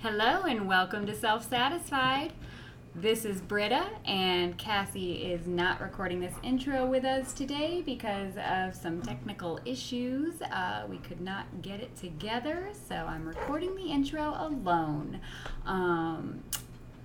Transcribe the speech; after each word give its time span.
Hello 0.00 0.42
and 0.42 0.68
welcome 0.68 1.06
to 1.06 1.14
Self 1.14 1.48
Satisfied. 1.48 2.34
This 2.94 3.24
is 3.24 3.40
Britta, 3.40 3.86
and 4.04 4.56
Cassie 4.58 5.14
is 5.32 5.46
not 5.46 5.80
recording 5.80 6.20
this 6.20 6.34
intro 6.42 6.84
with 6.84 7.02
us 7.06 7.32
today 7.32 7.80
because 7.80 8.34
of 8.36 8.74
some 8.74 9.00
technical 9.00 9.58
issues. 9.64 10.42
Uh, 10.42 10.84
we 10.86 10.98
could 10.98 11.22
not 11.22 11.46
get 11.62 11.80
it 11.80 11.96
together, 11.96 12.68
so 12.88 12.94
I'm 12.94 13.26
recording 13.26 13.74
the 13.74 13.86
intro 13.86 14.34
alone. 14.36 15.18
Um, 15.64 16.42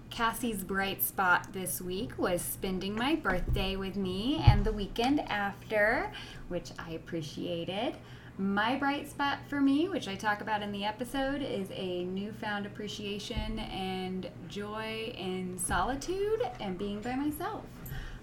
Cassie's 0.09 0.65
bright 0.65 1.01
spot 1.01 1.53
this 1.53 1.79
week 1.79 2.17
was 2.17 2.41
spending 2.41 2.93
my 2.93 3.15
birthday 3.15 3.77
with 3.77 3.95
me 3.95 4.43
and 4.45 4.65
the 4.65 4.73
weekend 4.73 5.21
after, 5.21 6.11
which 6.49 6.71
I 6.77 6.91
appreciated. 6.91 7.95
My 8.41 8.75
bright 8.75 9.07
spot 9.07 9.37
for 9.47 9.61
me, 9.61 9.87
which 9.87 10.07
I 10.07 10.15
talk 10.15 10.41
about 10.41 10.63
in 10.63 10.71
the 10.71 10.83
episode, 10.83 11.43
is 11.43 11.67
a 11.75 12.05
newfound 12.05 12.65
appreciation 12.65 13.59
and 13.59 14.31
joy 14.47 15.13
in 15.15 15.59
solitude 15.59 16.41
and 16.59 16.75
being 16.75 17.01
by 17.01 17.13
myself. 17.13 17.61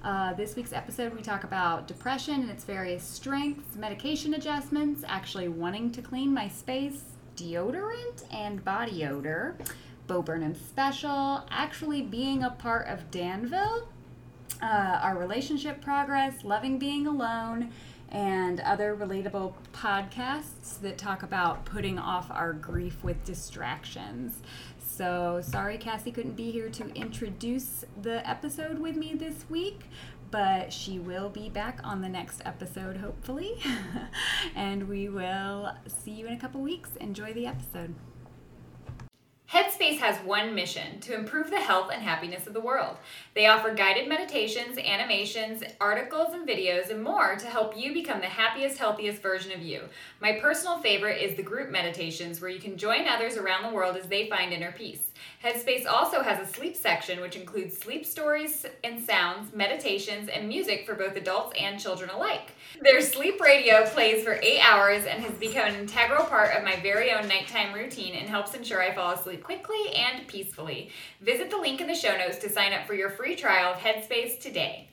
Uh, 0.03 0.33
this 0.33 0.57
week's 0.57 0.73
episode, 0.73 1.15
we 1.15 1.23
talk 1.23 1.45
about 1.45 1.87
depression 1.87 2.41
and 2.41 2.51
its 2.51 2.65
various 2.65 3.05
strengths, 3.05 3.77
medication 3.77 4.35
adjustments, 4.35 5.05
actually 5.07 5.47
wanting 5.47 5.93
to 5.93 6.03
clean 6.03 6.35
my 6.35 6.48
space, 6.48 7.05
deodorant, 7.37 8.25
and 8.33 8.65
body 8.65 9.05
odor, 9.05 9.57
Bo 10.09 10.21
Burnham 10.21 10.57
special, 10.57 11.47
actually 11.48 12.03
being 12.03 12.43
a 12.43 12.51
part 12.51 12.89
of 12.89 13.09
Danville, 13.12 13.87
uh, 14.61 14.98
our 15.01 15.17
relationship 15.17 15.81
progress, 15.81 16.43
loving 16.43 16.77
being 16.77 17.07
alone, 17.07 17.71
and 18.11 18.61
other 18.61 18.97
relatable 18.97 19.55
podcasts 19.73 20.80
that 20.80 20.97
talk 20.98 21.23
about 21.23 21.65
putting 21.65 21.98
off 21.98 22.31
our 22.31 22.53
grief 22.53 23.03
with 23.03 23.23
distractions. 23.25 24.41
So, 24.79 25.41
sorry 25.43 25.79
Cassie 25.79 26.11
couldn't 26.11 26.37
be 26.37 26.51
here 26.51 26.69
to 26.71 26.89
introduce 26.95 27.84
the 28.03 28.29
episode 28.29 28.79
with 28.79 28.97
me 28.97 29.14
this 29.14 29.45
week, 29.48 29.83
but 30.31 30.73
she 30.73 30.98
will 30.98 31.29
be 31.29 31.48
back 31.48 31.81
on 31.84 32.03
the 32.03 32.09
next 32.09 32.42
episode, 32.45 32.97
hopefully. 32.97 33.62
and 34.56 34.89
we 34.89 35.09
will 35.09 35.73
see 35.86 36.11
you 36.11 36.27
in 36.27 36.33
a 36.33 36.39
couple 36.39 36.61
weeks. 36.61 36.97
Enjoy 36.97 37.33
the 37.33 37.47
episode. 37.47 37.95
Headspace 39.53 39.97
has 40.01 40.19
one 40.27 40.55
mission 40.55 41.01
to 41.01 41.15
improve 41.15 41.49
the 41.49 41.59
health 41.59 41.91
and 41.91 42.03
happiness 42.03 42.47
of 42.47 42.53
the 42.53 42.61
world. 42.61 42.99
They 43.35 43.47
offer 43.47 43.73
guided 43.73 44.07
meditations, 44.07 44.77
animations, 44.77 45.63
articles, 45.81 46.35
and 46.35 46.47
videos, 46.47 46.91
and 46.91 47.03
more 47.03 47.35
to 47.37 47.47
help 47.47 47.75
you 47.75 47.95
become 47.95 48.21
the 48.21 48.27
happiest, 48.27 48.77
healthiest 48.77 49.23
version 49.23 49.53
of 49.53 49.63
you. 49.63 49.85
My 50.21 50.33
personal 50.33 50.77
favorite 50.81 51.23
is 51.23 51.35
the 51.35 51.43
group 51.43 51.71
meditations, 51.71 52.43
where 52.43 52.51
you 52.51 52.61
can 52.61 52.77
join 52.77 53.09
others 53.09 53.39
around 53.39 53.63
the 53.63 53.75
world 53.75 53.97
as 53.97 54.07
they 54.07 54.29
find 54.29 54.53
inner 54.53 54.73
peace. 54.73 55.08
Headspace 55.42 55.86
also 55.86 56.20
has 56.20 56.41
a 56.41 56.53
sleep 56.53 56.75
section, 56.75 57.20
which 57.20 57.36
includes 57.36 57.78
sleep 57.78 58.05
stories 58.05 58.67
and 58.83 59.00
sounds, 59.00 59.55
meditations, 59.55 60.28
and 60.28 60.48
music 60.48 60.84
for 60.84 60.97
both 60.97 61.14
adults 61.14 61.56
and 61.56 61.78
children 61.78 62.11
alike. 62.11 62.50
Their 62.83 63.00
sleep 63.00 63.41
radio 63.41 63.86
plays 63.86 64.25
for 64.25 64.41
eight 64.42 64.61
hours 64.61 65.05
and 65.06 65.22
has 65.22 65.33
become 65.34 65.69
an 65.69 65.77
integral 65.77 66.25
part 66.25 66.56
of 66.56 66.64
my 66.64 66.75
very 66.80 67.12
own 67.12 67.28
nighttime 67.28 67.72
routine 67.72 68.17
and 68.17 68.28
helps 68.28 68.55
ensure 68.55 68.83
I 68.83 68.92
fall 68.92 69.12
asleep 69.12 69.45
quickly 69.45 69.95
and 69.95 70.27
peacefully. 70.27 70.91
Visit 71.20 71.50
the 71.50 71.56
link 71.56 71.80
in 71.80 71.86
the 71.86 71.95
show 71.95 72.17
notes 72.19 72.39
to 72.39 72.48
sign 72.48 72.73
up 72.73 72.84
for 72.89 72.95
your 72.95 73.11
free 73.11 73.36
trial 73.36 73.75
of 73.75 73.78
Headspace 73.78 74.41
today. 74.41 74.89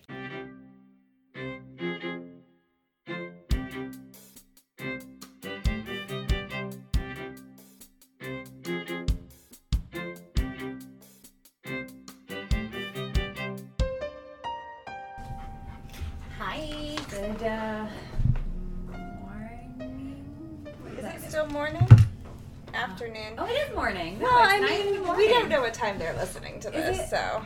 Listening 26.25 26.59
to 26.59 26.71
this, 26.71 26.97
it? 26.99 27.07
so. 27.07 27.45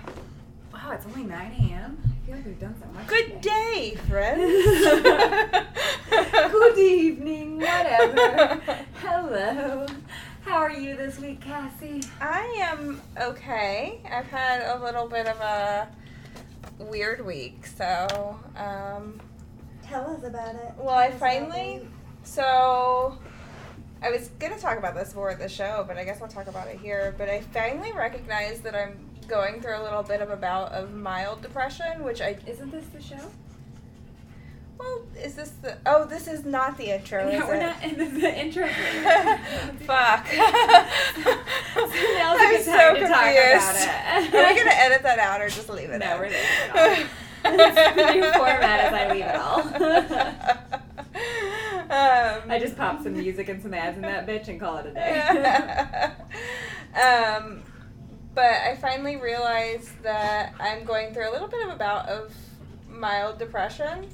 Wow, 0.73 0.91
it's 0.93 1.05
only 1.05 1.23
9 1.23 1.51
a.m. 1.69 2.01
I 2.01 2.25
feel 2.25 2.35
like 2.37 2.45
we've 2.45 2.59
done 2.61 2.75
so 2.81 2.89
much. 2.93 3.07
Good 3.07 3.41
today. 3.41 3.91
day, 3.91 3.95
friends. 4.07 4.41
Good 6.53 6.77
evening, 6.77 7.57
whatever. 7.57 8.61
Hello. 9.03 9.85
How 10.45 10.55
are 10.59 10.71
you 10.71 10.95
this 10.95 11.19
week, 11.19 11.41
Cassie? 11.41 12.03
I 12.21 12.45
am 12.61 13.01
okay. 13.19 13.99
I've 14.09 14.27
had 14.27 14.61
a 14.73 14.81
little 14.81 15.09
bit 15.09 15.27
of 15.27 15.37
a 15.41 15.89
weird 16.77 17.25
week, 17.25 17.65
so. 17.65 18.39
Um, 18.55 19.19
Tell 19.83 20.09
us 20.09 20.23
about 20.23 20.55
it. 20.55 20.71
well, 20.77 20.95
I 20.95 21.11
finally. 21.11 21.73
happening? 21.73 21.93
So. 22.23 23.17
I 24.01 24.11
was 24.11 24.29
going 24.39 24.53
to 24.53 24.59
talk 24.59 24.77
about 24.77 24.95
this 24.95 25.13
more 25.13 25.29
at 25.29 25.39
the 25.39 25.49
show, 25.49 25.83
but 25.87 25.97
I 25.97 26.05
guess 26.05 26.21
I'll 26.21 26.27
talk 26.27 26.47
about 26.47 26.67
it 26.67 26.79
here. 26.79 27.13
But 27.17 27.29
I 27.29 27.41
finally 27.41 27.91
recognize 27.91 28.61
that 28.61 28.75
I'm 28.75 28.97
going 29.27 29.61
through 29.61 29.77
a 29.77 29.83
little 29.83 30.03
bit 30.03 30.21
of 30.21 30.29
a 30.29 30.37
bout 30.37 30.71
of 30.71 30.93
mild 30.93 31.41
depression, 31.41 32.03
which 32.03 32.21
I 32.21 32.37
Isn't 32.47 32.71
this 32.71 32.85
the 32.87 33.01
show? 33.01 33.29
Well, 34.79 35.01
is 35.21 35.35
this 35.35 35.49
the? 35.61 35.77
Oh, 35.85 36.05
this 36.05 36.27
is 36.29 36.45
not 36.45 36.77
the 36.77 36.95
intro. 36.95 37.25
no, 37.25 37.31
is 37.31 37.43
we're 37.43 37.55
it? 37.55 37.59
not 37.59 37.83
in 37.83 37.97
the, 37.97 38.05
the 38.05 38.39
intro. 38.39 38.65
Fuck. 39.85 40.25
a 40.33 40.47
I'm 41.75 42.63
so 42.63 42.95
confused. 42.95 43.09
Are 43.09 44.21
we 44.21 44.57
gonna 44.57 44.71
edit 44.71 45.03
that 45.03 45.19
out 45.19 45.41
or 45.41 45.49
just 45.49 45.69
leave 45.69 45.89
it? 45.89 45.97
No, 45.97 46.13
in? 46.13 46.19
we're 46.19 46.27
leaving 46.27 46.39
it 46.39 46.75
all. 46.75 47.05
It's 47.41 47.95
the 47.95 48.13
new 48.13 48.31
format 48.33 48.79
as 48.81 48.93
I 48.93 49.13
leave 49.13 49.23
it 49.23 49.35
all. 49.35 49.63
Um, 51.89 52.51
I 52.51 52.59
just 52.59 52.77
pop 52.77 53.01
some 53.01 53.13
music 53.13 53.49
and 53.49 53.61
some 53.61 53.73
ads 53.73 53.97
in 53.97 54.03
that 54.03 54.27
bitch 54.27 54.47
and 54.47 54.59
call 54.59 54.77
it 54.77 54.87
a 54.87 54.93
day. 54.93 56.11
um, 57.01 57.63
but 58.35 58.45
I 58.45 58.75
finally 58.75 59.17
realized 59.17 60.01
that 60.03 60.53
I'm 60.59 60.83
going 60.85 61.13
through 61.13 61.29
a 61.29 61.31
little 61.31 61.47
bit 61.47 61.67
of 61.67 61.73
a 61.73 61.77
bout 61.77 62.07
of 62.07 62.33
mild 62.87 63.39
depression, 63.39 64.07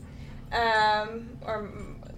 um, 0.51 1.29
or 1.45 1.69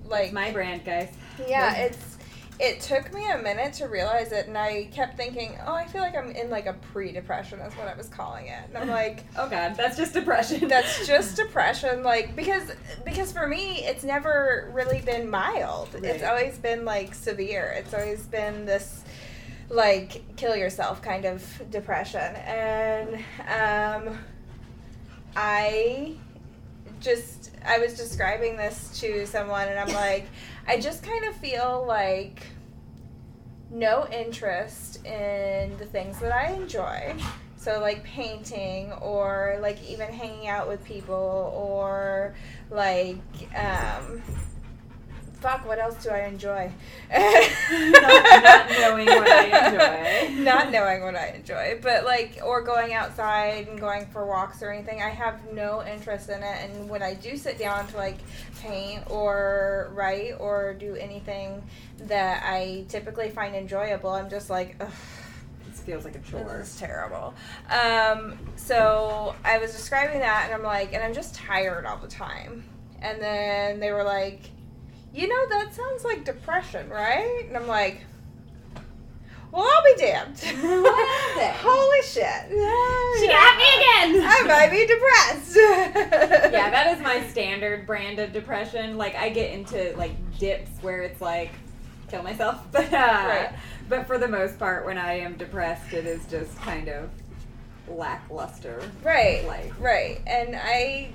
like 0.05 0.25
It's 0.25 0.33
my 0.33 0.51
brand, 0.51 0.85
guys. 0.85 1.13
Yeah, 1.47 1.75
it's 1.75 2.16
it 2.59 2.81
took 2.81 3.13
me 3.13 3.29
a 3.29 3.37
minute 3.37 3.73
to 3.73 3.87
realize 3.87 4.31
it 4.31 4.47
and 4.47 4.57
I 4.57 4.85
kept 4.91 5.15
thinking, 5.15 5.57
"Oh, 5.65 5.73
I 5.73 5.85
feel 5.85 6.01
like 6.01 6.15
I'm 6.15 6.31
in 6.31 6.49
like 6.49 6.65
a 6.65 6.73
pre-depression." 6.73 7.59
That's 7.59 7.75
what 7.75 7.87
I 7.87 7.95
was 7.95 8.07
calling 8.07 8.47
it. 8.47 8.59
And 8.67 8.77
I'm 8.77 8.87
like, 8.87 9.25
Oh 9.37 9.47
god, 9.47 9.75
that's 9.75 9.95
just 9.95 10.13
depression. 10.13 10.67
that's 10.69 11.05
just 11.07 11.35
depression 11.35 12.03
like 12.03 12.35
because 12.35 12.71
because 13.05 13.31
for 13.31 13.47
me, 13.47 13.83
it's 13.85 14.03
never 14.03 14.71
really 14.73 15.01
been 15.01 15.29
mild. 15.29 15.89
It's 16.01 16.23
always 16.23 16.57
been 16.57 16.83
like 16.83 17.13
severe. 17.13 17.73
It's 17.77 17.93
always 17.93 18.25
been 18.25 18.65
this 18.65 19.03
like 19.69 20.23
kill 20.37 20.55
yourself 20.55 21.01
kind 21.01 21.25
of 21.25 21.43
depression. 21.69 22.35
And 22.37 23.15
um 23.47 24.17
I 25.35 26.15
just 26.99 27.51
I 27.65 27.77
was 27.77 27.93
describing 27.93 28.57
this 28.57 28.99
to 29.01 29.27
someone 29.27 29.67
and 29.67 29.79
I'm 29.79 29.93
like 29.93 30.25
I 30.67 30.79
just 30.79 31.01
kind 31.01 31.23
of 31.25 31.35
feel 31.35 31.85
like 31.87 32.43
no 33.71 34.07
interest 34.11 35.05
in 35.05 35.77
the 35.77 35.85
things 35.85 36.19
that 36.19 36.33
I 36.33 36.51
enjoy. 36.51 37.15
So 37.55 37.79
like 37.79 38.03
painting 38.03 38.91
or 38.93 39.57
like 39.61 39.81
even 39.89 40.11
hanging 40.11 40.47
out 40.47 40.67
with 40.67 40.83
people 40.83 41.51
or 41.55 42.35
like 42.69 43.17
um 43.55 44.21
fuck 45.47 45.65
what 45.65 45.79
else 45.79 46.03
do 46.03 46.09
I 46.09 46.25
enjoy? 46.25 46.69
Not- 47.09 48.03
not 48.03 48.69
knowing 48.69 49.05
what 49.05 49.29
I 49.29 50.25
enjoy. 50.27 50.43
not 50.43 50.71
knowing 50.71 51.03
what 51.03 51.15
I 51.15 51.27
enjoy, 51.29 51.79
but 51.81 52.03
like, 52.03 52.39
or 52.43 52.61
going 52.61 52.93
outside 52.93 53.69
and 53.69 53.79
going 53.79 54.07
for 54.07 54.25
walks 54.25 54.61
or 54.61 54.73
anything. 54.73 55.01
I 55.01 55.07
have 55.09 55.53
no 55.53 55.85
interest 55.85 56.27
in 56.27 56.43
it. 56.43 56.57
And 56.69 56.89
when 56.89 57.01
I 57.01 57.13
do 57.13 57.37
sit 57.37 57.57
down 57.57 57.87
to 57.87 57.95
like 57.95 58.17
paint 58.61 59.09
or 59.09 59.89
write 59.93 60.33
or 60.37 60.73
do 60.73 60.95
anything 60.95 61.63
that 61.99 62.43
I 62.43 62.83
typically 62.89 63.29
find 63.29 63.55
enjoyable, 63.55 64.09
I'm 64.09 64.29
just 64.29 64.49
like, 64.49 64.75
ugh. 64.81 64.91
Feels 65.85 66.03
like 66.03 66.17
a 66.17 66.19
chore. 66.19 66.59
Is 66.59 66.77
terrible. 66.77 67.33
Um, 67.69 68.37
so 68.57 69.33
I 69.45 69.57
was 69.57 69.71
describing 69.71 70.19
that, 70.19 70.43
and 70.43 70.53
I'm 70.53 70.63
like, 70.63 70.91
and 70.91 71.01
I'm 71.01 71.13
just 71.13 71.33
tired 71.35 71.85
all 71.85 71.95
the 71.95 72.09
time. 72.09 72.65
And 73.01 73.21
then 73.21 73.79
they 73.79 73.93
were 73.93 74.03
like, 74.03 74.41
you 75.13 75.27
know, 75.27 75.49
that 75.49 75.73
sounds 75.73 76.03
like 76.03 76.23
depression, 76.25 76.89
right? 76.89 77.45
And 77.47 77.57
I'm 77.57 77.67
like, 77.67 78.01
well, 79.51 79.63
I'll 79.63 79.83
be 79.95 79.99
damned. 80.01 80.37
What 80.83 81.07
happened? 81.07 81.57
Holy 81.67 82.01
shit. 82.01 82.49
She 83.19 83.27
got 83.27 83.57
me 83.57 83.63
again. 83.77 84.27
I 84.27 84.43
might 84.45 84.69
be 84.69 84.85
depressed. 84.85 85.55
yeah, 86.53 86.69
that 86.69 86.95
is 86.95 87.01
my 87.01 87.25
standard 87.29 87.87
brand 87.87 88.19
of 88.19 88.33
depression. 88.33 88.97
Like 88.97 89.15
I 89.15 89.29
get 89.29 89.53
into 89.53 89.95
like 89.97 90.11
dips 90.37 90.69
where 90.81 91.01
it's 91.01 91.21
like 91.21 91.51
kill 92.09 92.23
myself. 92.23 92.61
But 92.71 92.91
uh, 92.93 92.97
Right. 92.97 93.49
but 93.89 94.05
for 94.05 94.17
the 94.17 94.27
most 94.27 94.59
part, 94.59 94.85
when 94.85 94.97
I 94.97 95.13
am 95.19 95.35
depressed, 95.37 95.93
it 95.93 96.05
is 96.05 96.25
just 96.27 96.55
kind 96.57 96.89
of 96.89 97.09
lackluster. 97.87 98.81
Right. 99.01 99.45
Life. 99.47 99.73
Right. 99.79 100.19
And 100.27 100.55
I 100.57 101.09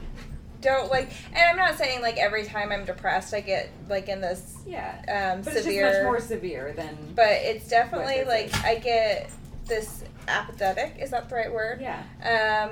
don't 0.62 0.90
like 0.90 1.10
and 1.34 1.38
I'm 1.50 1.56
not 1.56 1.76
saying 1.76 2.00
like 2.00 2.16
every 2.16 2.44
time 2.44 2.72
I'm 2.72 2.84
depressed 2.86 3.34
I 3.34 3.40
get 3.42 3.68
like 3.88 4.08
in 4.08 4.20
this 4.22 4.56
Yeah. 4.66 5.34
um 5.36 5.42
But 5.42 5.52
it's 5.54 5.64
severe 5.64 5.88
just 5.90 5.98
much 6.02 6.04
more 6.04 6.20
severe 6.20 6.72
than. 6.74 6.96
but 7.14 7.28
it's 7.30 7.68
definitely 7.68 8.24
like. 8.24 8.54
I 8.64 8.76
get 8.76 9.30
this 9.66 10.04
apathetic, 10.28 10.96
is 11.00 11.10
that 11.10 11.28
the 11.28 11.34
right 11.34 11.52
word? 11.52 11.80
yeah. 11.80 12.02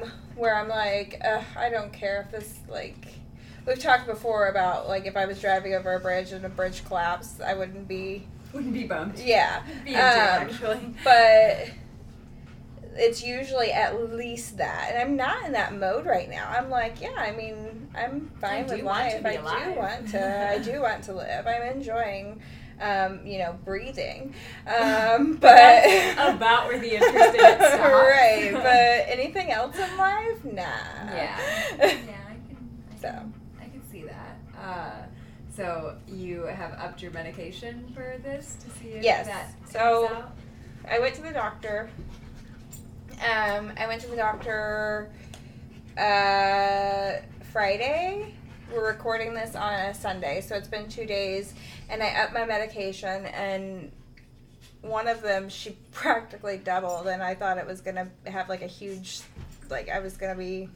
um, 0.03 0.11
where 0.37 0.55
I'm 0.55 0.69
like, 0.69 1.21
Ugh, 1.25 1.45
I 1.57 1.69
don't 1.69 1.93
care 1.93 2.23
if 2.23 2.33
this 2.33 2.59
like. 2.69 3.07
We've 3.67 3.79
talked 3.79 4.07
before 4.07 4.49
about 4.49 4.89
like 4.89 5.05
if 5.07 5.17
I 5.17 5.27
was 5.27 5.41
driving 5.41 5.75
over 5.75 5.93
a 5.95 6.01
bridge 6.01 6.33
and 6.33 6.45
a 6.45 6.49
bridge 6.49 6.85
collapsed, 6.87 7.43
I 7.43 7.55
wouldn't 7.55 7.87
be. 7.87 8.27
Wouldn't 8.53 8.73
be 8.73 8.85
bummed. 8.85 9.19
Yeah, 9.19 9.63
Be 9.85 9.95
Um, 9.95 10.01
actually. 10.01 10.95
but 11.05 11.71
it's 12.95 13.23
usually 13.23 13.73
at 13.73 14.13
least 14.15 14.57
that, 14.59 14.91
and 14.93 14.99
I'm 15.01 15.17
not 15.17 15.45
in 15.47 15.53
that 15.53 15.75
mode 15.75 16.07
right 16.07 16.29
now. 16.29 16.49
I'm 16.49 16.71
like, 16.71 17.01
yeah, 17.01 17.15
I 17.17 17.31
mean, 17.33 17.89
I'm 17.95 18.31
fine 18.41 18.67
with 18.67 18.83
life. 18.83 19.25
I 19.25 19.33
alive. 19.35 19.65
do 19.75 19.79
want 19.79 20.09
to. 20.11 20.51
I 20.51 20.59
do 20.63 20.81
want 20.83 21.05
to 21.05 21.15
live. 21.15 21.47
I'm 21.47 21.63
enjoying. 21.63 22.41
Um, 22.83 23.27
you 23.27 23.37
know, 23.37 23.59
breathing, 23.63 24.35
um, 24.67 25.35
but 25.37 25.85
about 26.15 26.67
where 26.67 26.79
the 26.79 26.95
interest 26.95 27.35
in 27.35 27.45
it 27.45 27.57
stops. 27.59 27.79
right. 27.79 28.51
But 28.55 29.13
anything 29.15 29.51
else 29.51 29.77
in 29.77 29.99
life, 29.99 30.43
nah. 30.47 30.63
Yeah. 30.63 31.39
yeah, 31.77 31.85
I 31.85 31.89
can. 31.91 32.57
I 32.91 32.97
So. 32.99 33.09
can, 33.11 33.35
I 33.61 33.65
can 33.65 33.83
see 33.93 34.05
that. 34.05 34.39
Uh, 34.59 34.93
so 35.55 35.99
you 36.09 36.45
have 36.45 36.73
upped 36.79 37.03
your 37.03 37.11
medication 37.13 37.93
for 37.95 38.17
this 38.23 38.57
to 38.65 38.71
see 38.81 38.93
if 38.93 39.05
Yes. 39.05 39.27
that 39.27 39.53
So- 39.71 40.09
out? 40.09 40.33
I 40.91 41.01
went 41.01 41.15
to 41.17 41.23
the 41.23 41.33
doctor. 41.33 41.91
Um, 43.21 43.73
I 43.79 43.87
went 43.87 44.01
to 44.03 44.09
the 44.09 44.17
doctor 44.17 45.11
uh, 45.99 47.13
Friday. 47.53 48.35
We're 48.73 48.87
recording 48.87 49.35
this 49.35 49.55
on 49.55 49.73
a 49.75 49.95
Sunday, 49.95 50.41
so 50.41 50.55
it's 50.57 50.69
been 50.69 50.89
two 50.89 51.05
days, 51.05 51.55
and 51.91 52.03
I 52.03 52.09
upped 52.23 52.33
my 52.33 52.47
medication, 52.47 53.27
and 53.27 53.91
one 54.81 55.07
of 55.09 55.21
them 55.23 55.49
she 55.49 55.71
practically 55.93 56.57
doubled, 56.59 57.09
and 57.09 57.23
I 57.23 57.35
thought 57.35 57.59
it 57.59 57.67
was 57.67 57.81
gonna 57.81 58.09
have 58.27 58.49
like 58.49 58.63
a 58.63 58.67
huge, 58.69 59.21
like 59.69 59.89
I 59.91 59.99
was 59.99 60.17
gonna 60.17 60.37
be 60.37 60.69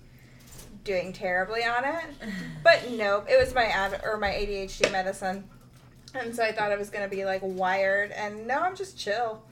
doing 0.83 1.13
terribly 1.15 1.63
on 1.65 1.85
it, 1.85 2.05
but 2.63 2.91
nope, 2.91 3.27
it 3.31 3.39
was 3.41 3.55
my 3.55 3.65
ad 3.67 4.01
or 4.05 4.19
my 4.19 4.31
ADHD 4.31 4.91
medicine, 4.93 5.45
and 6.15 6.35
so 6.35 6.43
I 6.43 6.53
thought 6.53 6.73
it 6.73 6.79
was 6.79 6.91
gonna 6.91 7.09
be 7.09 7.25
like 7.25 7.41
wired, 7.43 8.11
and 8.11 8.47
no, 8.47 8.59
I'm 8.61 8.77
just 8.77 8.99
chill. 8.99 9.43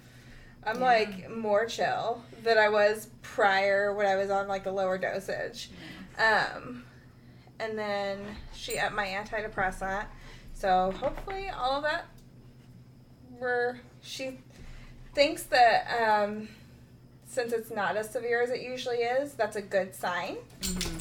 I'm 0.64 0.78
Yeah. 0.80 0.84
like 0.86 1.30
more 1.30 1.64
chill 1.66 2.22
than 2.42 2.58
I 2.58 2.68
was 2.68 3.08
prior 3.22 3.92
when 3.94 4.06
I 4.06 4.16
was 4.16 4.30
on 4.30 4.48
like 4.48 4.64
the 4.64 4.72
lower 4.72 4.98
dosage. 4.98 5.70
Um, 6.18 6.84
and 7.58 7.78
then 7.78 8.20
she 8.54 8.78
upped 8.78 8.94
my 8.94 9.06
antidepressant. 9.06 10.04
So 10.54 10.92
hopefully 10.98 11.48
all 11.48 11.72
of 11.78 11.82
that 11.84 12.06
were 13.38 13.78
she 14.02 14.38
thinks 15.14 15.44
that 15.44 15.86
um, 16.02 16.48
since 17.26 17.52
it's 17.52 17.70
not 17.70 17.96
as 17.96 18.10
severe 18.10 18.42
as 18.42 18.50
it 18.50 18.62
usually 18.62 18.98
is, 18.98 19.34
that's 19.34 19.56
a 19.56 19.62
good 19.62 19.94
sign. 19.94 20.36
Mhm. 20.60 20.98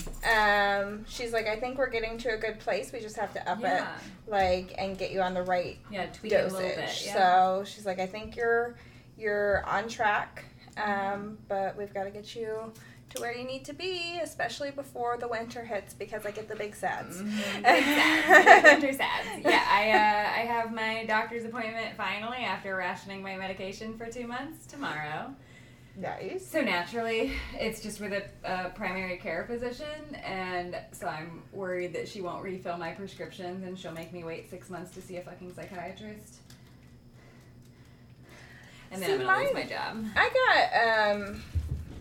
Um, 0.83 1.05
she's 1.09 1.33
like, 1.33 1.47
I 1.47 1.59
think 1.59 1.77
we're 1.77 1.89
getting 1.89 2.17
to 2.19 2.33
a 2.33 2.37
good 2.37 2.59
place. 2.59 2.91
We 2.91 2.99
just 2.99 3.17
have 3.17 3.33
to 3.33 3.49
up 3.49 3.59
Yeah. 3.61 3.83
it, 3.83 4.29
like, 4.31 4.73
and 4.77 4.97
get 4.97 5.11
you 5.11 5.21
on 5.21 5.33
the 5.33 5.41
right 5.44 5.77
Yeah, 5.89 6.05
tweak 6.07 6.31
it 6.33 6.35
a 6.35 6.44
little 6.53 6.59
dosage. 6.61 6.75
bit. 6.75 7.05
Yeah. 7.07 7.13
So 7.13 7.63
she's 7.65 7.85
like, 7.85 7.99
I 7.99 8.05
think 8.07 8.35
you're 8.35 8.75
you're 9.17 9.63
on 9.67 9.87
track, 9.87 10.45
um, 10.77 11.38
but 11.47 11.77
we've 11.77 11.94
got 11.94 12.03
to 12.06 12.09
get 12.12 12.35
you 12.35 12.71
to 13.13 13.21
where 13.21 13.35
you 13.38 13.44
need 13.44 13.65
to 13.65 13.73
be, 13.73 14.19
especially 14.23 14.71
before 14.71 15.18
the 15.18 15.27
winter 15.27 15.65
hits, 15.65 15.94
because 15.94 16.25
I 16.25 16.31
get 16.31 16.47
the 16.47 16.56
big 16.56 16.73
sads. 16.75 17.21
Mhm. 17.21 17.27
Big 17.63 17.83
sads. 17.83 18.63
Winter 18.63 18.94
sads. 18.94 19.27
Yeah, 19.44 19.65
I 19.69 19.89
uh, 19.91 20.39
I 20.41 20.45
have 20.53 20.73
my 20.73 21.06
doctor's 21.06 21.44
appointment 21.44 21.95
finally 21.97 22.38
after 22.38 22.75
rationing 22.75 23.21
my 23.21 23.35
medication 23.35 23.97
for 23.97 24.06
two 24.07 24.27
months 24.27 24.65
tomorrow. 24.65 25.35
Nice. 25.97 26.47
So 26.47 26.62
naturally, 26.62 27.33
it's 27.59 27.81
just 27.83 28.00
with 28.00 28.13
a, 28.13 28.23
a 28.45 28.69
primary 28.69 29.18
care 29.18 29.44
physician, 29.44 30.15
and 30.23 30.77
so 30.94 31.06
I'm 31.06 31.44
worried 31.51 31.91
that 31.95 32.07
she 32.07 32.21
won't 32.21 32.44
refill 32.44 32.77
my 32.77 32.91
prescriptions 32.91 33.65
and 33.65 33.77
she'll 33.77 33.91
make 33.91 34.13
me 34.13 34.23
wait 34.23 34.50
six 34.50 34.69
months 34.69 34.94
to 34.95 35.01
see 35.01 35.18
a 35.18 35.21
fucking 35.21 35.53
psychiatrist. 35.53 36.38
And 38.91 39.01
then 39.01 39.07
See, 39.09 39.13
I'm 39.13 39.21
gonna 39.21 39.43
lose 39.43 39.53
my 39.53 39.63
job. 39.63 40.05
I 40.15 40.29
got 41.09 41.17
um, 41.21 41.41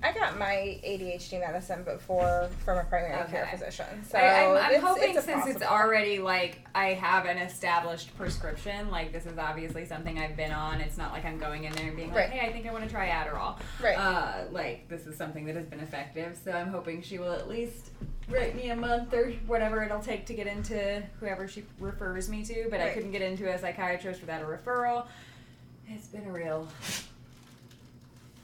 I 0.02 0.12
got 0.12 0.38
my 0.38 0.80
ADHD 0.84 1.40
medicine 1.40 1.82
before 1.84 2.48
from 2.64 2.78
a 2.78 2.84
primary 2.84 3.28
care 3.28 3.46
physician. 3.52 4.02
So 4.08 4.16
I, 4.18 4.44
I'm, 4.44 4.56
I'm 4.56 4.74
it's, 4.74 4.82
hoping 4.82 5.16
it's 5.16 5.24
since 5.24 5.46
it's 5.46 5.62
already 5.62 6.18
like 6.18 6.66
I 6.74 6.94
have 6.94 7.26
an 7.26 7.36
established 7.38 8.16
prescription, 8.16 8.90
like 8.90 9.12
this 9.12 9.26
is 9.26 9.36
obviously 9.38 9.84
something 9.84 10.18
I've 10.18 10.36
been 10.36 10.52
on. 10.52 10.80
It's 10.80 10.96
not 10.96 11.12
like 11.12 11.24
I'm 11.24 11.38
going 11.38 11.64
in 11.64 11.72
there 11.74 11.88
and 11.88 11.96
being 11.96 12.08
like, 12.08 12.16
Right. 12.16 12.30
hey, 12.30 12.48
I 12.48 12.52
think 12.52 12.66
I 12.66 12.72
want 12.72 12.84
to 12.84 12.90
try 12.90 13.08
Adderall. 13.08 13.58
right. 13.82 13.96
Uh, 13.96 14.44
like 14.50 14.88
this 14.88 15.06
is 15.06 15.16
something 15.16 15.44
that 15.46 15.54
has 15.54 15.66
been 15.66 15.80
effective, 15.80 16.38
so 16.42 16.52
I'm 16.52 16.68
hoping 16.68 17.02
she 17.02 17.18
will 17.18 17.32
at 17.32 17.48
least 17.48 17.90
write 18.28 18.54
me 18.56 18.70
a 18.70 18.76
month 18.76 19.12
or 19.12 19.32
whatever 19.46 19.82
it'll 19.82 20.00
take 20.00 20.24
to 20.26 20.34
get 20.34 20.46
into 20.46 21.02
whoever 21.18 21.46
she 21.46 21.64
refers 21.78 22.28
me 22.28 22.42
to. 22.44 22.68
But 22.70 22.80
I 22.80 22.90
couldn't 22.90 23.12
get 23.12 23.22
into 23.22 23.52
a 23.52 23.58
psychiatrist 23.58 24.20
without 24.22 24.40
a 24.40 24.46
referral. 24.46 25.06
It's 25.92 26.06
been 26.08 26.24
a 26.26 26.32
real, 26.32 26.68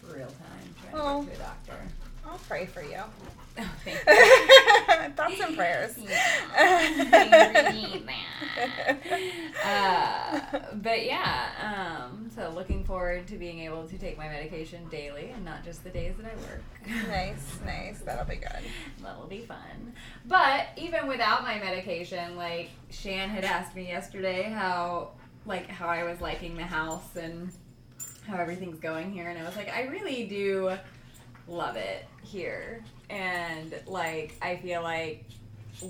real 0.02 0.26
time 0.26 0.90
trying 0.90 0.94
Oh. 0.94 1.22
to 1.22 1.26
get 1.28 1.36
to 1.36 1.42
a 1.42 1.44
doctor. 1.44 1.78
I'll 2.26 2.38
pray 2.48 2.66
for 2.66 2.82
you. 2.82 3.00
Oh, 3.58 3.62
thank 3.86 3.98
you. 5.08 5.14
Thoughts 5.14 5.40
and 5.40 5.56
prayers. 5.56 5.96
uh, 9.64 10.40
but 10.74 11.06
yeah, 11.06 12.02
um, 12.04 12.28
so 12.34 12.50
looking 12.54 12.84
forward 12.84 13.26
to 13.28 13.38
being 13.38 13.60
able 13.60 13.88
to 13.88 13.96
take 13.96 14.18
my 14.18 14.28
medication 14.28 14.86
daily 14.90 15.30
and 15.30 15.42
not 15.42 15.64
just 15.64 15.82
the 15.84 15.88
days 15.88 16.16
that 16.18 16.30
I 16.30 16.34
work. 16.36 16.62
nice, 17.08 17.58
nice. 17.64 18.00
That'll 18.00 18.26
be 18.26 18.36
good. 18.36 18.60
That'll 19.02 19.26
be 19.26 19.40
fun. 19.40 19.94
But 20.26 20.66
even 20.76 21.06
without 21.06 21.42
my 21.42 21.58
medication, 21.58 22.36
like 22.36 22.68
Shan 22.90 23.30
had 23.30 23.44
asked 23.44 23.74
me 23.74 23.88
yesterday 23.88 24.42
how 24.42 25.12
like 25.46 25.68
how 25.68 25.86
I 25.88 26.02
was 26.04 26.20
liking 26.20 26.56
the 26.56 26.64
house 26.64 27.16
and 27.16 27.50
how 28.26 28.36
everything's 28.38 28.80
going 28.80 29.12
here 29.12 29.28
and 29.30 29.38
I 29.38 29.44
was 29.44 29.56
like, 29.56 29.68
I 29.68 29.82
really 29.84 30.24
do 30.26 30.76
love 31.48 31.76
it 31.76 32.04
here. 32.22 32.82
And 33.08 33.74
like 33.86 34.34
I 34.42 34.56
feel 34.56 34.82
like 34.82 35.24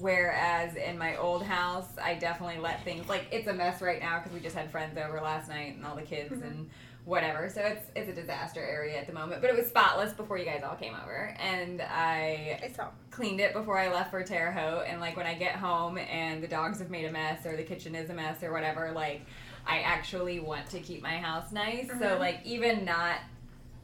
whereas 0.01 0.75
in 0.77 0.99
my 0.99 1.17
old 1.17 1.43
house 1.45 1.87
I 2.03 2.15
definitely 2.15 2.59
let 2.59 2.83
things 2.85 3.09
like 3.09 3.27
it's 3.31 3.47
a 3.49 3.53
mess 3.53 3.81
right 3.81 4.01
now 4.01 4.19
because 4.19 4.33
we 4.33 4.41
just 4.41 4.57
had 4.57 4.71
friends 4.71 4.99
over 4.99 5.21
last 5.21 5.49
night 5.49 5.77
and 5.77 5.85
all 5.87 5.95
the 5.97 6.03
kids 6.03 6.33
Mhm. 6.35 6.43
and 6.43 6.71
whatever. 7.05 7.49
So 7.49 7.61
it's 7.61 7.87
it's 7.95 8.09
a 8.11 8.13
disaster 8.13 8.61
area 8.61 8.99
at 8.99 9.07
the 9.07 9.13
moment, 9.13 9.41
but 9.41 9.49
it 9.49 9.57
was 9.57 9.69
spotless 9.69 10.13
before 10.13 10.39
you 10.39 10.45
guys 10.45 10.63
all 10.69 10.75
came 10.75 10.95
over 11.03 11.35
and 11.41 11.81
I 11.81 12.59
I 12.65 12.73
saw. 12.77 12.89
cleaned 13.13 13.41
it 13.41 13.53
before 13.55 13.79
I 13.79 13.91
left 13.93 14.11
for 14.11 14.23
Terre 14.25 14.51
Haute. 14.53 14.87
And 14.89 15.01
like 15.01 15.17
when 15.17 15.25
I 15.27 15.35
get 15.35 15.55
home 15.55 15.97
and 15.99 16.43
the 16.43 16.49
dogs 16.49 16.81
have 16.81 16.91
made 16.91 17.05
a 17.07 17.13
mess 17.13 17.47
or 17.47 17.57
the 17.57 17.63
kitchen 17.63 17.95
is 17.95 18.11
a 18.11 18.15
mess 18.15 18.43
or 18.43 18.53
whatever, 18.53 18.91
like 18.93 19.23
I 19.67 19.81
actually 19.81 20.41
want 20.41 20.69
to 20.71 20.81
keep 20.81 21.03
my 21.03 21.17
house 21.19 21.51
nice. 21.53 21.89
So 21.89 21.95
Mhm. 21.95 22.19
like 22.21 22.41
even 22.45 22.85
not 22.85 23.17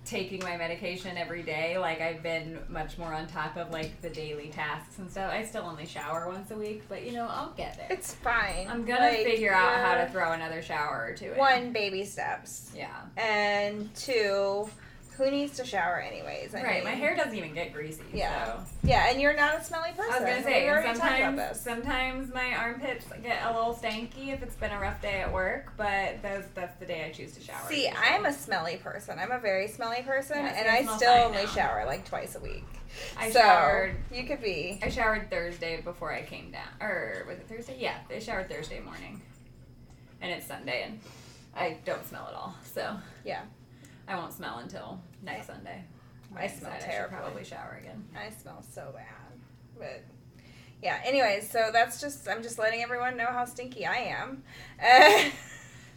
taking 0.04 0.40
my 0.42 0.56
medication 0.56 1.16
every 1.16 1.42
day, 1.44 1.78
like 1.78 2.00
I've 2.00 2.22
been 2.24 2.58
much 2.68 2.98
more 2.98 3.12
on 3.12 3.28
top 3.28 3.56
of 3.56 3.70
like 3.70 4.00
the 4.02 4.10
daily 4.10 4.48
tasks 4.48 4.98
and 4.98 5.08
stuff. 5.10 5.32
I 5.32 5.44
still 5.44 5.62
only 5.64 5.86
shower 5.86 6.28
once 6.28 6.50
a 6.50 6.56
week, 6.56 6.82
but 6.88 7.04
you 7.04 7.12
know 7.12 7.26
I'll 7.28 7.52
get 7.56 7.76
there. 7.76 7.86
It's 7.90 8.12
fine. 8.14 8.66
I'm 8.68 8.84
gonna 8.84 9.00
Like, 9.00 9.22
figure 9.24 9.52
out 9.54 9.76
how 9.80 9.94
to 10.04 10.10
throw 10.10 10.32
another 10.32 10.60
shower 10.60 11.06
or 11.08 11.14
two 11.16 11.32
in. 11.32 11.38
One 11.38 11.72
baby 11.72 12.04
steps, 12.04 12.72
Yeah. 12.74 12.88
and 13.16 13.94
two, 13.94 14.68
who 15.16 15.30
needs 15.30 15.56
to 15.58 15.64
shower 15.64 16.00
anyways? 16.00 16.54
I 16.54 16.62
right. 16.62 16.74
mean, 16.76 16.84
My 16.84 16.90
hair 16.98 17.14
doesn't 17.16 17.34
even 17.36 17.54
get 17.54 17.72
greasy. 17.72 18.02
Yeah. 18.12 18.44
So. 18.46 18.60
Yeah, 18.84 19.10
and 19.10 19.20
you're 19.20 19.36
not 19.36 19.60
a 19.60 19.64
smelly 19.64 19.90
person. 19.90 20.12
I 20.12 20.20
was 20.20 20.28
gonna 20.28 20.42
say, 20.42 20.68
about 20.68 20.96
sometimes 20.96 21.60
sometimes 21.60 22.34
my 22.34 22.54
armpits 22.54 23.04
get 23.22 23.42
a 23.44 23.52
little 23.54 23.74
stanky 23.74 24.28
if 24.32 24.42
it's 24.42 24.54
been 24.56 24.70
a 24.72 24.78
rough 24.80 25.00
day 25.02 25.20
at 25.20 25.32
work, 25.32 25.72
but 25.76 26.22
those 26.22 26.44
that's 26.54 26.78
the 26.78 26.86
day 26.86 27.04
I 27.04 27.12
choose 27.12 27.32
to 27.32 27.40
shower. 27.40 27.60
See, 27.68 27.84
usually. 27.86 27.96
I'm 28.02 28.24
a 28.26 28.32
smelly 28.32 28.76
person. 28.76 29.18
I'm 29.18 29.30
a 29.32 29.38
very 29.38 29.68
smelly 29.68 30.02
person, 30.02 30.38
Yeah, 30.38 30.54
and 30.58 30.68
I 30.68 30.90
I 30.92 30.96
still 30.96 31.12
only 31.12 31.44
now. 31.44 31.48
shower 31.50 31.84
like 31.86 32.04
twice 32.06 32.34
a 32.36 32.40
week. 32.40 32.64
I 33.16 33.30
so 33.30 33.40
showered. 33.40 33.96
you 34.12 34.24
could 34.24 34.42
be. 34.42 34.78
I 34.82 34.88
showered 34.90 35.30
Thursday 35.30 35.80
before 35.80 36.12
I 36.12 36.22
came 36.22 36.50
down, 36.50 36.68
or 36.80 37.24
was 37.28 37.38
it 37.38 37.48
Thursday? 37.48 37.76
Yeah, 37.78 37.96
I 38.10 38.18
showered 38.18 38.48
Thursday 38.50 38.80
morning, 38.80 39.20
and 40.20 40.30
it's 40.30 40.46
Sunday, 40.46 40.84
and 40.84 41.00
I 41.54 41.78
don't 41.84 42.04
smell 42.06 42.26
at 42.28 42.34
all. 42.34 42.54
So 42.64 42.96
Yeah. 43.24 43.42
I 44.08 44.16
won't 44.16 44.32
smell 44.32 44.58
until 44.58 45.00
next 45.22 45.46
Sunday. 45.46 45.84
I 46.36 46.46
smell 46.46 46.72
terrible. 46.80 47.14
I 47.14 47.18
should 47.18 47.22
probably 47.22 47.44
shower 47.44 47.78
again. 47.80 48.04
I 48.16 48.30
smell 48.30 48.64
so 48.72 48.92
bad, 48.94 49.06
but 49.78 50.02
yeah. 50.82 51.00
Anyways, 51.04 51.50
so 51.50 51.70
that's 51.72 52.00
just 52.00 52.28
I'm 52.28 52.42
just 52.42 52.58
letting 52.58 52.82
everyone 52.82 53.16
know 53.16 53.26
how 53.26 53.44
stinky 53.44 53.86
I 53.86 53.96
am. 53.96 54.42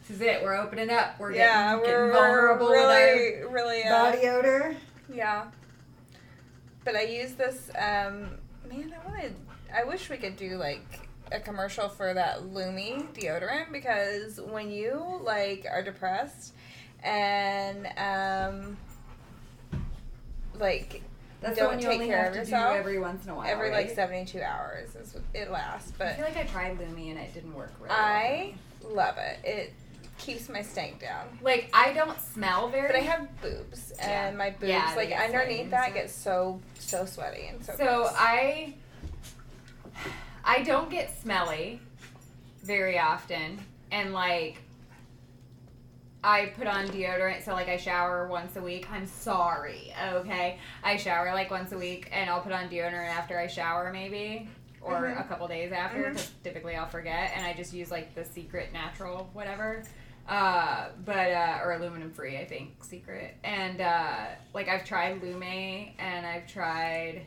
This 0.07 0.17
is 0.17 0.21
it. 0.21 0.43
We're 0.43 0.55
opening 0.55 0.91
up. 0.91 1.19
We're 1.19 1.31
yeah, 1.31 1.77
getting, 1.77 1.79
we're, 1.91 2.07
getting 2.09 2.13
vulnerable 2.13 2.67
we're 2.67 2.87
with 2.87 3.47
really, 3.47 3.51
really. 3.51 3.83
our 3.85 3.91
Uh, 3.91 4.11
body 4.11 4.27
odor. 4.27 4.77
Yeah. 5.11 5.45
But 6.83 6.95
I 6.95 7.01
use 7.05 7.31
this. 7.33 7.69
Um, 7.69 8.29
man, 8.69 8.93
I 8.93 9.09
wanted. 9.09 9.35
I 9.75 9.83
wish 9.83 10.07
we 10.11 10.17
could 10.17 10.35
do 10.35 10.57
like 10.57 11.07
a 11.31 11.39
commercial 11.39 11.89
for 11.89 12.13
that 12.13 12.41
Lumi 12.41 13.11
deodorant 13.15 13.71
because 13.71 14.39
when 14.39 14.69
you 14.69 15.19
like 15.23 15.65
are 15.71 15.81
depressed 15.81 16.53
and 17.05 17.87
um, 17.97 18.77
like 20.59 21.01
That's 21.41 21.57
Don't 21.57 21.65
the 21.65 21.75
one 21.75 21.79
you 21.79 21.85
take 21.87 21.93
only 21.95 22.07
care 22.07 22.27
of 22.29 22.35
yourself 22.35 22.73
do 22.73 22.79
every 22.79 22.99
once 22.99 23.23
in 23.25 23.31
a 23.31 23.35
while. 23.35 23.47
every 23.47 23.69
right? 23.69 23.85
like 23.87 23.95
seventy 23.95 24.25
two 24.25 24.41
hours 24.41 24.95
is 24.95 25.15
it 25.33 25.51
lasts. 25.51 25.91
But 25.97 26.07
I 26.07 26.13
feel 26.13 26.25
like 26.25 26.37
I 26.37 26.43
tried 26.43 26.77
Lumi 26.79 27.11
and 27.11 27.19
it 27.19 27.33
didn't 27.33 27.53
work 27.53 27.71
really 27.79 27.91
I 27.91 28.53
love 28.83 29.17
it. 29.17 29.39
It 29.43 29.73
keeps 30.17 30.47
my 30.49 30.61
stank 30.61 30.99
down. 30.99 31.27
Like 31.41 31.69
I 31.73 31.93
don't 31.93 32.19
smell 32.21 32.69
very. 32.69 32.87
But 32.87 32.95
I 32.95 32.99
have 33.01 33.41
boobs, 33.41 33.93
Yeah. 33.97 34.27
and 34.27 34.37
my 34.37 34.49
boobs, 34.51 34.69
Yeah, 34.69 34.93
like 34.95 35.11
underneath 35.11 35.69
that, 35.71 35.93
get 35.93 36.09
so 36.09 36.59
so 36.79 37.05
sweaty 37.05 37.47
and 37.47 37.63
so. 37.63 37.73
So 37.77 37.85
gross. 37.85 38.13
I 38.17 38.73
I 40.43 40.63
don't 40.63 40.89
get 40.89 41.19
smelly 41.21 41.79
very 42.63 42.97
often 42.97 43.59
and 43.91 44.13
like 44.13 44.57
I 46.27 46.47
put 46.57 46.65
on 46.65 46.87
deodorant 46.87 47.45
so 47.45 47.53
like 47.53 47.67
I 47.69 47.77
shower 47.77 48.27
once 48.27 48.55
a 48.55 48.61
week. 48.61 48.87
I'm 48.91 49.05
sorry, 49.05 49.93
okay? 50.11 50.57
I 50.83 50.97
shower 50.97 51.31
like 51.33 51.51
once 51.51 51.71
a 51.71 51.77
week 51.77 52.09
and 52.11 52.29
I'll 52.31 52.41
put 52.41 52.51
on 52.51 52.67
deodorant 52.67 53.09
after 53.09 53.37
I 53.39 53.45
shower 53.45 53.91
maybe 53.93 54.49
or 54.81 55.01
Mhm. 55.01 55.19
a 55.21 55.23
couple 55.25 55.47
days 55.47 55.71
after 55.71 56.11
Mhm. 56.13 56.29
typically 56.43 56.75
I'll 56.75 56.87
forget 56.89 57.31
and 57.35 57.45
I 57.45 57.53
just 57.53 57.73
use 57.73 57.91
like 57.91 58.15
the 58.15 58.25
secret 58.25 58.73
natural 58.73 59.29
whatever. 59.33 59.83
Uh, 60.27 60.89
but 61.05 61.31
uh, 61.31 61.59
or 61.63 61.73
aluminum 61.73 62.11
free, 62.11 62.39
I 62.39 62.45
think, 62.45 62.83
secret. 62.83 63.35
And 63.43 63.79
uh, 63.79 64.25
like 64.55 64.67
I've 64.67 64.83
tried 64.83 65.21
Lume 65.21 65.43
and 65.43 66.25
I've 66.25 66.47
tried 66.47 67.21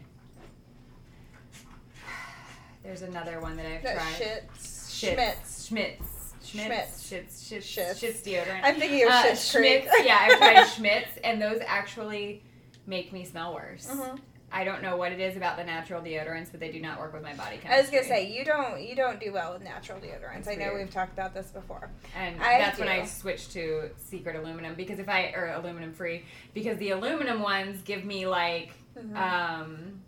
there's 2.83 3.03
another 3.03 3.39
one 3.41 3.57
that 3.59 3.67
I've 3.67 3.83
tried. 3.83 3.97
shits, 3.97 4.99
Schmidt's. 4.99 4.99
Schmidt's. 4.99 5.67
Schmidt's. 5.69 6.08
Schmidt's. 6.51 7.09
Schmidt's. 7.09 7.47
Schmidt's. 7.49 7.67
Schmidt's. 7.67 7.99
Schmidt's 8.01 8.21
deodorant. 8.23 8.61
I'm 8.63 8.77
thinking 8.77 9.05
of 9.05 9.11
Uh, 9.11 9.23
Creek. 9.23 9.37
Schmidt's. 9.39 9.87
yeah, 10.05 10.19
I've 10.21 10.39
tried 10.39 10.65
Schmidt's, 10.77 11.19
and 11.25 11.41
those 11.41 11.61
actually 11.67 12.43
make 12.87 13.13
me 13.13 13.25
smell 13.25 13.55
worse. 13.55 13.87
Mhm. 13.91 14.19
I 14.51 14.65
don't 14.65 14.83
know 14.83 14.97
what 14.97 15.13
it 15.13 15.21
is 15.21 15.37
about 15.37 15.59
the 15.59 15.65
natural 15.65 16.01
deodorants, 16.01 16.51
but 16.51 16.59
they 16.59 16.73
do 16.73 16.81
not 16.81 16.99
work 16.99 17.13
with 17.13 17.23
my 17.23 17.35
body 17.35 17.59
chemistry. 17.59 17.71
I 17.71 17.81
was 17.83 17.91
gonna 17.91 18.05
say 18.05 18.33
you 18.35 18.47
don't 18.47 18.81
you 18.83 18.97
don't 18.97 19.21
do 19.21 19.31
well 19.31 19.53
with 19.53 19.63
natural 19.63 19.99
deodorants. 20.01 20.39
It's 20.39 20.49
I 20.49 20.55
know 20.55 20.69
weird. 20.73 20.85
we've 20.87 20.91
talked 20.91 21.13
about 21.13 21.35
this 21.35 21.49
before. 21.51 21.91
and 22.17 22.41
I 22.43 22.57
that's 22.59 22.79
when 22.79 22.89
I 22.89 23.05
switched 23.05 23.53
to 23.53 23.91
secret 23.99 24.37
aluminum 24.37 24.75
because 24.75 24.99
if 25.01 25.09
I 25.11 25.33
or 25.37 25.49
aluminum 25.49 25.93
free 25.93 26.25
because 26.55 26.79
the 26.79 26.93
aluminum 26.93 27.43
ones 27.43 27.83
give 27.83 28.07
me 28.07 28.27
like 28.27 28.71
Mhm. 28.99 29.15
um 29.17 30.01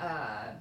uh 0.00 0.52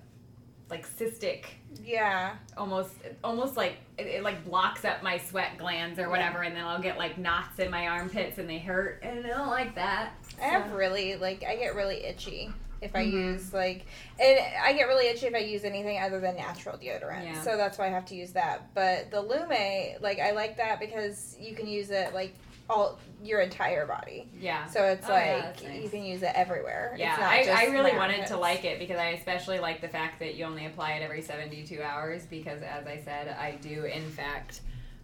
like 0.69 0.85
cystic 0.85 1.45
yeah, 1.85 2.35
almost 2.57 2.91
almost 3.23 3.57
like 3.57 3.77
it, 3.97 4.07
it 4.07 4.23
like 4.23 4.43
blocks 4.45 4.85
up 4.85 5.01
my 5.03 5.17
sweat 5.17 5.57
glands 5.57 5.99
or 5.99 6.09
whatever 6.09 6.41
and 6.43 6.55
then 6.55 6.63
I'll 6.65 6.81
get 6.81 6.97
like 6.97 7.17
knots 7.17 7.59
in 7.59 7.69
my 7.71 7.87
armpits 7.87 8.37
and 8.37 8.49
they 8.49 8.59
hurt 8.59 8.99
and 9.03 9.25
I 9.25 9.29
don't 9.29 9.47
like 9.47 9.75
that. 9.75 10.13
I 10.41 10.45
have 10.45 10.71
really 10.73 11.15
like 11.15 11.43
I 11.47 11.55
get 11.55 11.75
really 11.75 12.03
itchy 12.03 12.51
if 12.79 12.95
I 12.95 13.05
Mhm. 13.05 13.11
use 13.33 13.53
like 13.53 13.85
and 14.19 14.39
I 14.63 14.73
get 14.73 14.83
really 14.87 15.07
itchy 15.07 15.25
if 15.27 15.33
I 15.33 15.39
use 15.39 15.63
anything 15.63 15.99
other 15.99 16.19
than 16.19 16.35
natural 16.35 16.77
deodorant. 16.77 17.23
Yeah. 17.23 17.41
So 17.41 17.57
that's 17.57 17.77
why 17.77 17.87
I 17.87 17.89
have 17.89 18.05
to 18.07 18.15
use 18.15 18.33
that. 18.33 18.73
But 18.73 19.09
the 19.11 19.21
Lume, 19.21 19.95
like 20.01 20.19
I 20.19 20.31
like 20.31 20.57
that 20.57 20.79
because 20.79 21.35
you 21.39 21.55
can 21.55 21.67
use 21.67 21.89
it 21.89 22.13
like 22.13 22.33
all 22.69 22.99
your 23.23 23.39
entire 23.41 23.85
body. 23.85 24.27
Yeah. 24.39 24.65
So 24.67 24.83
it's 24.85 25.07
Oh, 25.07 25.13
like 25.13 25.41
that's 25.41 25.63
nice. 25.63 25.83
you 25.83 25.89
can 25.89 26.03
use 26.03 26.21
it 26.21 26.31
everywhere. 26.35 26.95
Yeah, 26.97 27.15
I, 27.19 27.47
I 27.49 27.71
really 27.71 27.93
wanted 27.95 28.27
to 28.27 28.37
like 28.37 28.63
it 28.65 28.77
because 28.79 28.97
I 28.97 29.07
especially 29.09 29.59
like 29.59 29.81
the 29.81 29.87
fact 29.87 30.19
that 30.19 30.35
you 30.35 30.45
only 30.45 30.65
apply 30.65 30.91
it 30.93 31.01
every 31.01 31.21
72 31.21 31.81
hours 31.81 32.25
because, 32.25 32.61
as 32.61 32.85
I 32.85 33.01
said, 33.03 33.29
I 33.39 33.57
do 33.61 33.85
in 33.85 34.03
fact 34.09 34.61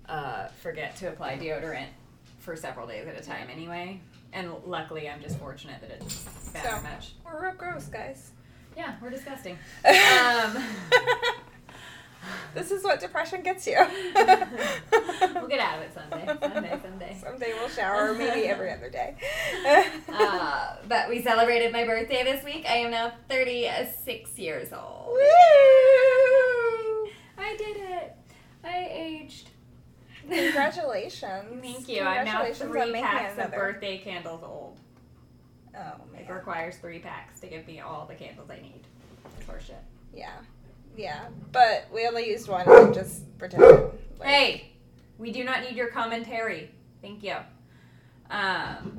uh, 0.10 0.48
forget 0.62 0.96
to 0.98 1.08
apply 1.10 1.38
deodorant 1.38 1.88
for 2.40 2.56
several 2.56 2.86
days 2.88 3.08
at 3.08 3.18
a 3.20 3.24
time 3.24 3.48
anyway. 3.52 4.00
And 4.34 4.52
luckily, 4.66 5.10
I'm 5.10 5.22
just 5.22 5.38
fortunate 5.40 5.80
that 5.82 5.92
it's 5.92 6.24
that 6.54 6.64
So- 6.64 6.82
much. 6.82 7.14
We're 7.26 7.42
real 7.46 7.56
gross, 7.56 7.86
guys. 7.86 8.32
Yeah, 8.76 8.96
we're 9.02 9.12
disgusting. 9.12 9.58
Um, 9.86 10.58
this 12.54 12.72
is 12.72 12.84
what 12.84 13.00
depression 13.00 13.42
gets 13.42 13.66
you. 13.68 13.78
we'll 14.16 15.48
get 15.48 15.60
out 15.60 15.80
of 15.80 15.84
it 15.84 15.94
someday. 15.94 16.26
Someday, 16.26 16.80
someday. 16.82 17.18
Someday 17.22 17.54
we'll 17.60 17.70
shower, 17.70 18.14
maybe 18.14 18.48
every 18.48 18.72
other 18.72 18.90
day. 18.90 19.16
Uh, 20.14 20.76
but 20.88 21.10
we 21.10 21.22
celebrated 21.22 21.74
my 21.74 21.86
birthday 21.86 22.24
this 22.24 22.44
week. 22.46 22.66
I 22.70 22.76
am 22.76 22.92
now 22.92 23.14
36 23.30 24.38
years 24.38 24.72
old. 24.72 25.08
Woo! 25.08 25.20
I 27.38 27.56
did 27.58 27.78
it. 27.78 28.16
I 28.64 28.88
aged. 28.92 29.50
Congratulations. 30.30 31.62
Thank 31.62 31.90
you. 31.90 32.02
I'm 32.02 32.26
now 32.26 32.46
three 32.54 32.92
packs 32.94 33.40
of 33.40 33.52
birthday 33.52 33.98
candles 33.98 34.44
old. 34.44 34.80
Oh 35.76 35.94
It 36.18 36.32
requires 36.32 36.78
three 36.78 37.00
packs 37.00 37.40
to 37.40 37.48
give 37.48 37.66
me 37.66 37.80
all 37.80 38.06
the 38.06 38.16
candles 38.16 38.50
I 38.50 38.62
need. 38.62 38.82
Horseshit. 39.48 39.74
Yeah. 40.14 40.38
Yeah. 40.96 41.26
But 41.52 41.88
we 41.94 42.08
only 42.08 42.30
used 42.30 42.48
one 42.48 42.68
and 42.68 42.94
just 42.94 43.38
pretended. 43.38 43.92
Like, 44.20 44.28
Hey, 44.28 44.72
we 45.18 45.32
do 45.32 45.44
not 45.44 45.62
need 45.62 45.76
your 45.76 45.88
commentary. 45.88 46.72
Thank 47.02 47.24
you. 47.24 47.36
Um, 48.30 48.96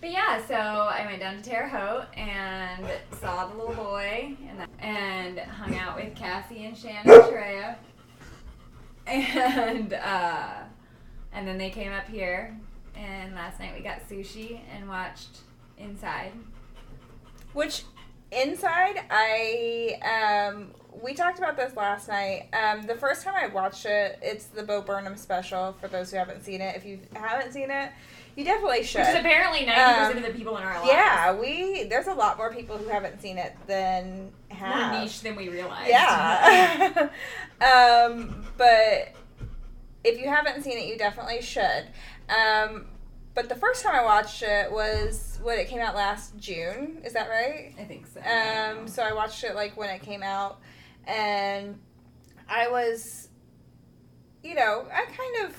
but 0.00 0.10
yeah, 0.10 0.44
so 0.46 0.54
I 0.54 1.04
went 1.06 1.20
down 1.20 1.36
to 1.36 1.42
Terre 1.42 1.68
Haute 1.68 2.06
and 2.16 2.86
saw 3.20 3.46
the 3.48 3.56
little 3.56 3.74
boy 3.74 4.36
and, 4.48 4.68
and 4.78 5.38
hung 5.38 5.76
out 5.76 5.96
with 5.96 6.14
Cassie 6.14 6.64
and 6.64 6.76
Shannon 6.76 7.10
and 7.10 7.22
Treya. 7.24 7.76
And 9.06 9.92
uh, 9.94 10.54
and 11.32 11.48
then 11.48 11.58
they 11.58 11.70
came 11.70 11.90
up 11.90 12.06
here, 12.06 12.56
and 12.94 13.34
last 13.34 13.58
night 13.58 13.72
we 13.76 13.82
got 13.82 14.08
sushi 14.08 14.60
and 14.72 14.88
watched 14.88 15.38
Inside. 15.80 16.32
Which 17.54 17.84
inside 18.30 19.02
I 19.10 19.98
um 20.52 20.68
we 21.02 21.14
talked 21.14 21.38
about 21.38 21.56
this 21.56 21.76
last 21.76 22.08
night. 22.08 22.48
Um 22.52 22.82
the 22.86 22.94
first 22.94 23.22
time 23.24 23.34
I 23.40 23.46
watched 23.48 23.86
it, 23.86 24.18
it's 24.22 24.46
the 24.46 24.62
Bo 24.62 24.82
Burnham 24.82 25.16
special 25.16 25.72
for 25.80 25.88
those 25.88 26.10
who 26.10 26.16
haven't 26.18 26.44
seen 26.44 26.60
it. 26.60 26.76
If 26.76 26.84
you 26.84 27.00
haven't 27.14 27.52
seen 27.52 27.70
it, 27.70 27.90
you 28.36 28.44
definitely 28.44 28.84
should. 28.84 29.00
Which 29.00 29.08
is 29.08 29.16
apparently 29.16 29.66
90% 29.66 30.10
Um, 30.10 30.16
of 30.16 30.22
the 30.22 30.30
people 30.30 30.56
in 30.56 30.62
our 30.62 30.74
lives. 30.78 30.88
yeah, 30.88 31.34
we 31.34 31.84
there's 31.84 32.06
a 32.06 32.14
lot 32.14 32.36
more 32.38 32.52
people 32.52 32.76
who 32.78 32.88
haven't 32.88 33.20
seen 33.20 33.38
it 33.38 33.56
than 33.66 34.30
It's 34.50 34.60
more 34.60 34.68
have. 34.68 35.02
niche 35.02 35.20
than 35.22 35.36
we 35.36 35.48
realized. 35.48 35.88
Yeah. 35.90 37.08
um, 37.60 38.44
but 38.56 39.12
if 40.04 40.18
you 40.18 40.28
haven't 40.28 40.62
seen 40.62 40.78
it, 40.78 40.86
you 40.86 40.96
definitely 40.96 41.42
should. 41.42 41.86
Um, 42.28 42.86
but 43.34 43.48
the 43.48 43.54
first 43.56 43.82
time 43.82 43.94
I 43.94 44.02
watched 44.02 44.42
it 44.42 44.70
was 44.72 45.38
when 45.42 45.58
it 45.58 45.68
came 45.68 45.80
out 45.80 45.94
last 45.94 46.36
June. 46.38 47.00
Is 47.04 47.12
that 47.12 47.28
right? 47.28 47.74
I 47.78 47.84
think 47.84 48.06
so. 48.06 48.20
Um, 48.20 48.88
so 48.88 49.02
I 49.02 49.12
watched 49.12 49.44
it 49.44 49.54
like 49.54 49.76
when 49.76 49.90
it 49.90 50.02
came 50.02 50.22
out, 50.22 50.60
and 51.06 51.78
I 52.48 52.68
was, 52.68 53.28
you 54.42 54.54
know, 54.54 54.86
I 54.92 55.04
kind 55.06 55.46
of 55.48 55.56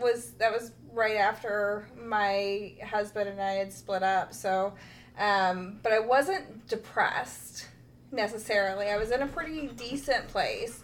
was. 0.00 0.32
That 0.32 0.52
was 0.52 0.72
right 0.92 1.16
after 1.16 1.88
my 2.04 2.72
husband 2.84 3.28
and 3.28 3.40
I 3.40 3.52
had 3.52 3.72
split 3.72 4.02
up. 4.02 4.34
So, 4.34 4.74
um, 5.18 5.80
but 5.82 5.92
I 5.92 6.00
wasn't 6.00 6.68
depressed 6.68 7.68
necessarily. 8.10 8.88
I 8.88 8.96
was 8.96 9.10
in 9.10 9.22
a 9.22 9.26
pretty 9.26 9.68
decent 9.68 10.28
place. 10.28 10.82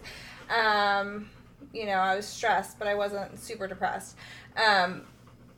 Um, 0.49 1.29
you 1.73 1.85
know, 1.85 1.93
I 1.93 2.15
was 2.15 2.27
stressed, 2.27 2.79
but 2.79 2.87
I 2.87 2.95
wasn't 2.95 3.39
super 3.39 3.67
depressed. 3.67 4.17
Um, 4.57 5.03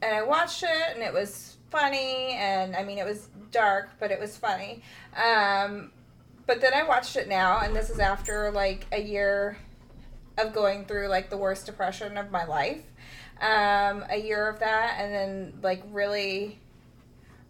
and 0.01 0.15
I 0.15 0.23
watched 0.23 0.63
it, 0.63 0.93
and 0.93 1.01
it 1.01 1.13
was 1.13 1.57
funny, 1.69 2.33
and 2.33 2.75
I 2.75 2.83
mean, 2.83 2.97
it 2.97 3.05
was 3.05 3.29
dark, 3.51 3.91
but 3.99 4.11
it 4.11 4.19
was 4.19 4.37
funny. 4.37 4.81
Um, 5.15 5.91
but 6.51 6.59
then 6.59 6.73
I 6.73 6.83
watched 6.83 7.15
it 7.15 7.29
now, 7.29 7.61
and 7.61 7.73
this 7.73 7.89
is 7.89 7.97
after 7.97 8.51
like 8.51 8.85
a 8.91 9.01
year 9.01 9.57
of 10.37 10.51
going 10.51 10.83
through 10.83 11.07
like 11.07 11.29
the 11.29 11.37
worst 11.37 11.65
depression 11.65 12.17
of 12.17 12.29
my 12.29 12.43
life. 12.43 12.83
Um, 13.39 14.03
a 14.09 14.17
year 14.17 14.49
of 14.49 14.59
that, 14.59 14.97
and 14.99 15.13
then 15.13 15.53
like 15.63 15.81
really 15.91 16.59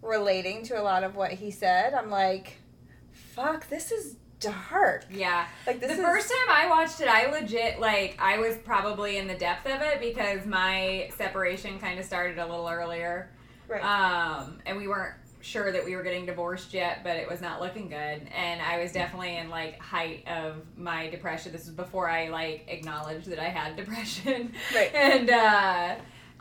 relating 0.02 0.62
to 0.66 0.80
a 0.80 0.82
lot 0.82 1.02
of 1.02 1.16
what 1.16 1.32
he 1.32 1.50
said. 1.50 1.94
I'm 1.94 2.10
like, 2.10 2.58
fuck, 3.10 3.68
this 3.68 3.90
is 3.90 4.14
dark. 4.38 5.06
yeah. 5.10 5.48
Like 5.66 5.80
this 5.80 5.88
the 5.88 5.96
is 5.96 6.00
first 6.00 6.28
time 6.28 6.56
I 6.56 6.68
watched 6.68 7.00
it, 7.00 7.08
I 7.08 7.28
legit 7.28 7.80
like 7.80 8.16
I 8.20 8.38
was 8.38 8.56
probably 8.58 9.16
in 9.16 9.26
the 9.26 9.34
depth 9.34 9.66
of 9.66 9.82
it 9.82 10.00
because 10.00 10.46
my 10.46 11.10
separation 11.18 11.80
kind 11.80 11.98
of 11.98 12.04
started 12.04 12.38
a 12.38 12.46
little 12.46 12.68
earlier, 12.68 13.30
right. 13.66 13.82
um, 13.82 14.60
and 14.64 14.76
we 14.76 14.86
weren't 14.86 15.16
sure 15.42 15.72
that 15.72 15.84
we 15.84 15.94
were 15.96 16.02
getting 16.02 16.24
divorced 16.26 16.72
yet, 16.72 17.02
but 17.04 17.16
it 17.16 17.28
was 17.28 17.40
not 17.40 17.60
looking 17.60 17.88
good, 17.88 18.22
and 18.34 18.62
I 18.62 18.80
was 18.82 18.92
definitely 18.92 19.36
in 19.36 19.50
like 19.50 19.78
height 19.80 20.26
of 20.28 20.56
my 20.76 21.08
depression. 21.10 21.52
This 21.52 21.66
was 21.66 21.74
before 21.74 22.08
I 22.08 22.28
like 22.28 22.64
acknowledged 22.68 23.26
that 23.26 23.38
I 23.38 23.48
had 23.48 23.76
depression, 23.82 24.52
Right. 24.74 24.94
and 24.94 25.28
uh, 25.30 25.94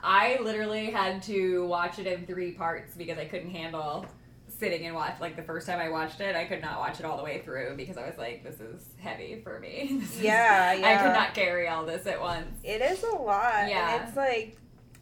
I 0.04 0.40
literally 0.42 0.92
had 0.92 1.22
to 1.24 1.66
watch 1.68 2.00
it 2.00 2.08
in 2.08 2.26
three 2.26 2.52
parts 2.54 2.94
because 2.96 3.18
I 3.18 3.26
couldn't 3.26 3.52
handle 3.52 4.06
sitting 4.48 4.86
and 4.86 4.96
watch 4.96 5.16
like 5.20 5.36
the 5.36 5.42
first 5.42 5.66
time 5.66 5.80
I 5.80 5.90
watched 5.90 6.22
it, 6.22 6.36
I 6.36 6.46
could 6.46 6.62
not 6.62 6.78
watch 6.80 7.00
it 7.00 7.06
all 7.06 7.18
the 7.18 7.24
way 7.24 7.42
through 7.44 7.76
because 7.78 7.98
I 7.98 8.06
was 8.06 8.18
like, 8.20 8.44
this 8.44 8.60
is 8.60 8.86
heavy 9.00 9.42
for 9.44 9.60
me. 9.60 9.98
This 10.02 10.16
is- 10.18 10.22
Yeah, 10.22 10.76
I 10.84 10.98
could 11.04 11.14
not 11.14 11.34
carry 11.34 11.68
all 11.68 11.84
this 11.86 12.06
at 12.06 12.22
once. 12.22 12.46
It 12.64 12.82
is 12.82 13.02
a 13.04 13.08
lot. 13.16 13.68
Yeah. 13.70 13.96
And 13.96 14.08
it's 14.08 14.16
like 14.16 14.58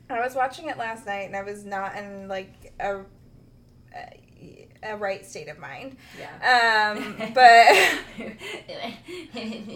I 0.09 0.21
was 0.21 0.33
watching 0.33 0.69
it 0.69 0.77
last 0.77 1.05
night 1.05 1.27
and 1.27 1.35
I 1.35 1.43
was 1.43 1.65
not 1.65 1.95
in 1.97 2.27
like 2.29 2.73
a 2.79 3.01
a 4.83 4.95
right 4.95 5.25
state 5.25 5.49
of 5.49 5.59
mind. 5.59 5.97
Yeah. 6.17 6.95
Um 6.95 7.15
but 7.33 7.65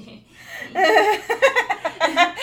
it 0.02 0.24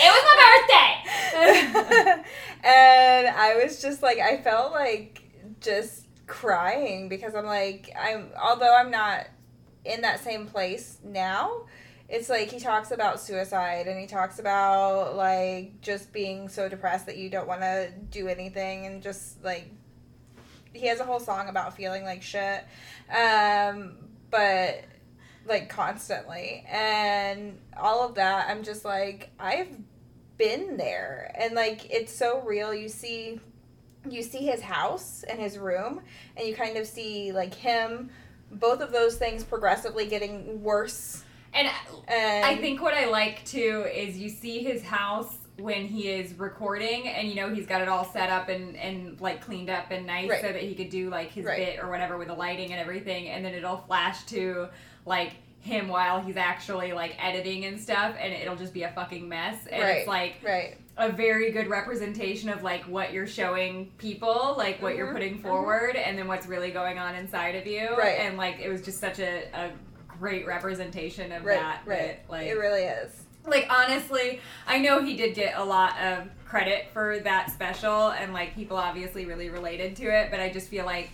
was 0.06 0.24
my 0.26 0.36
birthday. 0.44 2.24
and 2.64 3.28
I 3.28 3.60
was 3.62 3.80
just 3.80 4.02
like 4.02 4.18
I 4.18 4.38
felt 4.38 4.72
like 4.72 5.22
just 5.60 6.06
crying 6.26 7.08
because 7.08 7.34
I'm 7.34 7.46
like 7.46 7.90
I'm 7.98 8.30
although 8.40 8.74
I'm 8.76 8.90
not 8.90 9.26
in 9.84 10.02
that 10.02 10.22
same 10.22 10.46
place 10.46 10.98
now 11.02 11.62
it's 12.10 12.28
like 12.28 12.50
he 12.50 12.58
talks 12.58 12.90
about 12.90 13.20
suicide 13.20 13.86
and 13.86 13.98
he 13.98 14.06
talks 14.06 14.38
about 14.40 15.16
like 15.16 15.80
just 15.80 16.12
being 16.12 16.48
so 16.48 16.68
depressed 16.68 17.06
that 17.06 17.16
you 17.16 17.30
don't 17.30 17.46
want 17.46 17.60
to 17.60 17.90
do 18.10 18.26
anything 18.26 18.86
and 18.86 19.00
just 19.02 19.42
like 19.44 19.70
he 20.72 20.86
has 20.86 21.00
a 21.00 21.04
whole 21.04 21.20
song 21.20 21.48
about 21.48 21.76
feeling 21.76 22.04
like 22.04 22.22
shit 22.22 22.64
um 23.14 23.96
but 24.30 24.84
like 25.46 25.68
constantly. 25.68 26.64
And 26.68 27.58
all 27.76 28.06
of 28.06 28.14
that 28.16 28.48
i'm 28.48 28.62
just 28.62 28.84
like 28.84 29.30
i've 29.38 29.76
been 30.40 30.78
there. 30.78 31.30
And 31.38 31.54
like 31.54 31.92
it's 31.92 32.12
so 32.12 32.40
real. 32.40 32.74
You 32.74 32.88
see 32.88 33.38
you 34.08 34.22
see 34.22 34.38
his 34.38 34.62
house 34.62 35.22
and 35.28 35.38
his 35.38 35.58
room 35.58 36.00
and 36.36 36.48
you 36.48 36.54
kind 36.54 36.78
of 36.78 36.86
see 36.86 37.32
like 37.32 37.54
him 37.54 38.08
both 38.50 38.80
of 38.80 38.90
those 38.90 39.16
things 39.16 39.44
progressively 39.44 40.06
getting 40.06 40.62
worse. 40.62 41.22
And 41.52 41.68
and 42.08 42.44
I 42.44 42.56
think 42.56 42.80
what 42.80 42.94
I 42.94 43.06
like 43.10 43.44
too 43.44 43.86
is 43.94 44.16
you 44.16 44.30
see 44.30 44.64
his 44.64 44.82
house 44.82 45.36
when 45.60 45.86
he 45.86 46.08
is 46.08 46.38
recording 46.38 47.08
and 47.08 47.28
you 47.28 47.34
know 47.34 47.52
he's 47.52 47.66
got 47.66 47.80
it 47.82 47.88
all 47.88 48.04
set 48.04 48.30
up 48.30 48.48
and, 48.48 48.76
and 48.76 49.20
like 49.20 49.40
cleaned 49.44 49.68
up 49.70 49.90
and 49.90 50.06
nice 50.06 50.28
Right. 50.30 50.40
so 50.40 50.52
that 50.52 50.62
he 50.62 50.74
could 50.74 50.90
do 50.90 51.10
like 51.10 51.30
his 51.30 51.44
Right. 51.44 51.58
bit 51.58 51.78
or 51.82 51.88
whatever 51.90 52.16
with 52.16 52.28
the 52.28 52.34
lighting 52.34 52.72
and 52.72 52.80
everything 52.80 53.28
and 53.28 53.44
then 53.44 53.54
it'll 53.54 53.78
flash 53.86 54.24
to 54.26 54.68
like 55.06 55.32
him 55.60 55.88
while 55.88 56.20
he's 56.22 56.38
actually 56.38 56.92
like 56.92 57.14
editing 57.22 57.66
and 57.66 57.78
stuff 57.78 58.14
and 58.18 58.32
it'll 58.32 58.56
just 58.56 58.72
be 58.72 58.82
a 58.84 58.90
fucking 58.92 59.28
mess 59.28 59.66
and 59.70 59.82
Right. 59.82 59.96
it's 59.98 60.08
like 60.08 60.36
right 60.44 60.76
a 60.96 61.10
very 61.10 61.50
good 61.50 61.68
representation 61.68 62.48
of 62.50 62.62
like 62.62 62.82
what 62.84 63.10
you're 63.12 63.26
showing 63.26 63.90
people, 63.96 64.54
like 64.58 64.82
what 64.82 64.96
you're 64.96 65.06
Mhm, 65.08 65.12
putting 65.14 65.38
mhm. 65.38 65.42
forward, 65.42 65.96
and 65.96 66.18
then 66.18 66.28
what's 66.28 66.46
really 66.46 66.72
going 66.72 66.98
on 66.98 67.14
inside 67.14 67.54
of 67.54 67.66
you. 67.66 67.96
Right. 67.96 68.18
And 68.20 68.36
like 68.36 68.58
it 68.60 68.68
was 68.68 68.82
just 68.82 69.00
such 69.00 69.18
a, 69.18 69.44
a 69.54 69.70
great 70.18 70.46
representation 70.46 71.32
of 71.32 71.42
right 71.42 71.58
that. 71.58 71.82
right 71.86 71.98
that, 72.26 72.30
like 72.30 72.46
it 72.48 72.52
really 72.58 72.82
is 72.82 73.12
like 73.46 73.66
honestly, 73.70 74.40
I 74.66 74.78
know 74.78 75.02
he 75.02 75.16
did 75.16 75.34
get 75.34 75.56
a 75.56 75.64
lot 75.64 75.98
of 76.00 76.28
credit 76.44 76.86
for 76.92 77.18
that 77.20 77.50
special, 77.50 78.10
and 78.10 78.32
like 78.32 78.54
people 78.54 78.76
obviously 78.76 79.24
really 79.26 79.48
related 79.50 79.96
to 79.96 80.04
it, 80.04 80.30
but 80.30 80.40
I 80.40 80.50
just 80.50 80.68
feel 80.68 80.84
like 80.84 81.10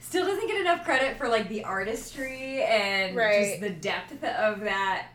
still 0.00 0.24
doesn't 0.26 0.46
get 0.46 0.60
enough 0.60 0.84
credit 0.84 1.18
for 1.18 1.28
like 1.28 1.48
the 1.48 1.64
artistry 1.64 2.62
and 2.62 3.16
Right. 3.16 3.48
just 3.48 3.60
the 3.60 3.70
depth 3.70 4.12
of 4.24 4.60
that 4.60 5.08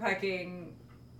fucking 0.00 0.74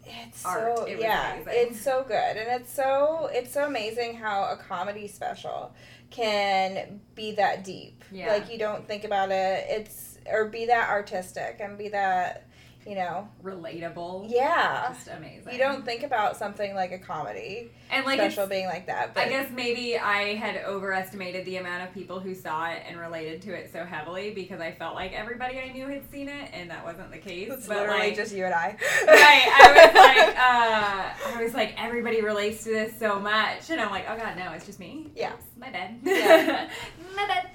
It's 0.04 0.44
art. 0.44 0.76
so 0.78 0.84
It 0.84 0.98
yeah, 1.00 1.34
amazing. 1.34 1.52
it's 1.56 1.80
so 1.80 2.04
good, 2.06 2.14
and 2.36 2.60
it's 2.60 2.72
so 2.72 3.28
it's 3.32 3.52
so 3.52 3.64
amazing 3.66 4.16
how 4.16 4.44
a 4.50 4.56
comedy 4.56 5.08
special 5.08 5.74
can 6.10 7.00
be 7.14 7.32
that 7.32 7.64
deep. 7.64 8.04
Yeah. 8.12 8.28
Like 8.32 8.50
you 8.52 8.58
don't 8.58 8.86
think 8.86 9.04
about 9.04 9.30
it. 9.30 9.64
It's 9.68 10.18
or 10.30 10.46
be 10.46 10.66
that 10.66 10.88
artistic 10.90 11.56
and 11.60 11.76
be 11.78 11.88
that 11.88 12.46
you 12.86 12.94
know 12.94 13.28
relatable. 13.42 14.26
yeah. 14.30 14.92
Just 14.92 15.08
amazing. 15.08 15.52
You 15.52 15.58
don't 15.58 15.84
think 15.84 16.02
about 16.02 16.36
something 16.36 16.74
like 16.74 16.92
a 16.92 16.98
comedy 16.98 17.70
and 17.90 18.04
like 18.04 18.18
special 18.20 18.46
being 18.46 18.66
like 18.66 18.86
that. 18.86 19.14
But 19.14 19.24
I 19.24 19.28
guess 19.28 19.50
maybe 19.50 19.98
I 19.98 20.34
had 20.34 20.56
overestimated 20.64 21.44
the 21.44 21.56
amount 21.56 21.82
of 21.88 21.94
people 21.94 22.20
who 22.20 22.34
saw 22.34 22.70
it 22.70 22.82
and 22.86 22.98
related 22.98 23.42
to 23.42 23.54
it 23.54 23.70
so 23.72 23.84
heavily 23.84 24.30
because 24.32 24.60
I 24.60 24.72
felt 24.72 24.94
like 24.94 25.12
everybody 25.12 25.58
I 25.58 25.72
knew 25.72 25.86
had 25.86 26.10
seen 26.10 26.28
it, 26.28 26.50
and 26.52 26.70
that 26.70 26.84
wasn't 26.84 27.10
the 27.10 27.18
case. 27.18 27.50
it's 27.50 27.66
but 27.66 27.78
literally 27.78 28.00
like, 28.08 28.16
just 28.16 28.34
you 28.34 28.44
and 28.44 28.54
I. 28.54 28.76
right, 29.06 29.48
I 29.60 29.72
was 29.72 29.94
like, 29.94 30.36
uh, 30.38 31.38
I 31.38 31.42
was 31.42 31.54
like, 31.54 31.74
everybody 31.82 32.20
relates 32.20 32.64
to 32.64 32.70
this 32.70 32.98
so 32.98 33.18
much, 33.18 33.70
and 33.70 33.80
I'm 33.80 33.90
like, 33.90 34.04
oh 34.08 34.16
god, 34.16 34.36
no, 34.36 34.52
it's 34.52 34.66
just 34.66 34.78
me. 34.80 35.10
Yeah. 35.14 35.32
My 35.58 35.70
bad. 35.70 35.98
Yeah. 36.02 36.68
my 37.16 37.26
bad. 37.26 37.50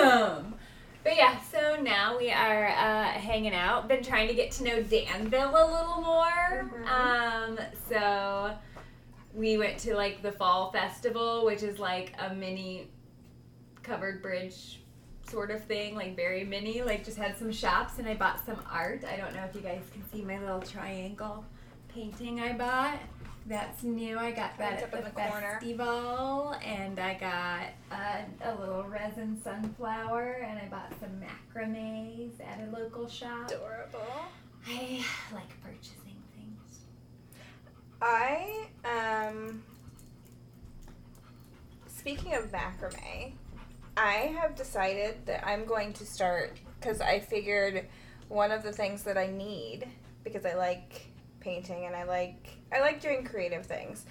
Um, 0.00 0.54
but 1.02 1.16
yeah, 1.16 1.40
so 1.40 1.80
now 1.80 2.18
we 2.18 2.30
are 2.30 2.68
uh, 2.68 3.04
hanging 3.12 3.54
out. 3.54 3.88
Been 3.88 4.02
trying 4.02 4.28
to 4.28 4.34
get 4.34 4.50
to 4.52 4.64
know 4.64 4.82
Danville 4.82 5.50
a 5.50 5.66
little 5.70 6.02
more. 6.02 6.70
Mhm. 6.70 6.86
Um, 6.86 7.58
so 7.88 8.54
we 9.34 9.56
went 9.58 9.78
to 9.78 9.94
like 9.94 10.22
the 10.22 10.32
fall 10.32 10.72
festival, 10.72 11.44
which 11.44 11.62
is 11.62 11.78
like 11.78 12.12
a 12.18 12.34
mini 12.34 12.90
covered 13.82 14.20
bridge 14.22 14.80
sort 15.28 15.50
of 15.50 15.64
thing, 15.64 15.94
like 15.94 16.16
very 16.16 16.44
mini. 16.44 16.82
Like 16.82 17.04
just 17.04 17.16
had 17.16 17.36
some 17.38 17.52
shops, 17.52 17.98
and 17.98 18.06
I 18.08 18.14
bought 18.14 18.44
some 18.44 18.58
art. 18.70 19.04
I 19.04 19.16
don't 19.16 19.34
know 19.34 19.44
if 19.44 19.54
you 19.54 19.60
guys 19.62 19.82
can 19.92 20.02
see 20.10 20.22
my 20.22 20.38
little 20.38 20.60
triangle 20.60 21.44
painting 21.88 22.40
I 22.40 22.52
bought. 22.52 22.98
That's 23.50 23.82
new. 23.82 24.16
I 24.16 24.30
got 24.30 24.56
that 24.58 24.80
at 24.80 24.92
the, 24.92 24.98
the 24.98 25.10
festival, 25.10 26.54
and 26.64 27.00
I 27.00 27.14
got 27.14 27.70
a, 27.90 28.48
a 28.48 28.54
little 28.60 28.84
resin 28.84 29.42
sunflower, 29.42 30.46
and 30.48 30.56
I 30.56 30.66
bought 30.66 30.92
some 31.00 31.20
macrames 31.20 32.34
at 32.40 32.60
a 32.60 32.70
local 32.70 33.08
shop. 33.08 33.50
Adorable. 33.50 34.06
I 34.68 35.04
like 35.34 35.48
purchasing 35.64 36.22
things. 36.32 36.78
I 38.00 38.68
um 38.84 39.64
speaking 41.88 42.34
of 42.36 42.52
macrame, 42.52 43.32
I 43.96 44.32
have 44.38 44.54
decided 44.54 45.26
that 45.26 45.44
I'm 45.44 45.64
going 45.64 45.92
to 45.94 46.06
start 46.06 46.56
cuz 46.80 47.00
I 47.00 47.18
figured 47.18 47.88
one 48.28 48.52
of 48.52 48.62
the 48.62 48.72
things 48.72 49.02
that 49.02 49.18
I 49.18 49.26
need 49.26 49.88
because 50.22 50.46
I 50.46 50.54
like 50.54 51.08
painting 51.40 51.86
and 51.86 51.96
I 51.96 52.04
like 52.04 52.59
I 52.72 52.80
like 52.80 53.00
doing 53.00 53.24
creative 53.24 53.66
things, 53.66 54.04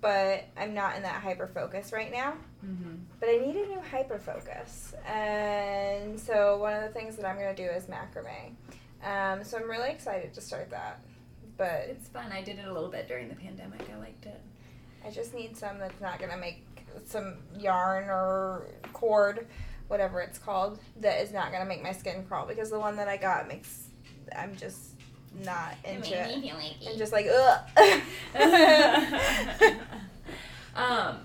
but 0.00 0.44
I'm 0.56 0.74
not 0.74 0.96
in 0.96 1.02
that 1.02 1.22
hyper 1.22 1.46
focus 1.46 1.92
right 1.92 2.12
now. 2.12 2.34
Mm-hmm. 2.64 2.94
But 3.18 3.28
I 3.28 3.38
need 3.38 3.56
a 3.56 3.66
new 3.66 3.80
hyper 3.90 4.18
focus. 4.18 4.94
And 5.06 6.18
so 6.20 6.58
one 6.58 6.74
of 6.74 6.82
the 6.82 6.90
things 6.90 7.16
that 7.16 7.24
I'm 7.24 7.36
going 7.38 7.54
to 7.54 7.62
do 7.62 7.68
is 7.68 7.84
macrame. 7.84 8.54
Um, 9.04 9.42
so 9.44 9.56
I'm 9.58 9.68
really 9.68 9.90
excited 9.90 10.34
to 10.34 10.40
start 10.40 10.70
that. 10.70 11.00
But 11.56 11.86
It's 11.88 12.08
fun. 12.08 12.32
I 12.32 12.42
did 12.42 12.58
it 12.58 12.66
a 12.66 12.72
little 12.72 12.90
bit 12.90 13.08
during 13.08 13.28
the 13.28 13.34
pandemic. 13.34 13.88
I 13.92 13.98
liked 13.98 14.26
it. 14.26 14.40
I 15.04 15.10
just 15.10 15.34
need 15.34 15.56
some 15.56 15.78
that's 15.78 16.00
not 16.00 16.18
gonna 16.18 16.36
make 16.36 16.64
some 17.06 17.34
yarn 17.58 18.04
or 18.04 18.66
cord, 18.92 19.46
whatever 19.88 20.20
it's 20.20 20.38
called, 20.38 20.78
that 21.00 21.20
is 21.20 21.32
not 21.32 21.52
gonna 21.52 21.64
make 21.64 21.82
my 21.82 21.92
skin 21.92 22.24
crawl 22.26 22.46
because 22.46 22.70
the 22.70 22.78
one 22.78 22.96
that 22.96 23.08
I 23.08 23.16
got 23.16 23.48
makes 23.48 23.88
I'm 24.36 24.56
just 24.56 24.91
not 25.44 25.74
into 25.84 26.12
it. 26.12 26.76
I'm 26.88 26.98
just 26.98 27.12
like 27.12 27.26
ugh. 27.26 27.60
um, 30.76 31.18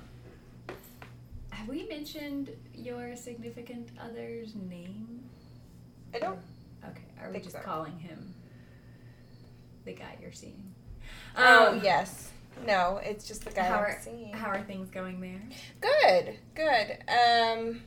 have 1.52 1.67
we 1.67 1.88
mentioned 1.88 2.50
your 2.74 3.15
significant 3.15 3.89
other's 4.02 4.56
name? 4.56 5.24
I 6.13 6.20
don't. 6.20 6.39
Okay, 6.86 7.04
are 7.22 7.32
we 7.32 7.39
just 7.39 7.52
so. 7.54 7.60
calling 7.60 7.98
him 8.00 8.34
the 9.86 9.93
guy 9.93 10.17
you're 10.22 10.32
seeing? 10.32 10.63
Oh 11.36 11.74
Um, 11.74 11.82
yes. 11.84 12.32
No, 12.65 13.00
it's 13.04 13.28
just 13.28 13.46
the 13.46 13.52
guy 13.52 13.63
How 13.65 13.76
I'm 13.76 13.84
are, 13.84 14.00
seeing. 14.02 14.34
how 14.34 14.48
are 14.50 14.62
things 14.63 14.89
going 14.89 15.20
there? 15.22 15.41
Good, 15.80 16.38
good. 16.56 16.98
Um, 17.08 17.82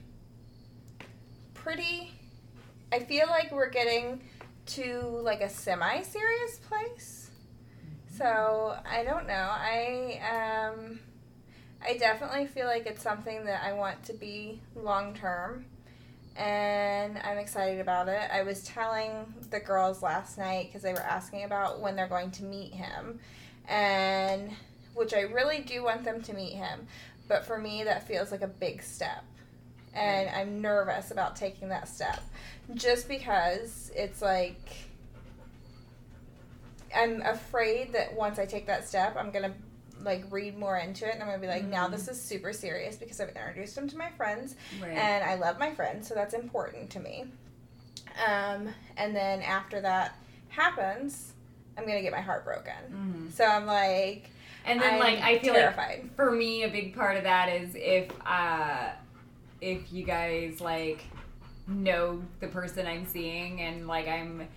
pretty. 1.54 2.12
I 2.92 3.00
feel 3.00 3.26
like 3.28 3.50
we're 3.52 3.70
getting 3.70 4.20
to 4.66 5.00
like 5.22 5.40
a 5.40 5.48
semi-serious 5.48 6.58
place. 6.68 7.30
So 8.16 8.76
I 8.90 9.02
don't 9.02 9.26
know. 9.26 9.48
I 9.50 10.20
um, 10.30 11.00
I 11.82 11.96
definitely 11.96 12.46
feel 12.46 12.66
like 12.66 12.86
it's 12.86 13.02
something 13.02 13.44
that 13.46 13.62
I 13.64 13.72
want 13.72 14.02
to 14.04 14.12
be 14.12 14.60
long 14.76 15.14
term, 15.14 15.64
and 16.36 17.18
I'm 17.18 17.38
excited 17.38 17.80
about 17.80 18.08
it. 18.08 18.30
I 18.30 18.42
was 18.42 18.62
telling 18.64 19.32
the 19.50 19.60
girls 19.60 20.02
last 20.02 20.36
night 20.36 20.66
because 20.66 20.82
they 20.82 20.92
were 20.92 21.00
asking 21.00 21.44
about 21.44 21.80
when 21.80 21.96
they're 21.96 22.08
going 22.08 22.30
to 22.32 22.44
meet 22.44 22.74
him, 22.74 23.20
and 23.66 24.50
which 24.94 25.14
I 25.14 25.20
really 25.20 25.60
do 25.60 25.82
want 25.82 26.04
them 26.04 26.20
to 26.22 26.34
meet 26.34 26.52
him, 26.52 26.86
but 27.28 27.46
for 27.46 27.56
me 27.56 27.84
that 27.84 28.06
feels 28.06 28.30
like 28.30 28.42
a 28.42 28.48
big 28.48 28.82
step, 28.82 29.24
and 29.94 30.28
I'm 30.30 30.60
nervous 30.60 31.10
about 31.10 31.36
taking 31.36 31.68
that 31.70 31.88
step, 31.88 32.20
just 32.74 33.08
because 33.08 33.90
it's 33.94 34.22
like 34.22 34.60
I'm 36.94 37.22
afraid 37.22 37.92
that 37.92 38.14
once 38.14 38.38
I 38.38 38.46
take 38.46 38.66
that 38.66 38.86
step, 38.88 39.16
I'm 39.16 39.30
gonna 39.30 39.54
like 40.02 40.24
read 40.30 40.56
more 40.58 40.76
into 40.78 41.06
it 41.06 41.12
and 41.14 41.22
I'm 41.22 41.28
gonna 41.28 41.38
be 41.40 41.46
like, 41.46 41.64
now 41.64 41.86
Mhm. 41.86 41.92
this 41.92 42.08
is 42.08 42.20
super 42.20 42.52
serious 42.52 42.96
because 42.96 43.20
I've 43.20 43.28
introduced 43.28 43.76
him 43.76 43.88
to 43.90 43.96
my 43.98 44.10
friends 44.10 44.56
Right. 44.80 44.96
and 44.96 45.22
I 45.22 45.34
love 45.34 45.58
my 45.58 45.72
friends, 45.74 46.08
so 46.08 46.14
that's 46.14 46.34
important 46.34 46.90
to 46.90 47.00
me. 47.00 47.26
Um, 48.26 48.74
and 48.96 49.14
then 49.14 49.42
after 49.42 49.80
that 49.82 50.14
happens, 50.48 51.32
I'm 51.76 51.86
gonna 51.86 52.02
get 52.02 52.12
my 52.12 52.20
heart 52.20 52.44
broken. 52.44 52.72
Mhm. 53.30 53.32
So 53.36 53.44
I'm 53.44 53.66
like, 53.66 54.30
And 54.64 54.80
then 54.80 54.94
I'm 54.94 54.98
like 55.00 55.20
I 55.20 55.38
feel 55.38 55.54
like 55.54 55.62
terrified. 55.62 56.10
for 56.16 56.30
me 56.32 56.64
a 56.64 56.68
big 56.68 56.94
part 56.94 57.16
of 57.16 57.22
that 57.24 57.48
is 57.50 57.74
if 57.76 58.10
uh 58.26 58.90
if 59.60 59.92
you 59.92 60.04
guys 60.04 60.60
like 60.60 61.04
know 61.68 62.22
the 62.40 62.48
person 62.48 62.86
I'm 62.86 63.06
seeing 63.06 63.60
and 63.60 63.86
like 63.86 64.08
I'm 64.08 64.48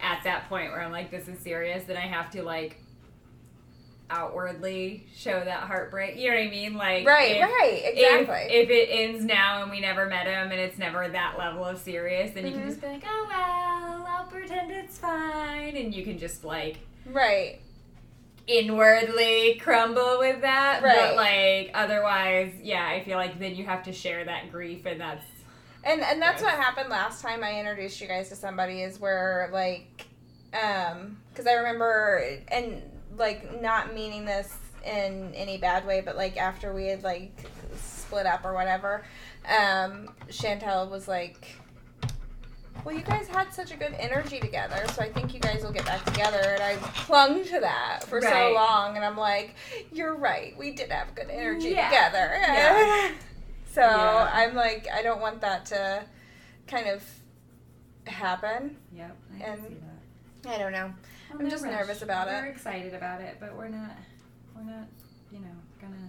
at 0.00 0.22
that 0.24 0.48
point 0.48 0.70
where 0.70 0.82
I'm 0.82 0.92
like 0.92 1.10
this 1.10 1.28
is 1.28 1.38
serious 1.38 1.84
then 1.84 1.96
I 1.96 2.00
have 2.06 2.30
to 2.32 2.42
like 2.42 2.78
outwardly 4.10 5.06
show 5.14 5.38
that 5.44 5.60
heartbreak 5.64 6.16
you 6.16 6.30
know 6.30 6.36
what 6.36 6.46
I 6.46 6.50
mean 6.50 6.74
like 6.74 7.06
right, 7.06 7.36
if, 7.36 7.42
right, 7.42 7.82
if, 7.84 8.24
exactly. 8.24 8.56
if 8.56 8.70
it 8.70 8.88
ends 8.90 9.22
now 9.24 9.62
and 9.62 9.70
we 9.70 9.80
never 9.80 10.06
met 10.06 10.26
him 10.26 10.50
and 10.50 10.58
it's 10.58 10.78
never 10.78 11.06
that 11.08 11.36
level 11.38 11.62
of 11.64 11.78
serious 11.78 12.32
then 12.34 12.46
you 12.46 12.52
Mhm. 12.52 12.58
can 12.60 12.68
just 12.68 12.80
be 12.80 12.86
like 12.86 13.02
oh 13.06 13.26
well 13.28 14.06
I'll 14.08 14.24
pretend 14.26 14.70
it's 14.70 14.96
fine 14.98 15.76
and 15.76 15.94
you 15.94 16.04
can 16.04 16.18
just 16.18 16.42
like 16.42 16.78
right, 17.06 17.60
inwardly 18.48 19.60
crumble 19.62 20.18
with 20.18 20.40
that. 20.40 20.82
Right. 20.82 20.96
But 20.96 21.16
like 21.16 21.70
otherwise, 21.74 22.52
yeah, 22.62 22.86
I 22.88 23.04
feel 23.04 23.18
like 23.18 23.38
then 23.38 23.54
you 23.54 23.64
have 23.66 23.84
to 23.84 23.92
share 23.92 24.24
that 24.24 24.50
grief 24.50 24.86
and 24.86 25.00
that's 25.00 25.24
and 25.84 26.00
and 26.00 26.20
that's 26.20 26.42
Gross. 26.42 26.52
what 26.52 26.60
happened 26.60 26.88
last 26.88 27.22
time 27.22 27.44
I 27.44 27.60
introduced 27.60 28.00
you 28.00 28.08
guys 28.08 28.28
to 28.30 28.36
somebody 28.36 28.82
is 28.82 28.98
where 28.98 29.50
like, 29.52 30.06
um, 30.54 31.18
because 31.30 31.46
I 31.46 31.52
remember 31.52 32.40
and 32.48 32.82
like 33.16 33.60
not 33.60 33.94
meaning 33.94 34.24
this 34.24 34.56
in 34.84 35.32
any 35.34 35.58
bad 35.58 35.86
way, 35.86 36.00
but 36.00 36.16
like 36.16 36.36
after 36.36 36.74
we 36.74 36.86
had 36.86 37.04
like 37.04 37.32
split 37.76 38.26
up 38.26 38.44
or 38.44 38.54
whatever, 38.54 39.04
um, 39.46 40.08
Chantel 40.28 40.90
was 40.90 41.06
like. 41.06 41.54
Well, 42.84 42.94
you 42.94 43.02
guys 43.02 43.28
had 43.28 43.52
such 43.52 43.70
a 43.70 43.76
good 43.76 43.94
energy 43.98 44.40
together, 44.40 44.82
so 44.94 45.02
I 45.02 45.10
think 45.12 45.34
you 45.34 45.40
guys 45.40 45.62
will 45.62 45.72
get 45.72 45.84
back 45.84 46.04
together. 46.04 46.38
And 46.40 46.62
I 46.62 46.76
clung 46.76 47.44
to 47.44 47.60
that 47.60 48.04
for 48.04 48.20
Right. 48.20 48.32
so 48.32 48.52
long, 48.54 48.96
and 48.96 49.04
I'm 49.04 49.16
like, 49.16 49.54
"You're 49.92 50.14
right. 50.16 50.56
We 50.56 50.70
did 50.72 50.90
have 50.90 51.14
good 51.14 51.28
energy 51.30 51.70
Yeah. 51.70 51.88
together." 51.88 52.30
Yeah. 52.40 53.10
so 53.72 53.82
Yeah. 53.82 54.30
I'm 54.32 54.54
like, 54.54 54.86
I 54.92 55.02
don't 55.02 55.20
want 55.20 55.40
that 55.42 55.66
to 55.66 56.04
kind 56.66 56.86
of 56.88 57.04
happen. 58.06 58.76
Yep. 58.92 59.16
I 59.34 59.38
that. 60.42 60.50
I 60.54 60.58
don't 60.58 60.72
know. 60.72 60.92
I'm 61.30 61.50
just 61.50 61.64
nervous 61.64 62.00
about 62.00 62.28
it. 62.28 62.32
we're 62.42 62.46
excited 62.46 62.94
about 62.94 63.20
it, 63.20 63.36
but 63.38 63.54
we're 63.54 63.68
not 63.68 63.90
we're 64.56 64.62
not, 64.62 64.86
you 65.30 65.40
know, 65.40 65.54
gonna 65.80 66.08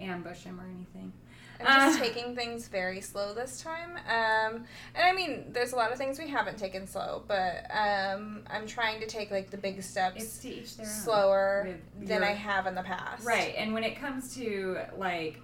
ambush 0.00 0.44
him 0.44 0.60
or 0.60 0.64
anything. 0.64 1.12
I'm 1.60 1.90
just 1.90 2.00
Uh. 2.00 2.04
taking 2.04 2.34
things 2.34 2.68
very 2.68 3.00
slow 3.00 3.34
this 3.34 3.60
time. 3.62 3.92
Um, 4.08 4.64
and 4.94 5.04
I 5.04 5.12
mean, 5.12 5.46
there's 5.52 5.72
a 5.72 5.76
lot 5.76 5.92
of 5.92 5.98
things 5.98 6.18
we 6.18 6.28
haven't 6.28 6.58
taken 6.58 6.86
slow, 6.86 7.22
but 7.26 7.66
um, 7.70 8.42
I'm 8.48 8.66
trying 8.66 9.00
to 9.00 9.06
take 9.06 9.30
like 9.30 9.50
the 9.50 9.56
big 9.56 9.82
steps 9.82 10.38
to 10.38 10.48
each 10.48 10.76
their 10.76 10.86
slower 10.86 11.76
than 12.00 12.22
I 12.22 12.32
have 12.32 12.66
in 12.66 12.74
the 12.74 12.82
past. 12.82 13.24
Right, 13.26 13.54
and 13.56 13.72
when 13.72 13.84
it 13.84 13.98
comes 13.98 14.34
to 14.36 14.78
like 14.96 15.40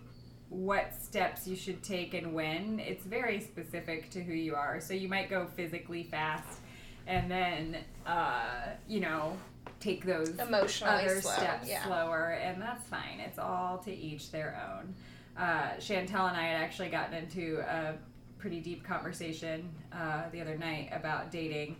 what 0.49 0.95
steps 0.95 1.47
you 1.49 1.57
should 1.57 1.83
take 1.83 2.13
and 2.15 2.35
when, 2.35 2.79
it's 2.79 3.05
very 3.05 3.41
specific 3.41 4.11
to 4.11 4.23
who 4.23 4.35
you 4.35 4.55
are. 4.55 4.81
So 4.81 4.93
you 4.93 5.09
might 5.09 5.31
go 5.31 5.47
physically 5.57 6.03
fast 6.05 6.59
and 7.07 7.31
then 7.31 7.79
uh, 8.07 8.43
you 8.87 9.01
know, 9.01 9.37
take 9.81 10.05
those 10.05 10.39
other 10.39 10.69
slow. 10.69 11.33
steps 11.33 11.69
yeah. 11.69 11.85
slower 11.85 12.39
and 12.43 12.61
that's 12.61 12.87
fine. 12.89 13.19
It's 13.21 13.39
all 13.39 13.79
to 13.79 13.91
each 13.93 14.31
their 14.31 14.61
own. 14.77 14.95
Uh, 15.37 15.71
Chantel 15.79 16.29
and 16.29 16.37
I 16.37 16.45
had 16.47 16.63
actually 16.63 16.89
gotten 16.89 17.15
into 17.15 17.61
a 17.67 17.95
pretty 18.39 18.61
deep 18.61 18.85
conversation 18.85 19.69
uh, 19.93 20.25
the 20.31 20.41
other 20.41 20.57
night 20.59 20.91
about 20.93 21.31
dating. 21.31 21.77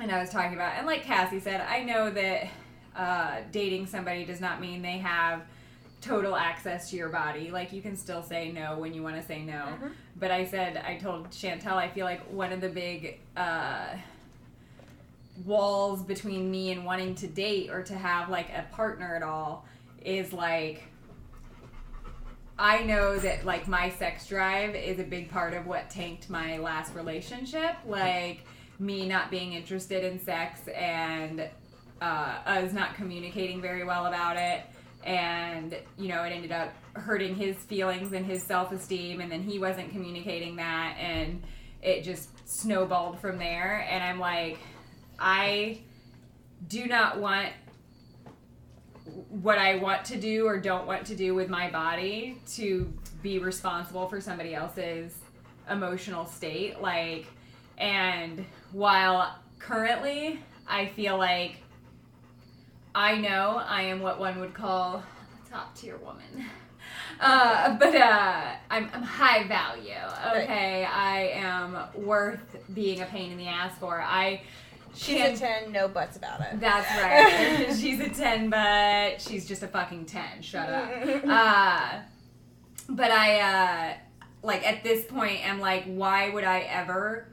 And 0.00 0.10
I 0.10 0.20
was 0.20 0.30
talking 0.30 0.54
about, 0.54 0.74
and 0.76 0.86
like 0.86 1.02
Cassie 1.02 1.40
said, 1.40 1.60
I 1.60 1.82
know 1.82 2.10
that 2.10 2.48
uh, 2.96 3.36
dating 3.52 3.86
somebody 3.86 4.24
does 4.24 4.40
not 4.40 4.60
mean 4.60 4.80
they 4.82 4.98
have 4.98 5.42
total 6.00 6.34
access 6.36 6.90
to 6.90 6.96
your 6.96 7.08
body. 7.08 7.50
Like 7.50 7.72
you 7.72 7.80
can 7.82 7.96
still 7.96 8.22
say 8.22 8.52
no 8.52 8.78
when 8.78 8.92
you 8.94 9.02
want 9.02 9.16
to 9.16 9.22
say 9.22 9.42
no. 9.42 9.52
Mhm. 9.82 9.92
But 10.16 10.30
I 10.30 10.44
said, 10.44 10.76
I 10.76 10.96
told 10.96 11.30
Chantel, 11.30 11.74
I 11.74 11.88
feel 11.88 12.04
like 12.06 12.22
one 12.30 12.52
of 12.52 12.60
the 12.60 12.68
big 12.68 13.20
uh, 13.36 13.88
walls 15.44 16.02
between 16.02 16.50
me 16.50 16.72
and 16.72 16.84
wanting 16.84 17.14
to 17.16 17.26
date 17.26 17.70
or 17.70 17.82
to 17.82 17.94
have 17.94 18.28
like 18.28 18.48
a 18.50 18.64
partner 18.72 19.16
at 19.16 19.22
all 19.22 19.64
is 20.04 20.32
like 20.32 20.84
I 22.58 22.84
know 22.84 23.18
that 23.18 23.44
like 23.44 23.66
my 23.66 23.90
sex 23.90 24.26
drive 24.26 24.74
is 24.74 24.98
a 25.00 25.04
big 25.04 25.30
part 25.30 25.54
of 25.54 25.66
what 25.66 25.90
tanked 25.90 26.30
my 26.30 26.58
last 26.58 26.94
relationship. 26.94 27.76
Like 27.84 28.44
me 28.78 29.08
not 29.08 29.30
being 29.30 29.52
interested 29.52 30.04
in 30.04 30.20
sex 30.20 30.60
and 30.68 31.48
uh, 32.00 32.38
us 32.46 32.72
not 32.72 32.94
communicating 32.94 33.60
very 33.60 33.84
well 33.84 34.06
about 34.06 34.36
it. 34.36 34.62
And, 35.04 35.76
you 35.98 36.08
know, 36.08 36.22
it 36.22 36.30
ended 36.30 36.52
up 36.52 36.72
hurting 36.94 37.34
his 37.34 37.56
feelings 37.56 38.12
and 38.12 38.24
his 38.24 38.42
self 38.42 38.72
esteem. 38.72 39.20
And 39.20 39.30
then 39.30 39.42
he 39.42 39.58
wasn't 39.58 39.90
communicating 39.90 40.56
that. 40.56 40.96
And 40.98 41.42
it 41.82 42.02
just 42.02 42.30
snowballed 42.48 43.20
from 43.20 43.38
there. 43.38 43.86
And 43.90 44.02
I'm 44.02 44.18
like, 44.18 44.58
I 45.18 45.80
do 46.68 46.86
not 46.86 47.18
want 47.18 47.50
what 49.28 49.58
I 49.58 49.76
want 49.76 50.04
to 50.06 50.16
do 50.16 50.46
or 50.46 50.58
don't 50.58 50.86
want 50.86 51.06
to 51.06 51.16
do 51.16 51.34
with 51.34 51.48
my 51.48 51.70
body 51.70 52.40
to 52.54 52.92
be 53.22 53.38
responsible 53.38 54.08
for 54.08 54.20
somebody 54.20 54.54
else's 54.54 55.14
emotional 55.70 56.26
state. 56.26 56.80
Like, 56.80 57.26
and 57.78 58.44
while 58.72 59.38
currently 59.58 60.40
I 60.66 60.86
feel 60.86 61.18
like 61.18 61.56
I 62.94 63.16
know 63.16 63.62
I 63.66 63.82
am 63.82 64.00
what 64.00 64.18
one 64.18 64.40
would 64.40 64.54
call 64.54 64.96
a 64.96 65.50
top 65.50 65.74
tier 65.76 65.96
woman. 65.98 66.46
Uh, 67.20 67.76
but 67.78 67.94
uh, 67.94 68.52
I'm, 68.70 68.90
I'm 68.92 69.02
high 69.02 69.46
value. 69.46 69.92
Okay, 70.36 70.84
I 70.84 71.30
am 71.34 71.76
worth 71.94 72.56
being 72.74 73.00
a 73.00 73.06
pain 73.06 73.32
in 73.32 73.38
the 73.38 73.46
ass 73.46 73.76
for. 73.78 74.00
I 74.00 74.42
She's 74.94 75.20
a 75.20 75.36
10, 75.36 75.72
no 75.72 75.88
buts 75.88 76.16
about 76.16 76.40
it. 76.40 76.60
that's 76.60 76.88
right. 77.70 77.76
she's 77.78 78.00
a 78.00 78.08
10, 78.08 78.50
but 78.50 79.20
she's 79.20 79.46
just 79.46 79.62
a 79.62 79.68
fucking 79.68 80.06
10. 80.06 80.42
Shut 80.42 80.68
up. 80.68 80.90
Uh, 81.24 82.00
but 82.88 83.10
I, 83.10 83.40
uh, 83.40 83.94
like, 84.42 84.66
at 84.66 84.82
this 84.84 85.04
point, 85.06 85.40
I'm 85.48 85.58
like, 85.60 85.84
why 85.84 86.28
would 86.30 86.44
I 86.44 86.60
ever 86.60 87.28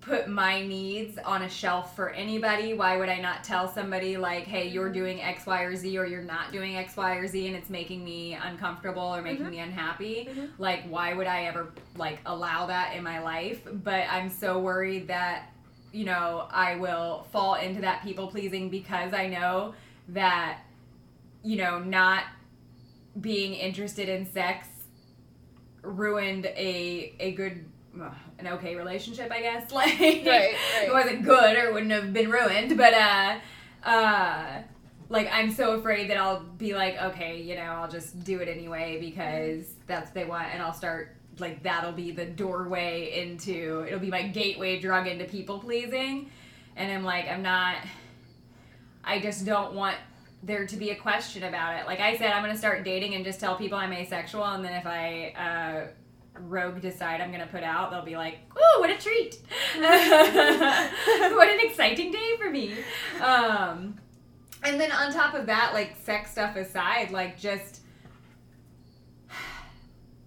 put 0.00 0.28
my 0.28 0.66
needs 0.66 1.18
on 1.18 1.42
a 1.42 1.48
shelf 1.48 1.94
for 1.94 2.08
anybody? 2.08 2.72
Why 2.72 2.96
would 2.96 3.10
I 3.10 3.20
not 3.20 3.44
tell 3.44 3.68
somebody, 3.68 4.16
like, 4.16 4.44
hey, 4.44 4.66
you're 4.68 4.90
doing 4.90 5.20
X, 5.20 5.44
Y, 5.44 5.62
or 5.62 5.76
Z, 5.76 5.98
or 5.98 6.06
you're 6.06 6.22
not 6.22 6.52
doing 6.52 6.76
X, 6.76 6.96
Y, 6.96 7.16
or 7.16 7.26
Z, 7.28 7.46
and 7.48 7.54
it's 7.54 7.68
making 7.68 8.02
me 8.02 8.32
uncomfortable 8.32 9.02
or 9.14 9.20
making 9.20 9.44
Mhm. 9.46 9.50
me 9.50 9.58
unhappy? 9.58 10.28
Mhm. 10.32 10.48
Like, 10.58 10.84
why 10.88 11.12
would 11.12 11.26
I 11.26 11.44
ever, 11.44 11.72
like, 11.96 12.20
allow 12.24 12.64
that 12.66 12.96
in 12.96 13.02
my 13.04 13.20
life? 13.20 13.60
But 13.70 14.04
I'm 14.10 14.30
so 14.30 14.58
worried 14.58 15.08
that 15.08 15.52
you 15.92 16.04
know, 16.04 16.46
I 16.50 16.76
will 16.76 17.26
fall 17.32 17.54
into 17.54 17.80
that 17.82 18.02
people 18.02 18.28
pleasing 18.28 18.70
because 18.70 19.12
I 19.12 19.28
know 19.28 19.74
that, 20.10 20.60
you 21.42 21.56
know, 21.56 21.78
not 21.80 22.24
being 23.20 23.54
interested 23.54 24.08
in 24.08 24.30
sex 24.32 24.68
ruined 25.82 26.46
a 26.46 27.14
a 27.18 27.32
good 27.32 27.64
an 28.38 28.46
okay 28.46 28.76
relationship, 28.76 29.30
I 29.32 29.40
guess. 29.40 29.70
Like 29.72 29.98
Right, 29.98 30.24
right. 30.26 30.54
it 30.86 30.92
wasn't 30.92 31.24
good 31.24 31.56
or 31.56 31.66
it 31.66 31.72
wouldn't 31.72 31.92
have 31.92 32.12
been 32.12 32.30
ruined, 32.30 32.76
but 32.76 32.94
uh 32.94 33.38
uh 33.84 34.62
like 35.08 35.28
I'm 35.32 35.50
so 35.50 35.72
afraid 35.72 36.08
that 36.10 36.16
I'll 36.16 36.40
be 36.40 36.72
like, 36.74 37.00
okay, 37.02 37.42
you 37.42 37.56
know, 37.56 37.62
I'll 37.62 37.90
just 37.90 38.22
do 38.22 38.38
it 38.40 38.48
anyway 38.48 38.98
because 39.00 39.64
that's 39.88 40.06
what 40.06 40.14
they 40.14 40.24
want 40.24 40.48
and 40.52 40.62
I'll 40.62 40.72
start 40.72 41.16
like 41.40 41.62
that'll 41.62 41.92
be 41.92 42.10
the 42.10 42.24
doorway 42.26 43.22
into 43.22 43.84
it'll 43.86 43.98
be 43.98 44.10
my 44.10 44.22
gateway 44.22 44.78
drug 44.78 45.06
into 45.06 45.24
people 45.24 45.58
pleasing. 45.58 46.30
And 46.76 46.90
i'm 46.92 47.04
like 47.04 47.28
i'm 47.28 47.42
not 47.42 47.76
i 49.04 49.18
just 49.18 49.44
don't 49.44 49.74
want 49.74 49.96
there 50.42 50.66
to 50.66 50.76
be 50.76 50.90
a 50.90 50.96
question 50.96 51.44
about 51.44 51.80
it. 51.80 51.86
Like 51.86 52.00
i 52.00 52.16
said 52.16 52.32
i'm 52.32 52.42
to 52.50 52.58
start 52.58 52.84
dating 52.84 53.14
and 53.14 53.24
just 53.24 53.40
tell 53.40 53.56
people 53.56 53.78
i'm 53.78 53.92
asexual 53.92 54.44
and 54.44 54.64
then 54.64 54.74
if 54.74 54.86
i 54.86 55.34
uh, 55.36 55.88
rogue 56.42 56.80
decide 56.80 57.20
i'm 57.20 57.30
to 57.32 57.46
put 57.46 57.62
out 57.62 57.90
they'll 57.90 58.04
be 58.04 58.16
like 58.16 58.38
ooh 58.56 58.80
what 58.80 58.90
a 58.90 58.98
treat. 58.98 59.38
What 61.40 61.48
an 61.48 61.60
exciting 61.60 62.10
day 62.12 62.36
for 62.38 62.50
me. 62.50 62.74
Um, 63.20 63.98
and 64.62 64.80
then 64.80 64.92
on 64.92 65.12
top 65.12 65.34
of 65.34 65.46
that 65.46 65.72
like 65.72 65.96
sex 66.04 66.32
stuff 66.32 66.56
aside 66.56 67.10
like 67.10 67.38
just 67.38 67.79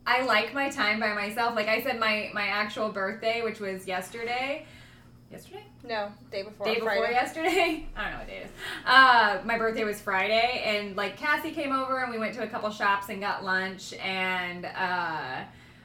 I 0.05 0.25
like 0.25 0.53
my 0.53 0.69
time 0.69 0.99
by 0.99 1.13
myself. 1.13 1.55
Like 1.55 1.67
I 1.67 1.81
said, 1.81 1.99
my 1.99 2.29
my 2.33 2.47
actual 2.47 2.89
birthday, 2.89 3.41
which 3.41 3.59
was 3.59 3.87
yesterday, 3.87 4.65
yesterday. 5.31 5.63
No, 5.87 6.09
day 6.31 6.43
before. 6.43 6.65
day 6.65 6.75
before 6.75 7.07
yesterday. 7.07 7.85
I 7.95 8.03
don't 8.03 8.11
know 8.11 8.17
what 8.19 8.27
day 8.27 8.37
it 8.37 8.45
is. 8.45 8.51
Uh, 8.85 9.39
my 9.45 9.57
birthday 9.57 9.83
was 9.83 10.01
Friday, 10.01 10.61
and 10.65 10.95
like 10.95 11.17
Cassie 11.17 11.51
came 11.51 11.71
over, 11.71 11.99
and 11.99 12.11
we 12.11 12.19
went 12.19 12.33
to 12.35 12.43
a 12.43 12.47
couple 12.47 12.69
shops 12.71 13.09
and 13.09 13.21
got 13.21 13.43
lunch, 13.43 13.93
and 13.93 14.65
uh, 14.65 15.43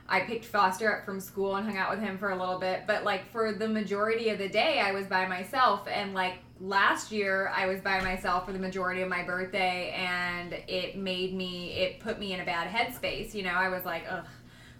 I 0.09 0.21
picked 0.21 0.47
Foster 0.47 0.97
up 0.97 1.05
from 1.05 1.21
school 1.21 1.57
and 1.57 1.66
hung 1.66 1.77
out 1.77 1.90
with 1.90 2.01
him 2.01 2.16
for 2.18 2.31
a 2.31 2.37
little 2.38 2.59
bit. 2.59 2.85
But 2.87 3.05
like 3.05 3.31
for 3.31 3.53
the 3.53 3.68
majority 3.68 4.31
of 4.31 4.38
the 4.38 4.49
day, 4.49 4.81
I 4.81 4.92
was 4.92 5.07
by 5.07 5.27
myself, 5.27 5.87
and 5.87 6.14
like 6.14 6.35
last 6.61 7.12
year, 7.12 7.53
I 7.55 7.66
was 7.66 7.81
by 7.81 8.01
myself 8.01 8.47
for 8.47 8.53
the 8.53 8.59
majority 8.59 9.03
of 9.03 9.09
my 9.09 9.23
birthday, 9.23 9.90
and 9.90 10.55
it 10.66 10.97
made 10.97 11.35
me, 11.35 11.73
it 11.75 12.01
put 12.01 12.18
me 12.18 12.33
in 12.33 12.40
a 12.40 12.44
bad 12.44 12.68
headspace. 12.68 13.35
You 13.35 13.42
know, 13.42 13.53
I 13.55 13.68
was 13.68 13.85
like, 13.85 14.05
ugh, 14.09 14.25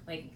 like. 0.07 0.31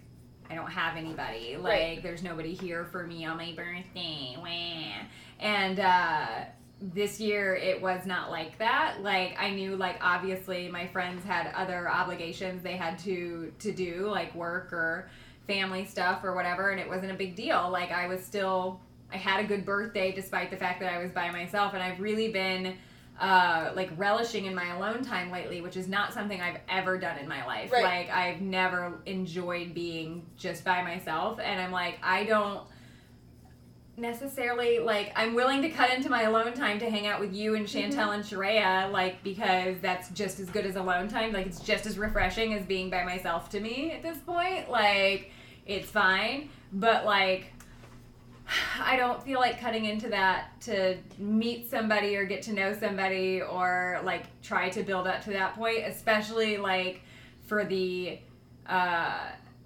I 0.51 0.55
don't 0.55 0.71
have 0.71 0.99
anybody. 0.99 1.57
Like, 1.57 1.65
Right. 1.73 2.03
there's 2.03 2.23
nobody 2.23 2.53
here 2.53 2.85
for 2.85 3.07
me 3.07 3.25
on 3.25 3.39
my 3.39 3.55
birthday. 3.57 4.37
Wah. 4.37 5.07
And 5.41 5.81
uh, 5.81 6.27
this 6.83 7.21
year 7.21 7.55
it 7.55 7.81
was 7.81 8.05
not 8.07 8.31
like 8.31 8.59
that. 8.59 9.03
Like 9.03 9.37
I 9.39 9.51
knew 9.51 9.77
like 9.77 9.99
obviously 10.01 10.69
my 10.69 10.87
friends 10.89 11.25
had 11.25 11.53
other 11.55 11.89
obligations 11.89 12.63
they 12.63 12.77
had 12.77 12.99
to 13.01 13.53
to 13.61 13.73
do 13.73 14.09
like 14.11 14.35
work 14.35 14.73
or 14.73 15.09
family 15.47 15.85
stuff 15.85 16.25
or 16.25 16.35
whatever 16.35 16.71
and 16.71 16.81
it 16.81 16.89
wasn't 16.89 17.13
a 17.13 17.15
big 17.15 17.37
deal. 17.37 17.71
Like 17.71 17.93
I 17.93 18.09
was 18.09 18.25
still 18.25 18.81
I 19.13 19.17
had 19.17 19.45
a 19.45 19.47
good 19.47 19.65
birthday 19.65 20.11
despite 20.13 20.51
the 20.51 20.57
fact 20.57 20.81
that 20.81 20.93
I 20.93 20.99
was 20.99 21.13
by 21.13 21.31
myself 21.31 21.75
and 21.75 21.83
I've 21.83 22.01
really 22.01 22.33
been 22.33 22.77
uh, 23.21 23.71
like 23.77 23.91
relishing 23.97 24.47
in 24.47 24.55
my 24.55 24.75
alone 24.75 25.05
time 25.05 25.31
lately, 25.31 25.61
which 25.61 25.77
is 25.77 25.87
not 25.87 26.13
something 26.13 26.41
I've 26.41 26.59
ever 26.69 26.99
done 26.99 27.19
in 27.19 27.29
my 27.29 27.47
life. 27.47 27.71
Right. 27.71 27.85
Like 27.85 28.11
I've 28.11 28.41
never 28.41 29.01
enjoyed 29.07 29.75
being 29.75 30.27
just 30.37 30.65
by 30.65 30.83
myself, 30.83 31.39
and 31.39 31.61
I'm 31.61 31.71
like 31.71 31.99
I 32.03 32.25
don't 32.25 32.67
necessarily 33.97 34.79
like 34.79 35.13
I'm 35.17 35.35
willing 35.35 35.63
to 35.63 35.69
cut 35.69 35.93
into 35.93 36.09
my 36.09 36.23
alone 36.23 36.55
time 36.55 36.79
to 36.79 36.89
hang 36.89 37.07
out 37.07 37.21
with 37.21 37.35
you 37.35 37.55
and 37.55 37.67
Chantel 37.67 38.15
and 38.15 38.25
Sharia, 38.25 38.89
like 38.93 39.23
because 39.23 39.77
that's 39.81 40.09
just 40.11 40.41
as 40.41 40.49
good 40.49 40.65
as 40.65 40.77
alone 40.77 41.09
time. 41.09 41.33
Like 41.33 41.47
it's 41.47 41.61
just 41.61 41.87
as 41.87 41.99
refreshing 41.99 42.55
as 42.55 42.65
being 42.65 42.91
by 42.91 43.05
myself 43.05 43.51
to 43.51 43.61
me 43.61 43.93
at 43.93 44.03
this 44.03 44.19
point. 44.19 44.71
Like 44.71 45.31
it's 45.67 45.91
fine, 45.91 46.49
but 46.73 47.05
like 47.05 47.53
I 48.81 48.97
don't 48.97 49.23
feel 49.23 49.41
like 49.41 49.61
cutting 49.61 49.85
into 49.85 50.09
that 50.09 50.61
to 50.63 50.97
meet 51.19 51.71
somebody 51.71 52.17
or 52.17 52.25
get 52.25 52.43
to 52.43 52.53
know 52.53 52.73
somebody 52.73 53.43
or 53.43 54.01
like 54.05 54.25
try 54.43 54.71
to 54.71 54.83
build 54.83 55.07
up 55.07 55.23
to 55.25 55.31
that 55.31 55.55
point, 55.55 55.85
especially 55.87 56.57
like 56.57 57.03
for 57.43 57.65
the 57.65 58.19
uh 58.67 59.19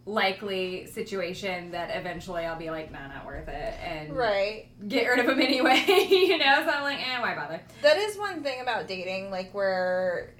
likely 0.07 0.87
situation 0.87 1.73
that 1.73 1.91
eventually 1.95 2.45
I'll 2.45 2.59
be 2.59 2.71
like, 2.71 2.93
nah, 2.93 3.09
not 3.09 3.27
worth 3.27 3.49
it, 3.49 3.75
and 3.85 4.17
Right. 4.17 4.69
get 4.89 5.07
rid 5.09 5.19
of 5.19 5.27
them 5.27 5.41
anyway, 5.51 5.85
you 6.09 6.39
know? 6.39 6.63
So 6.65 6.71
I'm 6.71 6.83
like, 6.85 6.99
eh, 7.01 7.21
why 7.21 7.35
bother? 7.35 7.61
That 7.83 7.97
is 7.97 8.17
one 8.17 8.43
thing 8.43 8.61
about 8.61 8.87
dating, 8.87 9.31
like 9.31 9.53
where 9.53 10.31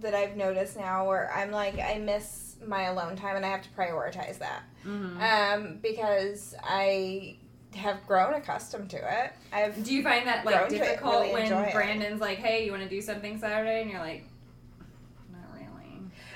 that 0.00 0.14
I've 0.14 0.36
noticed 0.36 0.76
now, 0.76 1.06
where 1.06 1.32
I'm 1.32 1.52
like 1.52 1.78
I 1.78 1.98
miss 1.98 2.56
my 2.66 2.84
alone 2.84 3.16
time 3.16 3.36
and 3.36 3.46
I 3.46 3.48
have 3.50 3.62
to 3.62 3.68
prioritize 3.70 4.38
that, 4.38 4.62
Mm-hmm. 4.86 5.22
um, 5.62 5.78
because 5.80 6.54
I 6.62 7.36
have 7.76 8.04
grown 8.06 8.34
accustomed 8.34 8.90
to 8.90 8.96
it. 8.96 9.32
I've 9.52 9.82
Do 9.84 9.94
you 9.94 10.02
find 10.02 10.26
that 10.26 10.44
like 10.44 10.56
grown 10.56 10.68
to 10.70 10.74
it, 10.74 10.78
difficult 10.80 11.20
really 11.20 11.32
when 11.32 11.42
enjoy 11.44 11.62
it. 11.62 11.72
Brandon's 11.72 12.20
like, 12.20 12.38
hey, 12.38 12.66
you 12.66 12.72
want 12.72 12.82
to 12.82 12.88
do 12.88 13.00
something 13.00 13.38
Saturday? 13.38 13.82
And 13.82 13.90
you're 13.90 14.00
like. 14.00 14.26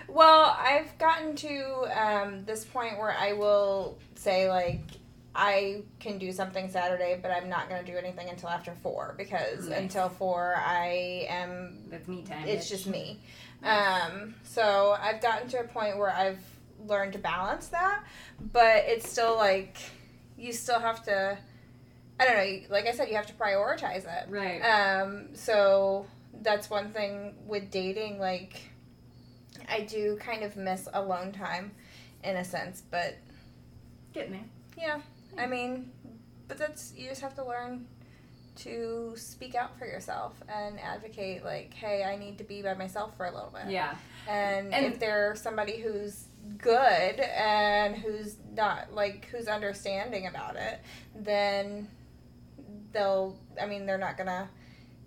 Well, 0.08 0.56
I've 0.58 0.96
gotten 0.98 1.34
to 1.36 1.86
um, 1.94 2.44
this 2.44 2.64
point 2.64 2.98
where 2.98 3.12
I 3.12 3.32
will 3.32 3.98
say 4.14 4.48
like 4.48 4.80
I 5.34 5.82
can 6.00 6.16
do 6.18 6.32
something 6.32 6.70
Saturday, 6.70 7.18
but 7.20 7.30
I'm 7.30 7.48
not 7.48 7.68
going 7.68 7.84
to 7.84 7.90
do 7.92 7.98
anything 7.98 8.28
until 8.30 8.48
after 8.48 8.72
four 8.82 9.14
because 9.18 9.68
Nice. 9.68 9.78
until 9.78 10.08
four 10.08 10.54
I 10.56 11.26
am. 11.28 11.84
That's 11.90 12.08
me 12.08 12.22
time. 12.22 12.46
It's 12.48 12.66
bitch. 12.66 12.70
just 12.70 12.86
me. 12.86 13.20
Um, 13.62 14.34
so 14.44 14.96
I've 15.00 15.20
gotten 15.20 15.48
to 15.48 15.60
a 15.60 15.64
point 15.64 15.98
where 15.98 16.10
I've 16.10 16.38
learned 16.86 17.14
to 17.14 17.18
balance 17.18 17.68
that, 17.68 18.04
but 18.52 18.84
it's 18.86 19.08
still 19.10 19.36
like 19.36 19.76
you 20.38 20.52
still 20.52 20.80
have 20.80 21.04
to. 21.04 21.36
I 22.18 22.24
don't 22.24 22.36
know. 22.36 22.60
Like 22.70 22.86
I 22.86 22.92
said, 22.92 23.08
you 23.08 23.16
have 23.16 23.26
to 23.26 23.34
prioritize 23.34 24.04
it. 24.06 24.30
Right. 24.30 24.60
Um, 24.60 25.34
so 25.34 26.06
that's 26.42 26.70
one 26.70 26.92
thing 26.92 27.34
with 27.46 27.70
dating. 27.70 28.18
Like, 28.18 28.58
I 29.68 29.80
do 29.80 30.16
kind 30.16 30.42
of 30.42 30.56
miss 30.56 30.88
alone 30.92 31.32
time, 31.32 31.72
in 32.24 32.36
a 32.36 32.44
sense. 32.44 32.82
But 32.90 33.16
Getting 34.12 34.32
there. 34.32 34.44
yeah, 34.78 35.00
I 35.38 35.44
hmm. 35.44 35.50
mean, 35.50 35.90
but 36.48 36.58
that's 36.58 36.92
you 36.96 37.08
just 37.08 37.20
have 37.20 37.34
to 37.36 37.44
learn 37.44 37.86
to 38.56 39.12
speak 39.16 39.54
out 39.54 39.78
for 39.78 39.86
yourself 39.86 40.34
and 40.48 40.80
advocate. 40.80 41.44
Like, 41.44 41.74
hey, 41.74 42.04
I 42.04 42.16
need 42.16 42.38
to 42.38 42.44
be 42.44 42.62
by 42.62 42.74
myself 42.74 43.16
for 43.16 43.26
a 43.26 43.30
little 43.30 43.52
bit. 43.52 43.70
Yeah. 43.70 43.94
And, 44.28 44.72
And- 44.72 44.86
if 44.86 44.98
there's 44.98 45.40
somebody 45.40 45.78
who's 45.78 46.24
good 46.58 47.20
and 47.20 47.96
who's 47.96 48.36
not 48.54 48.94
like 48.94 49.26
who's 49.26 49.48
understanding 49.48 50.26
about 50.26 50.56
it, 50.56 50.80
then 51.14 51.88
they'll. 52.92 53.36
I 53.60 53.66
mean, 53.66 53.86
they're 53.86 53.98
not 53.98 54.16
gonna 54.16 54.48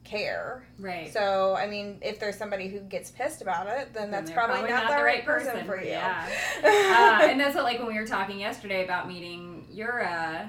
care. 0.09 0.63
Right. 0.79 1.11
So, 1.13 1.55
I 1.55 1.67
mean, 1.67 1.99
if 2.01 2.19
there's 2.19 2.37
somebody 2.37 2.67
who 2.67 2.79
gets 2.79 3.11
pissed 3.11 3.41
about 3.41 3.67
it, 3.67 3.93
then 3.93 4.09
that's 4.09 4.29
they're 4.29 4.37
probably, 4.37 4.69
not, 4.69 4.89
the 4.89 5.03
right 5.03 5.23
person, 5.23 5.65
for 5.65 5.79
you. 5.79 5.89
Yeah. 5.89 6.27
uh, 6.63 7.27
and 7.29 7.39
that's 7.39 7.55
what 7.55 7.63
like 7.63 7.79
when 7.79 7.87
we 7.87 7.99
were 7.99 8.07
talking 8.07 8.39
yesterday 8.39 8.83
about 8.83 9.07
meeting 9.07 9.67
your 9.71 10.03
uh 10.03 10.47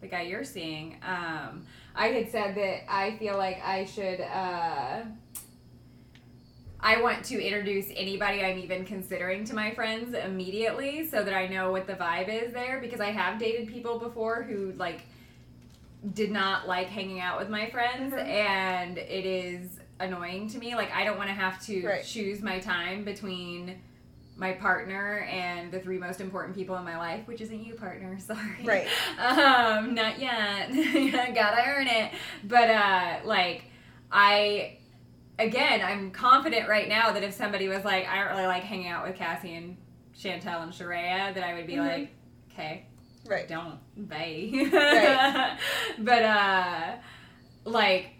the 0.00 0.06
guy 0.08 0.22
you're 0.22 0.44
seeing 0.44 0.96
um 1.06 1.64
i 1.94 2.08
had 2.08 2.30
said 2.30 2.54
that 2.54 2.92
i 2.92 3.16
feel 3.18 3.36
like 3.36 3.62
i 3.64 3.84
should 3.84 4.20
uh 4.20 5.02
I 6.84 7.00
want 7.00 7.24
to 7.26 7.40
introduce 7.40 7.86
anybody 7.94 8.42
I'm 8.42 8.58
even 8.58 8.84
considering 8.84 9.44
to 9.44 9.54
my 9.54 9.72
friends 9.72 10.14
immediately 10.14 11.06
so 11.06 11.22
that 11.22 11.32
I 11.32 11.46
know 11.46 11.70
what 11.70 11.86
the 11.86 11.92
vibe 11.92 12.28
is 12.28 12.52
there 12.52 12.80
because 12.80 12.98
I 12.98 13.12
have 13.12 13.38
dated 13.38 13.68
people 13.68 14.00
before 14.00 14.42
who 14.42 14.72
like 14.72 15.02
did 16.14 16.30
not 16.30 16.66
like 16.66 16.88
hanging 16.88 17.20
out 17.20 17.38
with 17.38 17.48
my 17.48 17.70
friends 17.70 18.12
Mhm. 18.12 18.26
and 18.26 18.98
it 18.98 19.24
is 19.24 19.78
annoying 20.00 20.48
to 20.48 20.58
me 20.58 20.74
like 20.74 20.90
I 20.92 21.04
don't 21.04 21.16
want 21.16 21.28
to 21.28 21.34
have 21.34 21.62
to 21.66 21.86
Right. 21.86 22.04
choose 22.04 22.42
my 22.42 22.58
time 22.58 23.04
between 23.04 23.80
my 24.36 24.52
partner 24.52 25.18
and 25.30 25.70
the 25.70 25.78
three 25.78 25.98
most 25.98 26.20
important 26.20 26.56
people 26.56 26.74
in 26.76 26.84
my 26.84 26.96
life, 26.96 27.28
which 27.28 27.40
isn't 27.42 27.62
you, 27.64 27.74
partner. 27.74 28.18
Sorry. 28.18 28.64
Right. 28.64 28.88
Um, 29.18 29.94
not 29.94 30.18
yet. 30.18 30.70
Gotta 31.34 31.62
earn 31.64 31.86
it. 31.86 32.12
But 32.42 32.70
uh, 32.70 33.16
like, 33.24 33.66
I 34.10 34.78
again, 35.38 35.82
I'm 35.82 36.10
confident 36.10 36.68
right 36.68 36.88
now 36.88 37.12
that 37.12 37.22
if 37.22 37.34
somebody 37.34 37.68
was 37.68 37.84
like, 37.84 38.08
I 38.08 38.16
don't 38.16 38.30
really 38.34 38.46
like 38.46 38.62
hanging 38.64 38.88
out 38.88 39.06
with 39.06 39.16
Cassie 39.16 39.54
and 39.54 39.76
Chantel 40.16 40.62
and 40.62 40.74
Sharia, 40.74 41.32
that 41.34 41.44
I 41.44 41.54
would 41.54 41.66
be 41.66 41.74
Mhm. 41.74 41.86
like, 41.86 42.10
okay, 42.52 42.86
Right. 43.26 43.46
don't 43.48 43.78
bye. 43.96 44.50
Right. 44.52 45.58
but 45.98 46.22
uh, 46.22 46.96
like. 47.64 48.10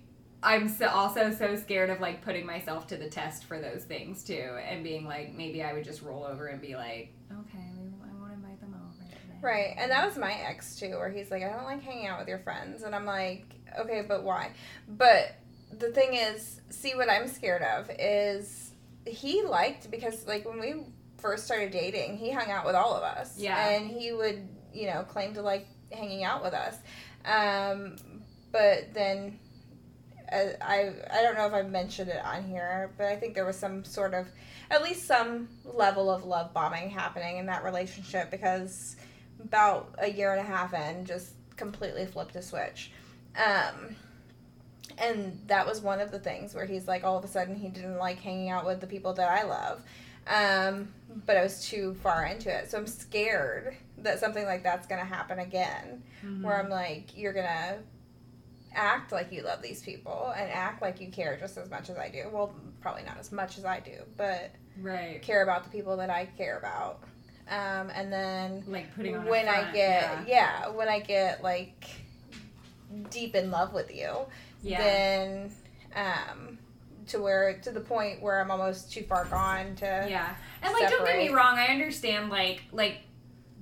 I'm 0.44 0.68
so 0.68 0.88
also 0.88 1.30
so 1.30 1.54
scared 1.54 1.88
of 1.88 2.00
like 2.00 2.20
putting 2.20 2.44
myself 2.44 2.88
to 2.88 2.96
the 2.96 3.08
test 3.08 3.44
for 3.44 3.60
those 3.60 3.84
things 3.84 4.24
too, 4.24 4.58
and 4.68 4.82
being 4.82 5.04
like 5.06 5.32
maybe 5.34 5.62
I 5.62 5.72
would 5.72 5.84
just 5.84 6.02
roll 6.02 6.24
over 6.24 6.48
and 6.48 6.60
be 6.60 6.74
like, 6.74 7.14
okay, 7.30 7.58
I 7.60 8.20
won't 8.20 8.32
invite 8.32 8.60
them 8.60 8.74
over. 8.74 9.04
today." 9.08 9.38
Right. 9.40 9.74
And 9.78 9.88
that 9.92 10.04
was 10.04 10.18
my 10.18 10.32
ex 10.32 10.74
too, 10.74 10.96
where 10.96 11.10
he's 11.10 11.30
like, 11.30 11.44
I 11.44 11.48
don't 11.48 11.62
like 11.62 11.80
hanging 11.82 12.08
out 12.08 12.18
with 12.18 12.26
your 12.26 12.40
friends. 12.40 12.82
And 12.82 12.92
I'm 12.92 13.04
like, 13.06 13.54
okay, 13.78 14.02
but 14.06 14.24
why? 14.24 14.50
But 14.88 15.36
the 15.78 15.92
thing 15.92 16.14
is, 16.14 16.60
see, 16.70 16.96
what 16.96 17.08
I'm 17.08 17.28
scared 17.28 17.62
of 17.62 17.88
is 18.00 18.72
he 19.06 19.42
liked, 19.42 19.92
because 19.92 20.26
like 20.26 20.44
when 20.44 20.58
we 20.58 20.74
first 21.18 21.44
started 21.44 21.70
dating, 21.70 22.16
he 22.16 22.32
hung 22.32 22.50
out 22.50 22.66
with 22.66 22.74
all 22.74 22.96
of 22.96 23.04
us. 23.04 23.38
Yeah. 23.38 23.68
And 23.68 23.88
he 23.88 24.10
would, 24.12 24.48
you 24.74 24.86
know, 24.86 25.02
claim 25.02 25.34
to 25.34 25.42
like 25.42 25.66
hanging 25.90 26.24
out 26.24 26.42
with 26.42 26.54
us. 26.54 26.76
Um, 27.24 27.96
but 28.50 28.92
then. 28.94 29.38
uh, 30.32 30.52
I 30.60 30.92
I 31.10 31.22
don't 31.22 31.36
know 31.36 31.46
if 31.46 31.52
I've 31.52 31.70
mentioned 31.70 32.10
it 32.10 32.24
on 32.24 32.44
here, 32.44 32.90
but 32.96 33.06
I 33.06 33.16
think 33.16 33.34
there 33.34 33.44
was 33.44 33.56
some 33.56 33.84
sort 33.84 34.14
of, 34.14 34.26
at 34.70 34.82
least 34.82 35.06
some 35.06 35.48
level 35.64 36.10
of 36.10 36.24
love 36.24 36.54
bombing 36.54 36.90
happening 36.90 37.36
in 37.36 37.46
that 37.46 37.64
relationship 37.64 38.30
because 38.30 38.96
about 39.42 39.94
a 39.98 40.10
year 40.10 40.32
and 40.32 40.40
a 40.40 40.44
half 40.44 40.72
in, 40.72 41.04
just 41.04 41.34
completely 41.56 42.06
flipped 42.06 42.34
a 42.36 42.42
switch. 42.42 42.92
Um, 43.36 43.96
and 44.98 45.38
that 45.46 45.66
was 45.66 45.80
one 45.80 46.00
of 46.00 46.10
the 46.10 46.18
things 46.18 46.54
where 46.54 46.66
he's 46.66 46.86
like, 46.86 47.04
all 47.04 47.18
of 47.18 47.24
a 47.24 47.28
sudden, 47.28 47.54
he 47.54 47.68
didn't 47.68 47.98
like 47.98 48.18
hanging 48.20 48.50
out 48.50 48.64
with 48.64 48.80
the 48.80 48.86
people 48.86 49.12
that 49.14 49.28
I 49.30 49.42
love. 49.42 49.82
Um, 50.26 50.88
but 51.26 51.36
I 51.36 51.42
was 51.42 51.64
too 51.66 51.94
far 52.02 52.24
into 52.26 52.48
it. 52.56 52.70
So 52.70 52.78
I'm 52.78 52.86
scared 52.86 53.76
that 53.98 54.18
something 54.20 54.44
like 54.46 54.62
that's 54.62 54.86
going 54.86 55.00
to 55.00 55.06
happen 55.06 55.38
again, 55.40 56.02
Mhm. 56.24 56.42
where 56.42 56.58
I'm 56.58 56.68
like, 56.70 57.16
you're 57.16 57.32
going 57.32 57.46
to 57.46 57.78
act 58.74 59.12
like 59.12 59.30
you 59.32 59.42
love 59.42 59.60
these 59.62 59.82
people 59.82 60.32
and 60.36 60.50
act 60.50 60.80
like 60.80 61.00
you 61.00 61.08
care 61.10 61.36
just 61.36 61.56
as 61.58 61.68
much 61.70 61.90
as 61.90 61.96
I 61.98 62.08
do. 62.08 62.28
Well, 62.32 62.54
probably 62.80 63.02
not 63.02 63.18
as 63.18 63.30
much 63.32 63.58
as 63.58 63.64
I 63.64 63.80
do, 63.80 63.98
but 64.16 64.50
right, 64.80 65.20
care 65.22 65.42
about 65.42 65.64
the 65.64 65.70
people 65.70 65.96
that 65.98 66.08
I 66.10 66.26
care 66.26 66.58
about. 66.58 67.02
Um, 67.50 67.90
and 67.94 68.10
then 68.12 68.64
like 68.66 68.94
putting 68.94 69.24
when 69.24 69.46
I 69.48 69.70
get 69.72 69.74
yeah. 69.74 70.24
yeah. 70.26 70.68
when 70.68 70.88
I 70.88 71.00
get 71.00 71.42
like 71.42 71.84
deep 73.10 73.34
in 73.34 73.50
love 73.50 73.72
with 73.74 73.94
you, 73.94 74.16
Yeah. 74.62 74.78
then 74.78 75.52
um, 75.94 76.58
to 77.08 77.18
where 77.20 77.58
to 77.60 77.70
the 77.70 77.80
point 77.80 78.22
where 78.22 78.40
I'm 78.40 78.50
almost 78.50 78.92
too 78.92 79.02
far 79.02 79.24
gone 79.26 79.74
to 79.76 80.06
Yeah. 80.08 80.34
And 80.62 80.72
like 80.72 80.88
don't 80.90 81.04
get 81.06 81.18
me 81.18 81.30
wrong, 81.30 81.58
I 81.58 81.66
understand 81.66 82.30
like 82.30 82.62
like 82.72 82.98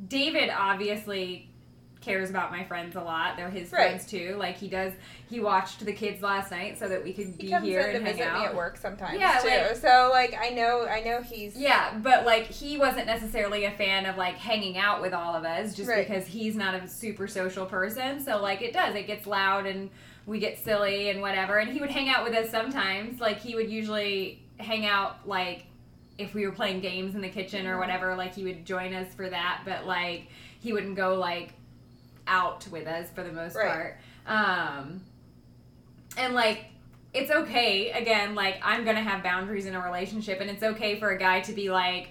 David 0.08 0.50
obviously 0.50 1.46
cares 2.00 2.30
about 2.30 2.50
my 2.50 2.64
friends 2.64 2.96
a 2.96 3.00
lot. 3.02 3.36
They're 3.36 3.50
his 3.50 3.70
Right. 3.70 3.88
friends 3.90 4.06
too. 4.06 4.34
Like 4.38 4.56
he 4.56 4.68
does 4.68 4.92
he 5.28 5.38
watched 5.38 5.84
the 5.84 5.92
kids 5.92 6.22
last 6.22 6.50
night 6.50 6.78
so 6.78 6.88
that 6.88 7.04
we 7.04 7.12
could 7.12 7.26
He 7.38 7.44
be 7.46 7.50
comes 7.50 7.66
here 7.66 7.80
in 7.80 7.90
to 7.90 7.96
and 7.96 8.06
hang 8.06 8.16
visit 8.16 8.32
me 8.32 8.38
out. 8.40 8.46
at 8.46 8.54
work 8.56 8.78
sometimes 8.78 9.20
Yeah, 9.20 9.38
too. 9.38 9.48
like- 9.48 9.76
so 9.76 10.08
like 10.10 10.34
I 10.40 10.48
know 10.48 10.86
I 10.86 11.02
know 11.02 11.20
he's 11.20 11.56
Yeah, 11.56 11.98
but 11.98 12.24
like 12.24 12.46
he 12.46 12.78
wasn't 12.78 13.06
necessarily 13.06 13.66
a 13.66 13.70
fan 13.72 14.06
of 14.06 14.16
like 14.16 14.36
hanging 14.36 14.78
out 14.78 15.02
with 15.02 15.12
all 15.12 15.34
of 15.36 15.44
us 15.44 15.74
just 15.74 15.90
Right. 15.90 16.06
because 16.08 16.26
he's 16.26 16.56
not 16.56 16.74
a 16.74 16.88
super 16.88 17.28
social 17.28 17.66
person. 17.66 18.18
So 18.24 18.40
like 18.40 18.62
it 18.62 18.72
does, 18.72 18.94
it 18.94 19.06
gets 19.06 19.26
loud 19.26 19.66
and 19.66 19.90
we 20.30 20.38
get 20.38 20.62
silly 20.62 21.10
and 21.10 21.20
whatever. 21.20 21.58
And 21.58 21.70
he 21.72 21.80
would 21.80 21.90
hang 21.90 22.08
out 22.08 22.22
with 22.24 22.34
us 22.34 22.50
sometimes. 22.50 23.20
Like 23.20 23.40
he 23.40 23.56
would 23.56 23.68
usually 23.68 24.42
hang 24.58 24.86
out 24.86 25.26
like 25.28 25.66
if 26.18 26.34
we 26.34 26.46
were 26.46 26.52
playing 26.52 26.80
games 26.80 27.14
in 27.16 27.20
the 27.20 27.28
kitchen 27.28 27.66
or 27.66 27.78
whatever, 27.78 28.14
like 28.14 28.34
he 28.34 28.44
would 28.44 28.64
join 28.64 28.94
us 28.94 29.12
for 29.14 29.28
that, 29.28 29.62
but 29.64 29.86
like 29.86 30.28
he 30.60 30.72
wouldn't 30.72 30.94
go 30.96 31.14
like 31.16 31.54
out 32.28 32.66
with 32.68 32.86
us 32.86 33.10
for 33.10 33.24
the 33.24 33.32
most 33.32 33.56
Right. 33.56 33.68
part. 33.68 33.98
Um 34.26 35.00
and 36.16 36.34
like 36.34 36.66
it's 37.12 37.30
okay 37.30 37.90
again 37.90 38.34
like 38.36 38.60
i'm 38.62 38.84
gonna 38.84 39.00
have 39.00 39.22
boundaries 39.22 39.66
in 39.66 39.74
a 39.74 39.80
relationship 39.80 40.40
and 40.40 40.48
it's 40.50 40.62
okay 40.62 40.98
for 40.98 41.10
a 41.10 41.18
guy 41.18 41.40
to 41.40 41.52
be 41.52 41.70
like 41.70 42.10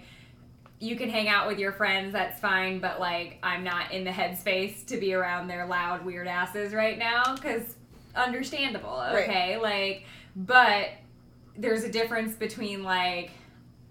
you 0.80 0.96
can 0.96 1.10
hang 1.10 1.28
out 1.30 1.48
with 1.48 1.60
your 1.60 1.72
friends 1.72 2.12
that's 2.14 2.40
fine 2.40 2.80
but 2.80 3.00
like 3.00 3.38
i'm 3.44 3.64
not 3.64 3.92
in 3.92 4.04
the 4.04 4.10
headspace 4.12 4.86
to 4.86 4.98
be 4.98 5.14
around 5.14 5.48
their 5.48 5.66
loud 5.66 6.04
weird 6.06 6.28
asses 6.28 6.74
right 6.74 6.98
now 6.98 7.36
because 7.36 7.76
understandable 8.16 8.98
Right. 8.98 9.30
okay 9.30 9.58
like 9.58 10.06
but 10.36 10.90
there's 11.58 11.84
a 11.84 11.92
difference 11.92 12.36
between 12.36 12.84
like 12.84 13.32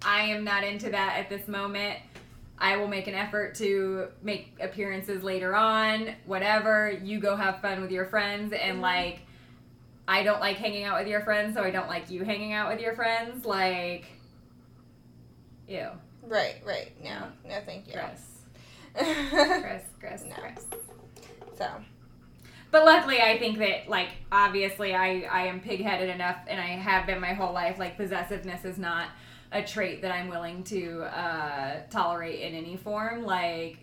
i 0.04 0.22
am 0.22 0.44
not 0.44 0.64
into 0.64 0.90
that 0.90 1.16
at 1.18 1.28
this 1.28 1.46
moment 1.48 1.98
I 2.60 2.76
will 2.76 2.88
make 2.88 3.06
an 3.06 3.14
effort 3.14 3.54
to 3.58 4.08
make 4.20 4.58
appearances 4.60 5.22
later 5.22 5.54
on, 5.54 6.08
whatever. 6.26 6.90
You 6.90 7.20
go 7.20 7.36
have 7.36 7.60
fun 7.62 7.80
with 7.80 7.92
your 7.92 8.06
friends 8.06 8.52
and 8.52 8.78
Mhm. 8.78 8.82
like 8.82 9.20
I 10.08 10.24
don't 10.24 10.40
like 10.40 10.56
hanging 10.56 10.82
out 10.82 10.98
with 10.98 11.06
your 11.06 11.20
friends, 11.20 11.54
so 11.54 11.62
I 11.62 11.70
don't 11.70 11.86
like 11.86 12.10
you 12.10 12.24
hanging 12.24 12.52
out 12.52 12.68
with 12.68 12.80
your 12.80 12.96
friends. 12.96 13.44
Like 13.44 14.06
ew. 15.68 15.86
right 16.24 16.56
right 16.64 16.92
no 17.02 17.28
no 17.48 17.60
thank 17.64 17.86
you 17.86 17.92
Gross. 17.92 18.42
Gross, 19.60 19.82
gross, 20.00 20.24
No. 20.24 20.34
gross. 20.40 20.66
so 21.56 21.66
But 22.70 22.84
luckily, 22.84 23.20
I 23.20 23.38
think 23.38 23.58
that 23.58 23.88
like 23.88 24.10
obviously 24.30 24.94
I 24.94 25.26
I 25.30 25.46
am 25.46 25.60
pigheaded 25.60 26.12
enough, 26.12 26.36
and 26.46 26.60
I 26.60 26.66
have 26.66 27.06
been 27.06 27.20
my 27.20 27.32
whole 27.32 27.52
life. 27.52 27.78
Like 27.78 27.96
possessiveness 27.96 28.64
is 28.64 28.78
not 28.78 29.08
a 29.52 29.62
trait 29.62 30.02
that 30.02 30.12
I'm 30.12 30.28
willing 30.28 30.62
to 30.64 31.02
uh, 31.04 31.80
tolerate 31.90 32.40
in 32.40 32.54
any 32.54 32.76
form. 32.76 33.24
Like 33.24 33.78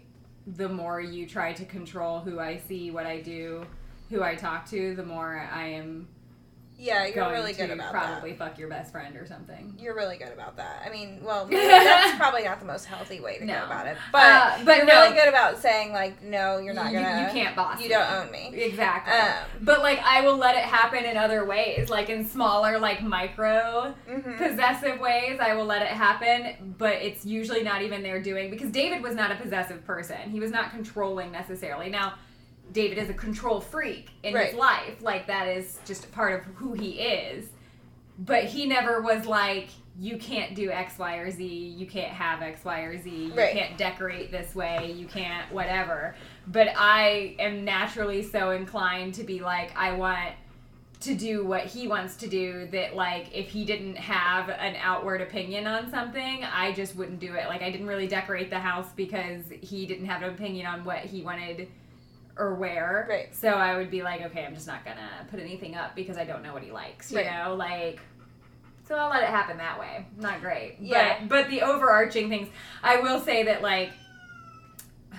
the 0.46 0.70
more 0.70 1.02
you 1.02 1.28
try 1.28 1.54
to 1.54 1.66
control 1.66 2.20
who 2.20 2.40
I 2.40 2.58
see, 2.58 2.92
what 2.92 3.08
I 3.08 3.22
do, 3.22 3.66
who 4.12 4.22
I 4.22 4.36
talk 4.36 4.70
to, 4.70 4.96
the 4.96 5.04
more 5.06 5.50
I 5.52 5.66
am 5.66 6.08
yeah 6.78 7.06
you're 7.06 7.30
really 7.32 7.54
good 7.54 7.70
about 7.70 7.92
probably 7.92 8.34
fuck 8.34 8.58
your 8.60 8.68
best 8.68 8.92
friend 8.92 9.16
or 9.16 9.26
something. 9.26 9.74
you're 9.80 9.96
really 9.96 10.18
good 10.18 10.32
about 10.34 10.58
that 10.58 10.82
I 10.86 10.90
mean 10.90 11.20
well 11.24 11.46
that's 11.52 12.18
probably 12.18 12.44
not 12.44 12.60
the 12.60 12.66
most 12.66 12.86
healthy 12.86 13.20
way 13.22 13.38
to 13.40 13.46
No. 13.46 13.60
go 13.60 13.66
about 13.66 13.88
it 13.88 13.98
but 14.12 14.20
Uh, 14.24 14.58
but 14.66 14.78
you're 14.78 14.86
no, 14.86 15.02
really 15.04 15.16
good 15.16 15.30
about 15.30 15.62
saying 15.62 15.94
like 15.94 16.22
no 16.22 16.58
you're 16.58 16.74
not 16.74 16.92
you, 16.92 17.00
gonna 17.00 17.22
you 17.22 17.28
can't 17.34 17.56
boss. 17.56 17.78
you 17.80 17.88
me. 17.88 17.94
don't 17.94 18.12
own 18.12 18.32
me 18.32 18.52
Exactly. 18.54 19.14
um 19.14 19.34
but 19.62 19.80
like 19.82 20.00
I 20.04 20.22
will 20.22 20.38
let 20.38 20.56
it 20.56 20.64
happen 20.64 21.06
in 21.06 21.16
other 21.18 21.46
ways, 21.46 21.90
like 21.90 22.10
in 22.10 22.26
smaller, 22.28 22.78
like 22.80 23.02
micro 23.02 23.94
mhm. 24.10 24.38
possessive 24.38 25.00
ways 25.00 25.40
i 25.40 25.54
will 25.56 25.66
let 25.66 25.82
it 25.82 25.88
happen 25.88 26.76
but 26.78 26.94
it's 26.96 27.26
usually 27.26 27.64
not 27.64 27.82
even 27.82 28.04
their 28.04 28.22
doing 28.22 28.50
because 28.50 28.70
david 28.72 29.02
was 29.02 29.16
not 29.16 29.32
a 29.32 29.36
possessive 29.36 29.84
person 29.86 30.30
he 30.30 30.40
was 30.40 30.52
not 30.52 30.72
controlling 30.72 31.32
necessarily 31.32 31.90
now 31.90 32.14
david 32.72 32.98
is 32.98 33.10
a 33.10 33.14
control 33.14 33.60
freak 33.62 34.10
in 34.24 34.34
Right. 34.34 34.48
his 34.48 34.56
life. 34.56 35.02
Like 35.02 35.28
that 35.28 35.48
is 35.48 35.80
just 35.86 36.06
a 36.06 36.08
part 36.10 36.40
of 36.40 36.46
who 36.56 36.74
he 36.74 36.92
is. 37.00 37.48
But 38.18 38.46
he 38.46 38.66
never 38.66 39.02
was 39.02 39.26
like 39.26 39.70
you 39.98 40.18
can't 40.18 40.56
do 40.56 40.70
x 40.72 40.98
y 41.00 41.16
or 41.18 41.32
z. 41.32 41.46
You 41.46 41.86
can't 41.86 42.12
have 42.12 42.42
x 42.42 42.66
y 42.66 42.82
or 42.82 42.98
z. 43.02 43.10
You 43.28 43.34
Right. 43.34 43.54
can't 43.54 43.78
decorate 43.78 44.30
this 44.32 44.54
way. 44.54 44.92
You 44.92 45.06
can't 45.08 45.50
whatever. 45.54 46.16
But 46.48 46.70
i 46.76 47.36
am 47.40 47.64
naturally 47.64 48.22
so 48.24 48.52
inclined 48.52 49.14
to 49.16 49.24
be 49.24 49.40
like 49.40 49.72
i 49.78 49.92
want 49.94 50.34
to 51.02 51.14
do 51.14 51.46
what 51.46 51.66
he 51.66 51.88
wants 51.88 52.16
to 52.16 52.28
do 52.28 52.68
that 52.72 52.96
like 52.96 53.28
if 53.36 53.50
he 53.50 53.64
didn't 53.66 53.96
have 53.98 54.50
an 54.50 54.76
outward 54.82 55.22
opinion 55.22 55.68
on 55.68 55.90
something 55.92 56.44
i 56.46 56.72
just 56.72 56.96
wouldn't 56.96 57.20
do 57.20 57.34
it. 57.36 57.48
Like 57.48 57.62
i 57.62 57.70
didn't 57.70 57.88
really 57.88 58.08
decorate 58.08 58.50
the 58.50 58.60
house 58.60 58.88
because 58.96 59.44
he 59.62 59.86
didn't 59.86 60.06
have 60.08 60.24
an 60.24 60.30
opinion 60.34 60.66
on 60.68 60.84
what 60.84 61.00
he 61.00 61.22
wanted 61.22 61.68
or 62.38 62.54
where 62.56 63.06
Right. 63.10 63.34
so 63.36 63.50
i 63.50 63.76
would 63.78 63.90
be 63.90 64.02
like 64.04 64.22
okay 64.24 64.46
i'm 64.46 64.54
just 64.54 64.68
not 64.68 64.84
gonna 64.84 65.26
put 65.32 65.40
anything 65.40 65.76
up 65.76 65.96
because 65.96 66.18
i 66.18 66.24
don't 66.26 66.44
know 66.44 66.54
what 66.54 66.64
he 66.64 66.72
likes 66.72 67.12
you 67.12 67.18
Right. 67.20 67.28
know 67.32 67.56
like 67.56 68.00
so 68.88 68.96
i'll 68.96 69.10
let 69.10 69.24
it 69.24 69.30
happen 69.30 69.58
that 69.58 69.80
way 69.80 70.06
not 70.20 70.42
great 70.42 70.78
Yeah. 70.80 71.20
but 71.22 71.30
but 71.30 71.50
the 71.50 71.62
overarching 71.62 72.30
things 72.30 72.50
i 72.84 73.00
will 73.00 73.20
say 73.20 73.44
that 73.44 73.62
like 73.62 73.92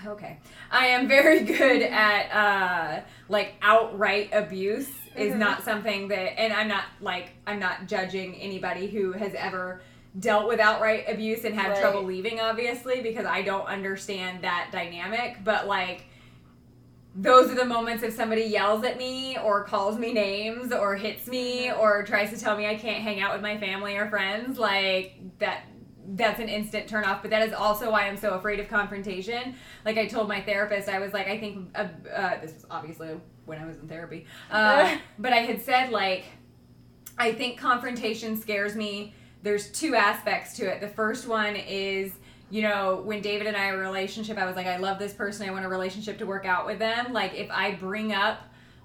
okay 0.07 0.39
i 0.71 0.87
am 0.89 1.09
very 1.09 1.41
good 1.45 1.83
at 1.83 2.31
uh 2.31 3.01
like 3.29 3.55
outright 3.63 4.31
abuse 4.33 4.89
is 5.17 5.33
Mhm. 5.33 5.39
not 5.39 5.65
something 5.65 6.09
that 6.09 6.39
and 6.39 6.53
i'm 6.53 6.69
not 6.69 6.85
like 7.01 7.31
i'm 7.47 7.59
not 7.59 7.87
judging 7.87 8.35
anybody 8.37 8.87
who 8.89 9.13
has 9.13 9.33
ever 9.35 9.81
dealt 10.19 10.49
with 10.49 10.61
outright 10.61 11.05
abuse 11.09 11.45
and 11.45 11.55
had 11.55 11.71
Right. 11.71 11.81
trouble 11.81 12.03
leaving 12.03 12.41
obviously 12.41 13.01
because 13.03 13.25
i 13.27 13.41
don't 13.43 13.67
understand 13.67 14.43
that 14.45 14.69
dynamic 14.71 15.39
but 15.45 15.67
like 15.67 16.05
those 17.19 17.51
are 17.51 17.55
the 17.55 17.65
moments 17.65 18.03
if 18.03 18.15
somebody 18.15 18.43
yells 18.43 18.85
at 18.85 18.99
me 18.99 19.39
or 19.39 19.65
calls 19.65 19.99
me 19.99 20.13
names 20.13 20.71
or 20.71 20.97
hits 20.97 21.27
me 21.27 21.73
or 21.73 22.05
tries 22.05 22.31
to 22.31 22.39
tell 22.39 22.57
me 22.57 22.67
I 22.67 22.75
can't 22.75 23.03
hang 23.03 23.21
out 23.21 23.33
with 23.33 23.41
my 23.41 23.57
family 23.57 23.97
or 23.97 24.09
friends, 24.11 24.59
like 24.59 25.19
that 25.39 25.65
that's 26.09 26.39
an 26.39 26.49
instant 26.49 26.89
turn 26.89 27.05
off. 27.05 27.23
But 27.23 27.31
that 27.31 27.43
is 27.49 27.55
also 27.55 27.91
why 27.91 28.07
I'm 28.07 28.19
so 28.19 28.35
afraid 28.35 28.61
of 28.61 28.69
confrontation. 28.69 29.57
Like 29.85 29.97
I 29.97 30.07
told 30.07 30.29
my 30.29 30.43
therapist, 30.43 30.89
I 30.89 30.99
was 30.99 31.13
like, 31.13 31.27
I 31.27 31.39
think 31.39 31.71
uh, 31.75 31.89
uh, 32.15 32.41
this 32.41 32.53
was 32.53 32.67
obviously 32.71 33.19
when 33.47 33.59
I 33.59 33.65
was 33.65 33.79
in 33.79 33.89
therapy, 33.89 34.27
uh, 34.51 34.99
but 35.19 35.33
I 35.33 35.39
had 35.39 35.63
said 35.63 35.91
like, 35.91 36.25
I 37.19 37.33
think 37.33 37.59
confrontation 37.59 38.37
scares 38.39 38.77
me. 38.77 39.15
There's 39.43 39.71
two 39.71 39.95
aspects 39.95 40.55
to 40.57 40.67
it. 40.71 40.81
The 40.83 40.89
first 40.89 41.27
one 41.27 41.57
is 41.57 42.13
you 42.51 42.63
know, 42.63 43.03
when 43.05 43.21
David 43.23 43.47
and 43.47 43.57
I 43.57 43.69
are 43.69 43.75
in 43.75 43.81
a 43.81 43.83
relationship, 43.83 44.39
I 44.39 44.47
was 44.47 44.55
like, 44.57 44.67
I 44.67 44.77
love 44.77 44.99
this 44.99 45.13
person. 45.13 45.49
I 45.49 45.53
want 45.53 45.65
a 45.65 45.69
relationship 45.69 46.19
to 46.19 46.27
work 46.27 46.47
out 46.47 46.67
with 46.67 46.79
them. 46.79 47.13
Like, 47.13 47.35
if 47.35 47.51
I 47.51 47.73
bring 47.75 48.13
up 48.13 48.39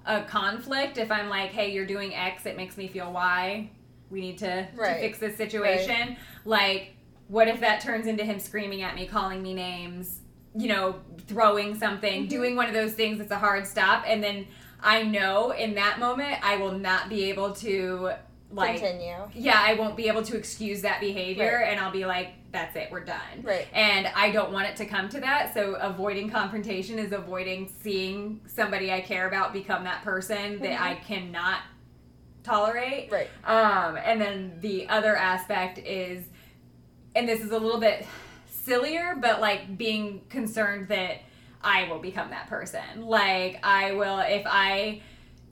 a 0.04 0.22
conflict, 0.22 0.98
if 0.98 1.12
I'm 1.12 1.28
like, 1.28 1.50
hey, 1.50 1.70
you're 1.72 1.86
doing 1.86 2.12
X, 2.14 2.44
it 2.46 2.56
makes 2.56 2.76
me 2.76 2.88
feel 2.88 3.12
Y. 3.12 3.70
We 4.10 4.20
need 4.20 4.38
to, 4.38 4.66
Right. 4.74 4.94
to 4.94 5.00
fix 5.00 5.18
this 5.18 5.36
situation. 5.36 6.16
Like, 6.44 6.94
what 7.28 7.46
if 7.48 7.60
that 7.60 7.80
turns 7.80 8.06
into 8.06 8.24
him 8.24 8.38
screaming 8.40 8.82
at 8.82 8.94
me, 8.96 9.06
calling 9.06 9.42
me 9.42 9.54
names, 9.54 10.20
you 10.56 10.68
know, 10.68 10.96
throwing 11.28 11.74
something, 11.78 12.24
Mhm. 12.26 12.28
doing 12.28 12.56
one 12.56 12.66
of 12.66 12.74
those 12.74 12.92
things 12.92 13.18
that's 13.18 13.30
a 13.30 13.38
hard 13.38 13.66
stop, 13.66 14.04
and 14.06 14.22
then 14.22 14.46
I 14.82 15.04
know 15.04 15.52
in 15.52 15.76
that 15.76 15.98
moment 16.00 16.36
I 16.42 16.56
will 16.56 16.72
not 16.72 17.08
be 17.08 17.30
able 17.30 17.52
to 17.54 18.10
like 18.52 18.80
continue 18.80 19.16
yeah, 19.34 19.60
I 19.60 19.74
won't 19.74 19.96
be 19.96 20.08
able 20.08 20.22
to 20.24 20.36
excuse 20.36 20.82
that 20.82 21.00
behavior 21.00 21.62
and 21.62 21.80
I'll 21.80 21.90
be 21.92 22.04
like, 22.06 22.28
that's 22.52 22.76
it, 22.76 22.88
we're 22.90 23.04
done. 23.04 23.42
right 23.42 23.66
And 23.72 24.06
I 24.14 24.30
don't 24.30 24.52
want 24.52 24.68
it 24.68 24.76
to 24.76 24.84
come 24.86 25.08
to 25.10 25.20
that. 25.20 25.54
So 25.54 25.74
avoiding 25.76 26.30
confrontation 26.30 26.98
is 26.98 27.12
avoiding 27.12 27.72
seeing 27.80 28.40
somebody 28.46 28.92
I 28.92 29.00
care 29.00 29.26
about 29.26 29.52
become 29.52 29.84
that 29.84 30.02
person 30.04 30.58
that 30.60 30.78
Mhm. 30.78 30.80
I 30.80 30.94
cannot 30.96 31.60
tolerate. 32.42 33.10
right 33.10 33.28
Um, 33.44 33.96
and 33.96 34.20
then 34.20 34.58
the 34.60 34.88
other 34.88 35.16
aspect 35.16 35.78
is, 35.78 36.24
and 37.14 37.28
this 37.28 37.40
is 37.40 37.52
a 37.52 37.58
little 37.58 37.80
bit 37.80 38.06
sillier, 38.46 39.16
but 39.18 39.40
like 39.40 39.78
being 39.78 40.22
concerned 40.28 40.88
that 40.88 41.18
I 41.64 41.88
will 41.88 42.00
become 42.00 42.30
that 42.30 42.48
person. 42.48 43.02
Like, 43.02 43.60
I 43.62 43.92
will, 43.92 44.18
if 44.18 44.42
I 44.46 45.00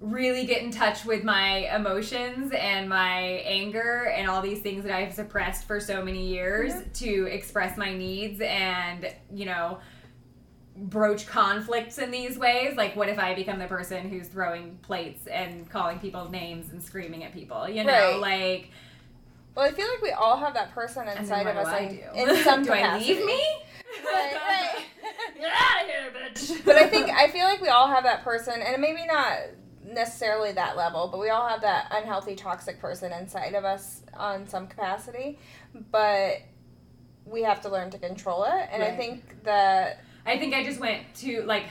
really 0.00 0.46
get 0.46 0.62
in 0.62 0.70
touch 0.70 1.04
with 1.04 1.22
my 1.24 1.68
emotions 1.76 2.52
and 2.52 2.88
my 2.88 3.20
anger 3.44 4.10
and 4.16 4.30
all 4.30 4.40
these 4.40 4.60
things 4.60 4.82
that 4.84 4.92
I've 4.96 5.12
suppressed 5.12 5.66
for 5.66 5.78
so 5.78 6.02
many 6.02 6.26
years 6.26 6.72
to 7.00 7.26
express 7.26 7.76
my 7.76 7.92
needs 7.92 8.40
and, 8.40 9.12
you 9.32 9.44
know, 9.44 9.78
broach 10.76 11.26
conflicts 11.26 11.98
in 11.98 12.10
these 12.10 12.38
ways 12.38 12.74
like 12.74 12.96
what 12.96 13.06
if 13.08 13.18
i 13.18 13.34
become 13.34 13.58
the 13.58 13.66
person 13.66 14.08
who's 14.08 14.28
throwing 14.28 14.78
plates 14.80 15.26
and 15.26 15.68
calling 15.68 15.98
people 15.98 16.30
names 16.30 16.70
and 16.72 16.82
screaming 16.82 17.22
at 17.22 17.34
people 17.34 17.68
you 17.68 17.84
know 17.84 17.92
Right. 17.92 18.18
like 18.60 18.70
well 19.54 19.66
I 19.68 19.72
feel 19.72 19.86
like 19.88 20.00
we 20.00 20.12
all 20.12 20.38
have 20.38 20.54
that 20.54 20.72
person 20.72 21.06
inside 21.08 21.46
of 21.46 21.56
us 21.56 21.66
I 21.66 21.86
do? 21.88 22.18
in 22.18 22.34
some 22.44 22.62
do 22.64 22.72
i 22.72 22.78
capacity. 22.78 23.14
leave 23.14 23.26
me 23.26 23.44
right, 24.06 24.34
right. 24.34 24.84
get 25.38 25.50
out 25.52 25.82
of 25.82 25.88
here 25.88 26.12
bitch 26.58 26.64
but 26.64 26.76
I 26.76 26.86
think 26.86 27.10
I 27.10 27.28
feel 27.28 27.44
like 27.44 27.60
we 27.60 27.68
all 27.68 27.88
have 27.88 28.04
that 28.04 28.22
person, 28.24 28.62
and 28.62 28.80
maybe 28.80 29.04
not 29.04 29.32
necessarily 29.90 30.52
that 30.52 30.76
level, 30.76 31.08
but 31.08 31.20
we 31.20 31.30
all 31.30 31.46
have 31.48 31.60
that 31.62 31.88
unhealthy, 31.90 32.34
toxic 32.36 32.80
person 32.80 33.12
inside 33.12 33.54
of 33.54 33.64
us 33.64 34.02
on 34.16 34.46
some 34.46 34.66
capacity. 34.66 35.38
But 35.90 36.42
we 37.26 37.42
have 37.42 37.60
to 37.62 37.68
learn 37.68 37.90
to 37.90 37.98
control 37.98 38.44
it, 38.44 38.68
and 38.72 38.82
I 38.82 38.96
think 38.96 39.42
that 39.44 40.00
I 40.26 40.38
think 40.38 40.54
I 40.54 40.64
just 40.64 40.80
went 40.80 41.02
to 41.16 41.42
like 41.42 41.64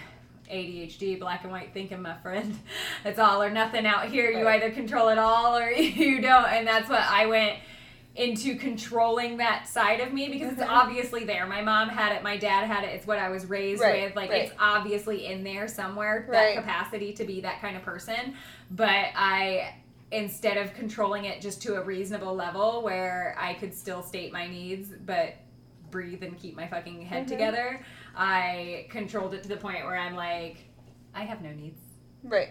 ADHD, 0.51 1.19
black 1.19 1.43
and 1.43 1.51
white 1.51 1.73
thinking, 1.73 2.01
my 2.01 2.15
friend. 2.17 2.57
It's 3.05 3.19
all 3.19 3.41
or 3.41 3.49
nothing 3.49 3.85
out 3.85 4.09
here. 4.09 4.31
You 4.31 4.45
Right. 4.45 4.61
either 4.61 4.73
control 4.73 5.09
it 5.09 5.17
all 5.17 5.57
or 5.57 5.69
you 5.71 6.21
don't. 6.21 6.45
And 6.47 6.67
that's 6.67 6.89
what 6.89 7.01
I 7.01 7.27
went 7.27 7.59
into 8.15 8.55
controlling 8.55 9.37
that 9.37 9.67
side 9.67 9.99
of 10.01 10.11
me 10.11 10.29
because 10.29 10.51
it's 10.53 10.61
Mhm. 10.61 10.67
obviously 10.69 11.23
there. 11.23 11.45
My 11.45 11.61
mom 11.61 11.89
had 11.89 12.11
it, 12.13 12.23
my 12.23 12.37
dad 12.37 12.65
had 12.65 12.83
it. 12.83 12.87
It's 12.95 13.07
what 13.07 13.19
I 13.19 13.29
was 13.29 13.45
raised 13.45 13.81
Right, 13.81 14.03
with. 14.07 14.15
Like 14.15 14.29
right. 14.31 14.41
it's 14.45 14.53
obviously 14.59 15.25
in 15.27 15.43
there 15.43 15.67
somewhere 15.67 16.25
Right. 16.27 16.55
that 16.55 16.63
capacity 16.63 17.13
to 17.13 17.23
be 17.23 17.41
that 17.41 17.61
kind 17.61 17.77
of 17.77 17.83
person. 17.83 18.35
But 18.71 19.07
I 19.15 19.75
instead 20.11 20.57
of 20.57 20.73
controlling 20.73 21.25
it 21.25 21.39
just 21.39 21.61
to 21.61 21.75
a 21.75 21.83
reasonable 21.83 22.33
level 22.35 22.81
where 22.81 23.35
I 23.39 23.53
could 23.53 23.75
still 23.75 24.01
state 24.01 24.33
my 24.33 24.47
needs 24.47 24.89
but 25.05 25.35
breathe 25.91 26.23
and 26.23 26.35
keep 26.37 26.55
my 26.55 26.67
fucking 26.67 27.03
head 27.03 27.25
Mhm. 27.25 27.29
together, 27.29 27.85
I 28.15 28.87
controlled 28.89 29.35
it 29.35 29.43
to 29.43 29.49
the 29.49 29.57
point 29.57 29.85
where 29.85 29.95
I'm 29.95 30.15
like, 30.15 30.65
I 31.13 31.23
have 31.25 31.41
no 31.43 31.51
needs. 31.53 31.79
right, 32.23 32.49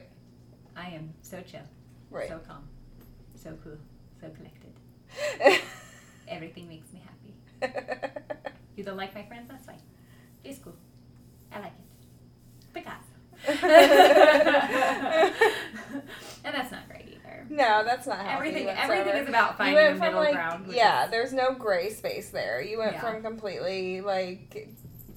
I 0.76 0.90
am 0.90 1.12
so 1.22 1.40
chill, 1.42 1.62
right. 2.10 2.28
so 2.28 2.38
calm, 2.38 2.68
so 3.34 3.56
cool, 3.64 3.76
so 4.20 4.30
collected. 4.30 4.57
Everything 6.28 6.68
makes 6.68 6.92
me 6.92 7.02
happy. 7.04 7.34
You 8.76 8.84
don't 8.84 8.96
like 8.96 9.12
my 9.12 9.24
friends? 9.24 9.48
That's 9.48 9.66
fine. 9.66 9.80
It's 10.44 10.60
cool. 10.60 10.76
I 11.52 11.58
like 11.58 11.72
it. 11.72 12.72
Picasso. 12.72 13.02
and 16.44 16.54
that's 16.54 16.70
not 16.70 16.88
great 16.88 17.18
either. 17.24 17.44
no, 17.50 17.82
that's 17.84 18.06
not 18.06 18.18
healthy 18.18 18.48
Everything, 18.48 18.66
whatsoever. 18.66 18.92
everything 18.92 19.22
is 19.22 19.28
about 19.28 19.50
you 19.50 19.56
finding 19.56 19.88
from 19.88 19.98
middle 19.98 20.20
like 20.20 20.34
ground. 20.34 20.66
yeah, 20.72 21.04
is- 21.06 21.10
there's 21.10 21.32
no 21.32 21.54
gray 21.54 21.90
space 21.90 22.30
there. 22.30 22.60
You 22.62 22.78
went 22.78 22.92
Yeah. 22.92 23.00
from 23.00 23.22
completely 23.22 24.00
like 24.00 24.68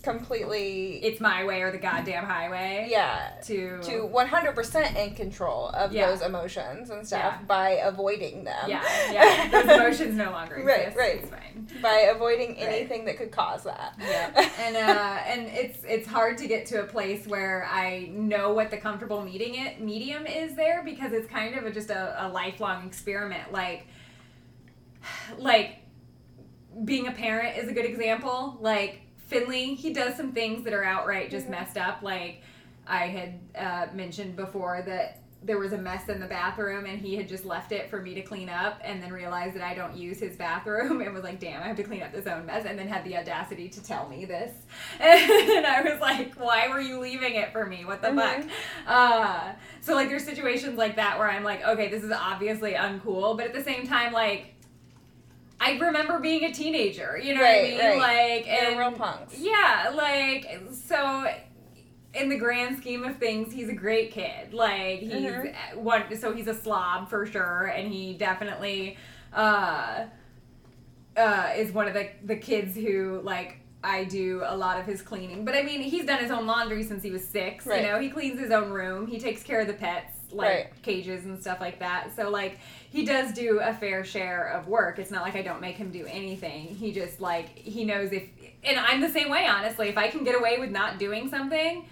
completely 0.01 1.03
it's 1.03 1.19
my 1.21 1.43
way 1.43 1.61
or 1.61 1.71
the 1.71 1.77
goddamn 1.77 2.25
highway. 2.25 2.87
yeah 2.89 3.31
To 3.43 3.79
to 3.83 4.07
100% 4.07 4.95
in 4.95 5.15
control 5.15 5.69
of 5.69 5.91
Yeah. 5.93 6.09
those 6.09 6.21
emotions 6.21 6.89
and 6.89 7.05
stuff 7.05 7.35
Yeah. 7.39 7.45
by 7.47 7.69
avoiding 7.83 8.43
them. 8.43 8.67
yeah, 8.69 8.83
yeah. 9.11 9.49
Those 9.49 9.65
emotions 9.79 10.15
no 10.15 10.31
longer 10.31 10.55
exist. 10.55 10.97
right. 10.97 11.27
Fine. 11.27 11.67
By 11.81 12.09
avoiding 12.13 12.49
Right. 12.51 12.59
anything 12.67 13.05
that 13.05 13.17
could 13.17 13.31
cause 13.31 13.63
that. 13.63 13.93
Yeah, 13.99 14.49
and 14.59 14.75
uh, 14.75 15.19
and 15.27 15.41
it's 15.47 15.83
it's 15.83 16.07
hard 16.07 16.37
to 16.39 16.47
get 16.47 16.65
to 16.67 16.81
a 16.81 16.85
place 16.85 17.27
where 17.27 17.67
I 17.69 18.09
know 18.11 18.53
what 18.53 18.71
the 18.71 18.77
comfortable 18.77 19.21
meeting 19.23 19.55
it 19.55 19.79
medium 19.81 20.25
is 20.25 20.55
there 20.55 20.81
because 20.83 21.11
it's 21.13 21.27
kind 21.27 21.55
of 21.55 21.65
a, 21.65 21.71
just 21.71 21.89
a, 21.89 22.25
a 22.25 22.27
lifelong 22.29 22.87
experiment. 22.87 23.51
Like, 23.51 23.85
like 25.37 25.77
being 26.85 27.07
a 27.07 27.11
parent 27.11 27.57
is 27.57 27.67
a 27.69 27.73
good 27.73 27.85
example. 27.85 28.57
Like 28.61 29.01
Finley, 29.31 29.75
he 29.75 29.93
does 29.93 30.15
some 30.17 30.33
things 30.33 30.63
that 30.65 30.73
are 30.73 30.83
outright 30.83 31.31
just 31.31 31.47
messed 31.47 31.77
up. 31.77 32.01
Like 32.03 32.41
I 32.85 33.07
had 33.07 33.39
uh, 33.57 33.87
mentioned 33.95 34.35
before 34.35 34.83
that 34.85 35.19
there 35.43 35.57
was 35.57 35.71
a 35.73 35.77
mess 35.77 36.07
in 36.07 36.19
the 36.19 36.27
bathroom 36.27 36.85
and 36.85 36.99
he 37.01 37.15
had 37.15 37.27
just 37.27 37.45
left 37.45 37.71
it 37.71 37.89
for 37.89 37.99
me 37.99 38.13
to 38.13 38.21
clean 38.21 38.47
up 38.47 38.79
and 38.83 39.01
then 39.01 39.11
realized 39.11 39.55
that 39.55 39.63
I 39.63 39.73
don't 39.73 39.95
use 39.97 40.19
his 40.19 40.35
bathroom 40.35 41.01
and 41.05 41.13
was 41.15 41.23
like, 41.23 41.39
damn, 41.39 41.63
I 41.63 41.67
have 41.67 41.77
to 41.77 41.83
clean 41.83 42.03
up 42.03 42.11
this 42.11 42.27
own 42.27 42.45
mess 42.45 42.65
and 42.67 42.77
then 42.77 42.87
had 42.87 43.03
the 43.05 43.17
audacity 43.17 43.67
to 43.69 43.81
tell 43.83 44.07
me 44.09 44.25
this. 44.25 44.51
And 44.99 45.65
I 45.65 45.81
was 45.81 45.99
like, 46.01 46.35
why 46.35 46.67
were 46.67 46.81
you 46.81 46.99
leaving 46.99 47.35
it 47.35 47.51
for 47.53 47.65
me? 47.65 47.85
What 47.85 48.01
the 48.01 48.09
Mhm. 48.09 48.43
fuck? 48.43 48.51
Uh, 48.85 49.53
so 49.79 49.95
like 49.95 50.09
there's 50.09 50.25
situations 50.25 50.77
like 50.77 50.97
that 50.97 51.17
where 51.17 51.29
I'm 51.31 51.43
like, 51.43 51.65
okay, 51.65 51.87
this 51.89 52.03
is 52.03 52.11
obviously 52.11 52.73
uncool, 52.73 53.35
but 53.37 53.47
at 53.47 53.53
the 53.53 53.63
same 53.63 53.87
time, 53.87 54.11
like 54.13 54.53
I 55.63 55.77
remember 55.77 56.17
being 56.19 56.43
a 56.45 56.51
teenager, 56.51 57.19
you 57.23 57.35
know 57.35 57.41
Right, 57.41 57.73
what 57.75 57.83
I 57.83 57.89
mean? 57.91 57.99
right. 58.01 58.35
Like 58.35 58.45
They're 58.45 58.69
and 58.71 58.79
real 58.79 58.91
punks. 58.93 59.37
yeah, 59.37 59.91
like 59.93 60.59
so 60.73 61.27
in 62.15 62.29
the 62.29 62.37
grand 62.37 62.77
scheme 62.77 63.03
of 63.03 63.17
things, 63.17 63.53
he's 63.53 63.69
a 63.69 63.73
great 63.73 64.11
kid. 64.11 64.53
Like 64.53 64.99
he's 64.99 65.11
Mhm. 65.13 65.75
one 65.75 66.17
so 66.17 66.33
he's 66.33 66.47
a 66.47 66.53
slob 66.55 67.09
for 67.09 67.25
sure 67.27 67.65
and 67.75 67.93
he 67.93 68.13
definitely 68.15 68.97
uh 69.33 70.05
uh 71.15 71.49
is 71.55 71.71
one 71.71 71.87
of 71.87 71.93
the 71.93 72.09
the 72.25 72.35
kids 72.35 72.75
who 72.75 73.21
like 73.23 73.57
I 73.83 74.03
do 74.03 74.43
a 74.45 74.55
lot 74.55 74.79
of 74.79 74.85
his 74.85 75.01
cleaning. 75.01 75.43
But 75.45 75.55
I 75.55 75.63
mean, 75.63 75.81
he's 75.81 76.05
done 76.05 76.19
his 76.19 76.29
own 76.31 76.45
laundry 76.45 76.83
since 76.83 77.01
he 77.01 77.09
was 77.11 77.27
6, 77.27 77.65
Right. 77.65 77.81
you 77.81 77.87
know. 77.87 77.99
He 77.99 78.09
cleans 78.09 78.39
his 78.39 78.51
own 78.51 78.69
room. 78.69 79.07
He 79.07 79.19
takes 79.19 79.41
care 79.41 79.59
of 79.61 79.65
the 79.67 79.73
pets 79.73 80.17
like 80.33 80.49
Right. 80.49 80.81
cages 80.81 81.25
and 81.25 81.39
stuff 81.39 81.59
like 81.59 81.79
that. 81.79 82.15
So 82.15 82.29
like 82.29 82.59
he 82.89 83.05
does 83.05 83.33
do 83.33 83.59
a 83.61 83.73
fair 83.73 84.03
share 84.03 84.47
of 84.49 84.67
work. 84.67 84.99
It's 84.99 85.11
not 85.11 85.23
like 85.23 85.35
I 85.35 85.41
don't 85.41 85.61
make 85.61 85.75
him 85.75 85.91
do 85.91 86.05
anything. 86.07 86.67
He 86.67 86.91
just 86.91 87.21
like 87.21 87.57
he 87.57 87.85
knows 87.85 88.11
if 88.11 88.23
and 88.63 88.79
I'm 88.79 89.01
the 89.01 89.09
same 89.09 89.29
way 89.29 89.47
honestly. 89.47 89.89
If 89.89 89.97
I 89.97 90.09
can 90.09 90.23
get 90.23 90.35
away 90.35 90.57
with 90.59 90.71
not 90.71 90.99
doing 90.99 91.29
something, 91.29 91.85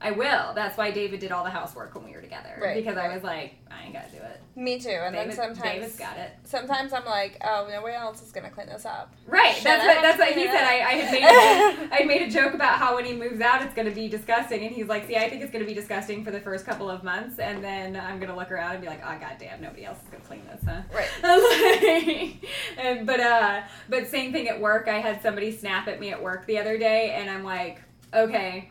I 0.00 0.12
will. 0.12 0.54
That's 0.54 0.78
why 0.78 0.90
David 0.90 1.20
did 1.20 1.32
all 1.32 1.44
the 1.44 1.50
housework 1.50 1.94
when 1.94 2.04
we 2.04 2.12
were 2.12 2.22
together 2.22 2.58
Right, 2.60 2.76
because 2.76 2.96
I 2.96 3.12
was 3.12 3.22
like, 3.22 3.56
I 3.70 3.84
ain't 3.84 3.92
got 3.92 4.10
to 4.10 4.16
do 4.16 4.22
it. 4.22 4.40
Me 4.56 4.78
too. 4.78 4.88
And 4.90 5.14
David, 5.14 5.30
then 5.30 5.36
sometimes 5.36 5.62
David's 5.62 5.96
got 5.96 6.16
it. 6.16 6.32
sometimes 6.44 6.92
I'm 6.92 7.04
like, 7.04 7.38
oh, 7.44 7.66
no 7.68 7.80
nobody 7.80 7.94
else 7.94 8.22
is 8.22 8.30
gonna 8.32 8.50
clean 8.50 8.66
this 8.66 8.84
up. 8.84 9.12
Right. 9.26 9.58
That's 9.62 9.84
I 9.84 9.86
what 9.86 10.02
that's 10.02 10.18
what 10.18 10.28
he 10.28 10.44
said. 10.44 10.64
I, 10.64 10.80
I 10.80 10.92
had 10.92 11.12
made 11.12 11.22
a, 11.22 11.94
I 12.02 12.04
made 12.04 12.22
a 12.22 12.30
joke 12.30 12.54
about 12.54 12.78
how 12.78 12.96
when 12.96 13.04
he 13.04 13.14
moves 13.14 13.40
out 13.40 13.62
it's 13.62 13.74
gonna 13.74 13.90
be 13.90 14.08
disgusting 14.08 14.64
and 14.64 14.74
he's 14.74 14.86
like, 14.86 15.06
See, 15.06 15.16
I 15.16 15.28
think 15.30 15.42
it's 15.42 15.52
gonna 15.52 15.64
be 15.64 15.74
disgusting 15.74 16.24
for 16.24 16.30
the 16.30 16.40
first 16.40 16.66
couple 16.66 16.90
of 16.90 17.02
months 17.04 17.38
and 17.38 17.62
then 17.64 17.96
I'm 17.96 18.20
gonna 18.20 18.36
look 18.36 18.50
around 18.50 18.72
and 18.72 18.80
be 18.82 18.88
like, 18.88 19.00
Oh 19.04 19.16
god 19.18 19.36
damn, 19.38 19.60
nobody 19.60 19.84
else 19.84 19.98
is 19.98 20.08
gonna 20.10 20.24
clean 20.24 20.42
this, 20.46 20.62
huh? 20.64 20.82
Right. 20.92 22.36
and, 22.78 23.06
but 23.06 23.20
uh 23.20 23.62
but 23.88 24.08
same 24.08 24.32
thing 24.32 24.48
at 24.48 24.60
work. 24.60 24.88
I 24.88 24.98
had 24.98 25.22
somebody 25.22 25.52
snap 25.52 25.88
at 25.88 26.00
me 26.00 26.10
at 26.10 26.22
work 26.22 26.46
the 26.46 26.58
other 26.58 26.76
day 26.76 27.12
and 27.12 27.30
I'm 27.30 27.44
like, 27.44 27.80
Okay. 28.12 28.70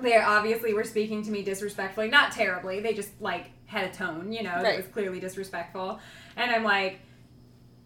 They 0.00 0.16
obviously 0.16 0.74
were 0.74 0.84
speaking 0.84 1.22
to 1.24 1.30
me 1.30 1.42
disrespectfully. 1.42 2.08
Not 2.08 2.32
terribly. 2.32 2.80
They 2.80 2.94
just 2.94 3.10
like 3.20 3.50
had 3.66 3.84
a 3.90 3.92
tone, 3.94 4.32
you 4.32 4.42
know, 4.42 4.50
that 4.50 4.62
Right. 4.64 4.76
was 4.76 4.86
clearly 4.88 5.20
disrespectful. 5.20 6.00
And 6.36 6.50
I'm 6.50 6.64
like, 6.64 6.98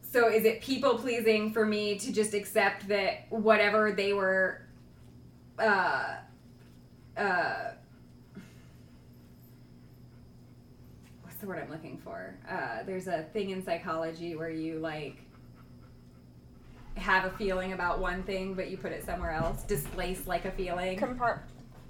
so 0.00 0.28
is 0.28 0.44
it 0.44 0.62
people 0.62 0.96
pleasing 0.98 1.52
for 1.52 1.66
me 1.66 1.98
to 1.98 2.12
just 2.12 2.32
accept 2.32 2.88
that 2.88 3.26
whatever 3.30 3.92
they 3.92 4.12
were 4.14 4.62
uh 5.58 6.14
uh 7.16 7.72
what's 11.22 11.36
the 11.38 11.46
word 11.46 11.58
I'm 11.62 11.70
looking 11.70 11.98
for? 11.98 12.34
Uh 12.48 12.84
there's 12.84 13.06
a 13.06 13.24
thing 13.34 13.50
in 13.50 13.62
psychology 13.62 14.34
where 14.34 14.50
you 14.50 14.78
like 14.78 15.16
have 16.94 17.24
a 17.26 17.30
feeling 17.36 17.74
about 17.74 18.00
one 18.00 18.22
thing 18.22 18.54
but 18.54 18.70
you 18.70 18.76
put 18.78 18.92
it 18.92 19.04
somewhere 19.04 19.32
else. 19.32 19.62
Displace 19.64 20.26
like 20.26 20.46
a 20.46 20.50
feeling. 20.52 20.98
Compart 20.98 21.40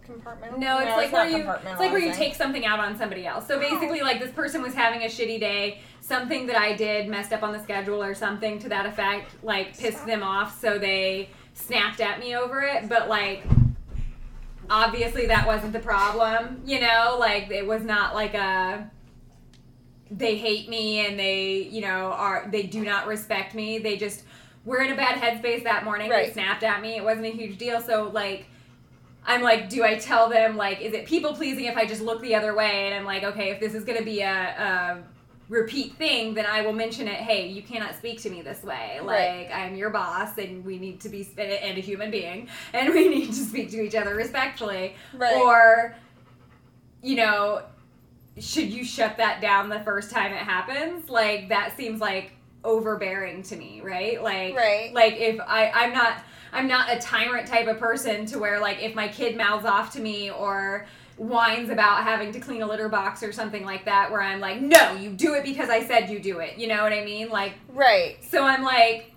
compartment. 0.08 0.58
No, 0.58 0.78
it's 0.78 0.96
like 0.96 1.12
where 1.12 1.28
you 1.28 1.48
it's 1.48 1.78
like 1.78 1.92
where 1.92 1.98
you 1.98 2.12
take 2.12 2.34
something 2.34 2.64
out 2.64 2.80
on 2.80 2.96
somebody 2.96 3.26
else. 3.26 3.46
So 3.46 3.58
basically, 3.58 4.00
like 4.00 4.20
this 4.20 4.32
person 4.32 4.62
was 4.62 4.74
having 4.74 5.02
a 5.02 5.06
shitty 5.06 5.38
day. 5.38 5.80
Something 6.00 6.46
that 6.46 6.56
I 6.56 6.74
did 6.74 7.08
messed 7.08 7.32
up 7.32 7.42
on 7.42 7.52
the 7.52 7.62
schedule 7.62 8.02
or 8.02 8.14
something 8.14 8.58
to 8.60 8.68
that 8.70 8.86
effect, 8.86 9.32
like 9.42 9.76
pissed 9.78 10.06
them 10.06 10.22
off. 10.22 10.58
So 10.58 10.78
they 10.78 11.28
snapped 11.52 12.00
at 12.00 12.18
me 12.18 12.34
over 12.34 12.62
it. 12.62 12.88
But 12.88 13.08
like, 13.08 13.44
obviously 14.70 15.26
that 15.26 15.46
wasn't 15.46 15.72
the 15.74 15.80
problem. 15.80 16.62
You 16.64 16.80
know, 16.80 17.16
like 17.20 17.50
it 17.50 17.66
was 17.66 17.84
not 17.84 18.14
like 18.14 18.34
a 18.34 18.90
they 20.10 20.38
hate 20.38 20.70
me 20.70 21.06
and 21.06 21.18
they 21.18 21.68
you 21.70 21.82
know 21.82 22.12
are 22.12 22.48
they 22.50 22.62
do 22.62 22.82
not 22.82 23.06
respect 23.06 23.54
me. 23.54 23.78
They 23.78 23.96
just 23.98 24.24
were 24.64 24.80
in 24.80 24.90
a 24.92 24.96
bad 24.96 25.20
headspace 25.20 25.64
that 25.64 25.84
morning. 25.84 26.08
They 26.10 26.32
snapped 26.32 26.62
at 26.62 26.80
me. 26.80 26.96
It 26.96 27.04
wasn't 27.04 27.26
a 27.26 27.30
huge 27.30 27.58
deal. 27.58 27.80
So 27.80 28.10
like. 28.12 28.46
I'm 29.28 29.42
like, 29.42 29.68
do 29.68 29.84
I 29.84 29.96
tell 29.96 30.30
them 30.30 30.56
like, 30.56 30.80
is 30.80 30.94
it 30.94 31.04
people 31.06 31.34
pleasing 31.34 31.66
if 31.66 31.76
I 31.76 31.84
just 31.84 32.00
look 32.00 32.22
the 32.22 32.34
other 32.34 32.54
way? 32.54 32.86
And 32.86 32.94
I'm 32.94 33.04
like, 33.04 33.24
okay, 33.24 33.50
if 33.50 33.60
this 33.60 33.74
is 33.74 33.84
gonna 33.84 34.02
be 34.02 34.22
a, 34.22 34.32
a 34.32 34.98
repeat 35.50 35.94
thing, 35.96 36.32
then 36.32 36.46
I 36.46 36.62
will 36.62 36.72
mention 36.72 37.06
it. 37.06 37.16
Hey, 37.20 37.46
you 37.46 37.62
cannot 37.62 37.94
speak 37.94 38.22
to 38.22 38.30
me 38.30 38.40
this 38.40 38.62
way. 38.64 39.00
Like, 39.00 39.06
Right. 39.06 39.50
I'm 39.52 39.76
your 39.76 39.90
boss, 39.90 40.38
and 40.38 40.64
we 40.64 40.78
need 40.78 41.00
to 41.02 41.10
be 41.10 41.28
and 41.36 41.76
a 41.76 41.80
human 41.80 42.10
being, 42.10 42.48
and 42.72 42.92
we 42.94 43.06
need 43.06 43.26
to 43.26 43.34
speak 43.34 43.70
to 43.72 43.82
each 43.82 43.94
other 43.94 44.14
respectfully. 44.14 44.94
Right. 45.12 45.36
Or, 45.36 45.94
you 47.02 47.16
know, 47.16 47.62
should 48.38 48.72
you 48.72 48.82
shut 48.82 49.18
that 49.18 49.42
down 49.42 49.68
the 49.68 49.80
first 49.80 50.10
time 50.10 50.32
it 50.32 50.38
happens? 50.38 51.10
Like, 51.10 51.50
that 51.50 51.76
seems 51.76 52.00
like 52.00 52.32
overbearing 52.64 53.42
to 53.44 53.56
me, 53.56 53.82
right? 53.82 54.22
Like, 54.22 54.56
Right. 54.56 54.92
like 54.94 55.16
if 55.16 55.38
I 55.40 55.70
I'm 55.70 55.92
not 55.92 56.22
I'm 56.52 56.66
not 56.68 56.90
a 56.90 56.98
tyrant 56.98 57.46
type 57.46 57.66
of 57.68 57.78
person 57.78 58.26
to 58.26 58.38
where 58.38 58.60
like 58.60 58.82
if 58.82 58.94
my 58.94 59.08
kid 59.08 59.36
mouths 59.36 59.64
off 59.66 59.92
to 59.94 60.00
me 60.00 60.30
or 60.30 60.86
whines 61.16 61.68
about 61.70 62.04
having 62.04 62.30
to 62.32 62.40
clean 62.40 62.62
a 62.62 62.66
litter 62.66 62.88
box 62.88 63.22
or 63.24 63.32
something 63.32 63.64
like 63.64 63.84
that 63.86 64.10
where 64.10 64.22
I'm 64.22 64.38
like 64.38 64.60
no 64.60 64.92
you 64.94 65.10
do 65.10 65.34
it 65.34 65.42
because 65.42 65.68
I 65.68 65.82
said 65.84 66.08
you 66.10 66.20
do 66.20 66.38
it 66.38 66.56
you 66.58 66.68
know 66.68 66.82
what 66.84 66.92
I 66.92 67.04
mean 67.04 67.28
like 67.28 67.54
Right. 67.72 68.22
so 68.24 68.44
I'm 68.44 68.62
like 68.62 69.12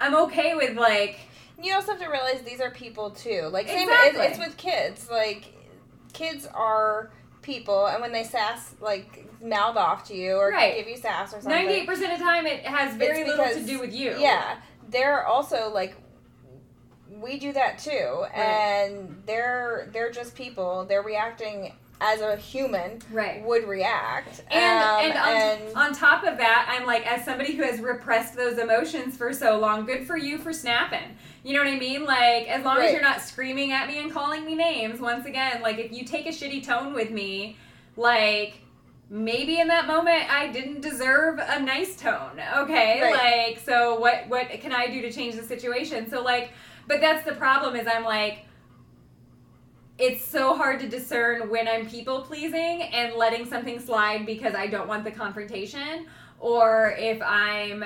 I'm 0.00 0.14
okay 0.24 0.54
with 0.54 0.76
like 0.76 1.18
You 1.62 1.74
also 1.74 1.92
have 1.92 2.00
to 2.00 2.08
realize 2.08 2.42
these 2.42 2.60
are 2.60 2.70
people 2.70 3.10
too. 3.10 3.48
Like 3.52 3.68
same 3.68 3.88
Exactly. 3.88 4.20
it's, 4.22 4.38
it's 4.38 4.46
with 4.46 4.56
kids. 4.56 5.08
Like 5.10 5.52
kids 6.12 6.46
are 6.52 7.10
people, 7.42 7.86
and 7.86 8.00
when 8.00 8.10
they 8.12 8.24
sass 8.24 8.74
like 8.80 9.24
mouth 9.42 9.76
off 9.76 10.08
to 10.08 10.14
you 10.16 10.32
or 10.36 10.50
Right. 10.50 10.76
give 10.76 10.88
you 10.88 10.96
sass 10.96 11.28
or 11.28 11.40
something, 11.40 11.50
Ninety-eight 11.50 11.86
percent 11.86 12.12
of 12.14 12.18
the 12.18 12.24
time, 12.24 12.46
it 12.46 12.64
has 12.66 12.96
very 12.96 13.20
It's 13.20 13.28
little 13.28 13.48
to 13.54 13.64
do 13.64 13.78
with 13.80 13.94
you. 13.94 14.16
Yeah, 14.18 14.56
they're 14.88 15.24
also 15.26 15.70
like 15.72 15.94
we 17.22 17.38
do 17.38 17.52
that 17.52 17.78
too, 17.78 18.24
and 18.34 19.22
they're 19.26 19.88
they're 19.92 20.10
just 20.10 20.34
people. 20.34 20.84
They're 20.84 21.02
reacting 21.02 21.72
as 22.04 22.20
a 22.20 22.34
human 22.34 23.00
Right. 23.12 23.44
would 23.44 23.62
react, 23.68 24.42
And 24.50 24.82
Um, 24.82 25.04
and, 25.04 25.18
on, 25.18 25.28
and- 25.28 25.76
on 25.76 25.94
top 25.94 26.24
of 26.24 26.36
that, 26.38 26.66
I'm 26.68 26.84
like, 26.84 27.06
as 27.06 27.24
somebody 27.24 27.52
who 27.52 27.62
has 27.62 27.78
repressed 27.80 28.34
those 28.34 28.58
emotions 28.58 29.16
for 29.16 29.32
so 29.32 29.56
long, 29.56 29.86
good 29.86 30.04
for 30.04 30.16
you 30.16 30.38
for 30.38 30.52
snapping. 30.52 31.16
You 31.44 31.54
know 31.54 31.60
what 31.62 31.72
I 31.72 31.78
mean? 31.78 32.04
Like, 32.04 32.48
as 32.48 32.64
long 32.64 32.78
as 32.78 32.90
you're 32.92 33.00
not 33.02 33.20
screaming 33.20 33.70
at 33.70 33.86
me 33.86 34.00
and 34.00 34.10
calling 34.10 34.44
me 34.44 34.56
names, 34.56 34.98
once 34.98 35.26
again, 35.26 35.62
like, 35.62 35.78
if 35.78 35.92
you 35.92 36.02
take 36.04 36.26
a 36.26 36.30
shitty 36.30 36.66
tone 36.66 36.92
with 36.92 37.10
me, 37.10 37.56
like, 37.96 38.54
maybe 39.08 39.60
in 39.60 39.68
that 39.68 39.86
moment 39.86 40.24
I 40.28 40.48
didn't 40.48 40.80
deserve 40.80 41.38
a 41.38 41.60
nice 41.60 41.94
tone. 41.94 42.40
Okay? 42.56 43.00
Right. 43.00 43.14
Like, 43.54 43.60
so 43.64 44.00
what, 44.00 44.26
what 44.26 44.48
can 44.50 44.72
I 44.72 44.88
do 44.88 45.02
to 45.02 45.12
change 45.12 45.36
the 45.36 45.44
situation? 45.44 46.10
So, 46.10 46.20
like, 46.20 46.50
but 46.88 47.00
that's 47.00 47.24
the 47.24 47.34
problem 47.34 47.76
is 47.76 47.86
I'm 47.86 48.04
like, 48.04 48.46
it's 49.98 50.24
so 50.24 50.56
hard 50.56 50.80
to 50.80 50.88
discern 50.88 51.48
when 51.50 51.68
I'm 51.68 51.86
people 51.88 52.22
pleasing 52.22 52.82
and 52.82 53.14
letting 53.14 53.46
something 53.46 53.78
slide 53.78 54.26
because 54.26 54.54
I 54.54 54.66
don't 54.66 54.88
want 54.88 55.04
the 55.04 55.10
confrontation, 55.10 56.06
or 56.40 56.94
if 56.98 57.20
I'm 57.22 57.84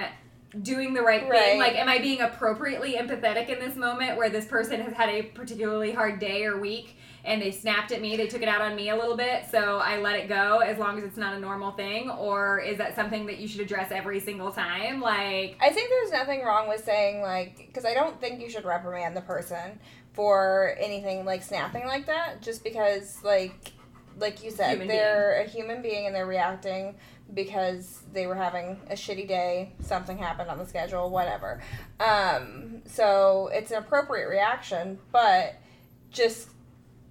doing 0.62 0.94
the 0.94 1.02
right, 1.02 1.28
Right. 1.28 1.42
thing. 1.42 1.58
Like, 1.58 1.74
am 1.74 1.88
I 1.88 1.98
being 1.98 2.22
appropriately 2.22 2.94
empathetic 2.94 3.48
in 3.48 3.58
this 3.58 3.76
moment 3.76 4.16
where 4.16 4.30
this 4.30 4.46
person 4.46 4.80
has 4.80 4.94
had 4.94 5.08
a 5.10 5.22
particularly 5.24 5.92
hard 5.92 6.18
day 6.18 6.44
or 6.46 6.58
week 6.58 6.96
and 7.26 7.42
they 7.42 7.50
snapped 7.50 7.90
at 7.90 8.00
me, 8.00 8.16
they 8.16 8.28
took 8.28 8.40
it 8.40 8.48
out 8.48 8.62
on 8.62 8.76
me 8.76 8.90
a 8.90 8.96
little 8.96 9.16
bit, 9.16 9.46
so 9.50 9.78
I 9.78 10.00
let 10.00 10.14
it 10.14 10.28
go 10.28 10.58
as 10.58 10.78
long 10.78 10.96
as 10.96 11.04
it's 11.04 11.16
not 11.16 11.34
a 11.34 11.40
normal 11.40 11.72
thing, 11.72 12.08
or 12.08 12.60
is 12.60 12.78
that 12.78 12.94
something 12.94 13.26
that 13.26 13.38
you 13.38 13.48
should 13.48 13.60
address 13.60 13.90
every 13.90 14.20
single 14.20 14.52
time? 14.52 15.00
Like, 15.00 15.58
I 15.60 15.70
think 15.70 15.90
there's 15.90 16.12
nothing 16.12 16.44
wrong 16.44 16.68
with 16.68 16.84
saying 16.84 17.20
like 17.22 17.56
because 17.66 17.84
I 17.84 17.94
don't 17.94 18.20
think 18.20 18.40
you 18.40 18.48
should 18.48 18.64
reprimand 18.64 19.16
the 19.16 19.22
person 19.22 19.80
for 20.12 20.76
anything 20.78 21.24
like 21.24 21.42
snapping 21.42 21.84
like 21.84 22.06
that 22.06 22.40
just 22.40 22.64
because 22.64 23.22
like 23.22 23.72
like 24.18 24.42
you 24.42 24.50
said 24.50 24.70
Human 24.70 24.88
they're 24.88 25.42
a 25.42 25.44
human 25.44 25.82
being 25.82 26.06
and 26.06 26.14
they're 26.14 26.26
reacting 26.26 26.94
because 27.34 28.00
they 28.14 28.26
were 28.26 28.34
having 28.34 28.80
a 28.88 28.94
shitty 28.94 29.28
day 29.28 29.74
something 29.82 30.16
happened 30.16 30.48
on 30.48 30.58
the 30.58 30.64
schedule 30.64 31.10
whatever. 31.10 31.60
Um, 32.00 32.80
so 32.86 33.50
it's 33.52 33.70
an 33.70 33.78
appropriate 33.78 34.28
reaction 34.28 34.98
but 35.12 35.56
just 36.10 36.48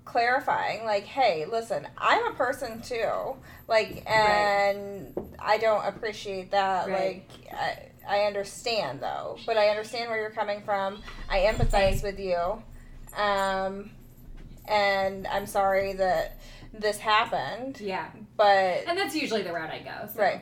clarifying 0.06 0.86
like 0.86 1.04
hey 1.04 1.46
listen 1.50 1.88
i'm 1.98 2.26
a 2.32 2.36
person 2.36 2.82
too 2.82 3.36
like 3.68 4.04
and 4.10 5.08
i 5.40 5.58
don't 5.58 5.84
appreciate 5.86 6.52
that 6.52 6.88
Right. 6.88 7.24
like 7.50 7.54
I, 8.08 8.18
I 8.20 8.20
understand 8.28 9.02
though 9.02 9.38
but 9.46 9.58
i 9.58 9.70
understand 9.70 10.10
where 10.10 10.20
you're 10.22 10.30
coming 10.32 10.62
from 10.62 11.02
i 11.30 11.40
empathize 11.40 12.04
with 12.04 12.20
you 12.20 12.38
um 13.20 13.90
and 14.68 15.26
i'm 15.28 15.46
sorry 15.48 15.94
that 15.94 16.38
this 16.74 16.98
happened 17.00 17.80
yeah. 17.82 18.08
but 18.38 18.84
And 18.88 18.98
that's 18.98 19.16
usually 19.16 19.42
the 19.44 19.54
route 19.54 19.70
I 19.72 19.80
go. 19.80 20.10
so. 20.14 20.20
right 20.22 20.42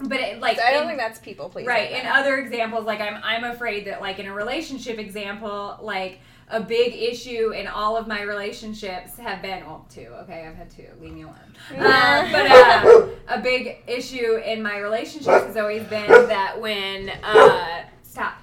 But 0.00 0.20
it, 0.20 0.40
like, 0.40 0.58
i 0.60 0.72
don't 0.72 0.82
in- 0.82 0.88
think 0.88 1.00
that's 1.00 1.18
people 1.18 1.48
pleasing 1.48 1.68
Right. 1.68 1.90
In 1.92 2.06
other 2.06 2.36
examples, 2.38 2.84
like 2.86 3.00
I'm 3.00 3.20
I'm 3.24 3.44
afraid 3.44 3.86
that 3.88 4.00
like 4.00 4.18
in 4.20 4.26
a 4.26 4.32
relationship 4.32 4.98
example, 4.98 5.76
like 5.82 6.20
a 6.50 6.60
big 6.60 6.94
issue 6.94 7.50
in 7.52 7.66
all 7.66 7.96
of 7.96 8.06
my 8.06 8.22
relationships 8.22 9.16
have 9.18 9.42
been 9.42 9.64
well 9.66 9.86
two. 9.90 10.06
Okay, 10.22 10.46
I've 10.46 10.54
had 10.56 10.70
two. 10.70 10.86
Leave 11.00 11.12
me 11.12 11.22
alone. 11.22 11.34
Uh, 11.78 12.32
but 12.32 12.50
uh, 12.50 13.06
a 13.28 13.40
big 13.40 13.78
issue 13.86 14.36
in 14.36 14.62
my 14.62 14.78
relationships 14.78 15.44
has 15.46 15.56
always 15.56 15.82
been 15.84 16.06
that 16.08 16.58
when 16.60 17.10
uh, 17.22 17.82
stop 18.02 18.34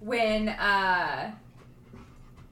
when 0.00 0.48
uh, 0.50 1.32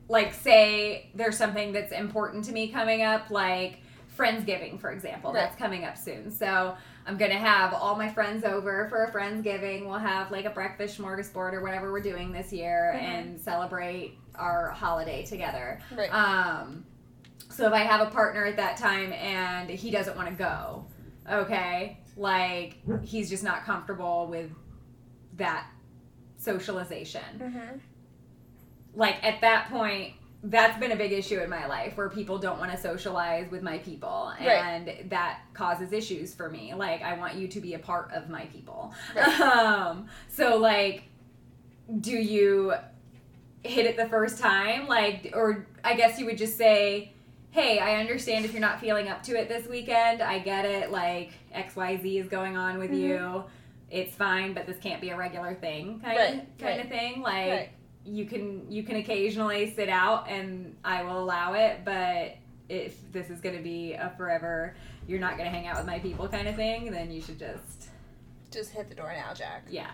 like 0.09 0.33
say 0.35 1.11
there's 1.15 1.37
something 1.37 1.73
that's 1.73 1.93
important 1.93 2.45
to 2.47 2.53
me 2.53 2.69
coming 2.69 3.03
up, 3.03 3.31
like 3.31 3.79
Friendsgiving, 4.17 4.81
for 4.81 4.91
example. 4.93 5.33
Right. 5.33 5.41
That's 5.41 5.57
coming 5.57 5.85
up 5.85 5.97
soon. 5.99 6.31
So 6.31 6.75
I'm 7.07 7.17
gonna 7.19 7.35
have 7.35 7.75
all 7.75 7.97
my 7.97 8.09
friends 8.09 8.45
over 8.45 8.87
for 8.89 9.05
a 9.05 9.13
Friendsgiving. 9.13 9.87
We'll 9.87 9.99
have 9.99 10.31
like 10.31 10.45
a 10.45 10.51
breakfast 10.51 10.99
smorgasbord 10.99 11.53
or 11.53 11.63
whatever 11.63 11.91
we're 11.93 12.01
doing 12.01 12.33
this 12.33 12.53
year 12.53 12.95
Mhm. 12.97 13.03
and 13.03 13.41
celebrate 13.41 14.19
our 14.37 14.71
holiday 14.71 15.25
together. 15.25 15.81
right 15.97 16.13
Um, 16.13 16.85
so 17.51 17.67
if 17.67 17.73
I 17.73 17.81
have 17.81 18.07
a 18.07 18.11
partner 18.11 18.45
at 18.45 18.57
that 18.57 18.77
time 18.77 19.13
and 19.13 19.71
he 19.71 19.91
doesn't 19.91 20.17
want 20.17 20.29
to 20.29 20.35
go, 20.35 20.87
okay, 21.31 21.99
like 22.17 22.79
he's 23.05 23.29
just 23.31 23.45
not 23.45 23.65
comfortable 23.65 24.27
with 24.27 24.51
that 25.37 25.67
socialization. 26.37 27.23
mm-hmm. 27.39 27.77
Like 28.95 29.23
at 29.25 29.41
that 29.41 29.69
point, 29.71 30.15
that's 30.47 30.79
been 30.79 30.93
a 30.93 30.97
big 30.97 31.11
issue 31.13 31.41
in 31.41 31.49
my 31.49 31.67
life 31.67 31.97
where 31.97 32.11
people 32.11 32.39
don't 32.39 32.59
want 32.59 32.71
to 32.71 32.77
socialize 32.77 33.51
with 33.51 33.63
my 33.63 33.79
people 33.79 34.31
Right. 34.39 34.49
and 34.51 35.11
that 35.11 35.41
causes 35.55 35.91
issues 35.93 36.35
for 36.35 36.51
me. 36.51 36.75
Like 36.75 37.03
I 37.03 37.17
want 37.17 37.35
you 37.35 37.49
to 37.49 37.61
be 37.61 37.75
a 37.75 37.79
part 37.79 38.13
of 38.13 38.29
my 38.29 38.45
people. 38.47 38.93
Right. 39.17 39.41
Um, 39.41 40.07
so 40.29 40.57
like 40.59 41.05
do 42.01 42.13
you 42.13 42.75
hit 43.65 43.87
it 43.87 43.97
the 43.97 44.09
first 44.09 44.39
time 44.39 44.87
like 44.87 45.31
or 45.35 45.67
I 45.83 45.95
guess 45.95 46.19
you 46.19 46.27
would 46.27 46.39
just 46.39 46.57
say 46.57 47.11
hey, 47.51 47.79
I 47.79 48.01
understand 48.01 48.45
if 48.45 48.53
you're 48.53 48.61
not 48.61 48.81
feeling 48.81 49.07
up 49.07 49.23
to 49.23 49.39
it 49.41 49.49
this 49.49 49.69
weekend. 49.69 50.21
I 50.21 50.41
get 50.41 50.65
it. 50.65 50.91
Like 50.91 51.31
XYZ 51.55 52.19
is 52.21 52.27
going 52.29 52.57
on 52.57 52.79
with 52.81 52.91
Mhm. 52.91 52.99
you. 52.99 53.45
It's 53.93 54.13
fine, 54.17 54.55
but 54.55 54.67
this 54.67 54.77
can't 54.79 55.01
be 55.01 55.11
a 55.11 55.17
regular 55.17 55.55
thing 55.55 56.01
kind 56.01 56.17
Right, 56.19 56.31
of 56.35 56.59
kind 56.59 56.79
right, 56.79 56.81
of 56.81 56.89
thing. 56.89 57.23
Like 57.23 57.51
right. 57.51 57.69
you 58.05 58.25
can 58.27 58.69
you 58.73 58.83
can 58.83 58.97
occasionally 58.97 59.73
sit 59.73 59.89
out 59.89 60.29
and 60.29 60.77
I 60.85 61.05
will 61.05 61.23
allow 61.23 61.53
it, 61.55 61.85
but 61.85 62.35
if 62.69 62.97
this 63.13 63.31
is 63.31 63.41
going 63.41 63.57
to 63.57 63.63
be 63.63 63.93
a 63.93 64.13
forever 64.17 64.75
you're 65.07 65.21
not 65.21 65.37
going 65.37 65.45
to 65.45 65.55
hang 65.57 65.67
out 65.69 65.77
with 65.77 65.87
my 65.87 65.99
people 66.01 66.27
kind 66.27 66.49
of 66.49 66.57
thing, 66.57 66.91
then 66.91 67.11
you 67.13 67.21
should 67.21 67.39
just 67.39 67.89
just 68.51 68.71
hit 68.73 68.89
the 68.89 68.95
door 68.95 69.13
now 69.15 69.33
jack 69.35 69.67
yeah. 69.71 69.91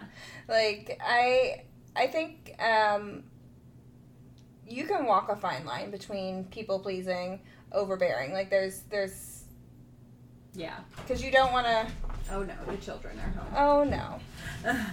like 0.48 0.98
i 1.04 1.62
i 1.96 2.06
think 2.06 2.54
um 2.60 3.24
you 4.70 4.84
can 4.84 5.04
walk 5.04 5.28
a 5.28 5.36
fine 5.36 5.64
line 5.66 5.90
between 5.90 6.44
people 6.44 6.78
pleasing 6.78 7.40
overbearing 7.72 8.32
like 8.32 8.48
there's 8.50 8.80
there's 8.90 9.44
Yeah. 10.54 10.76
because 10.96 11.22
you 11.22 11.30
don't 11.30 11.52
want 11.52 11.66
to 11.66 11.86
Oh 12.32 12.42
no, 12.44 12.54
the 12.68 12.76
children 12.76 13.18
are 13.18 13.40
home. 13.40 13.52
oh 13.56 13.84
no 13.84 14.20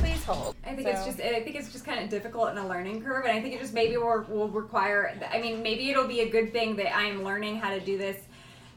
please 0.00 0.24
hold 0.24 0.56
I 0.64 0.74
think 0.74 0.88
it's 0.88 1.04
just 1.04 1.20
I 1.20 1.42
think 1.42 1.56
it's 1.56 1.70
just 1.72 1.84
kind 1.84 2.02
of 2.02 2.08
difficult 2.08 2.48
and 2.50 2.58
a 2.58 2.66
learning 2.66 3.02
curve, 3.02 3.24
and 3.26 3.36
I 3.36 3.40
think 3.42 3.54
it 3.54 3.60
just 3.60 3.74
maybe 3.74 3.96
will, 3.96 4.24
will 4.28 4.48
require. 4.48 5.18
I 5.32 5.40
mean, 5.40 5.62
maybe 5.62 5.90
it'll 5.90 6.06
be 6.06 6.20
a 6.20 6.28
good 6.30 6.52
thing 6.52 6.76
that 6.76 6.94
I'm 6.96 7.22
learning 7.24 7.56
how 7.56 7.70
to 7.70 7.80
do 7.80 7.98
this 7.98 8.16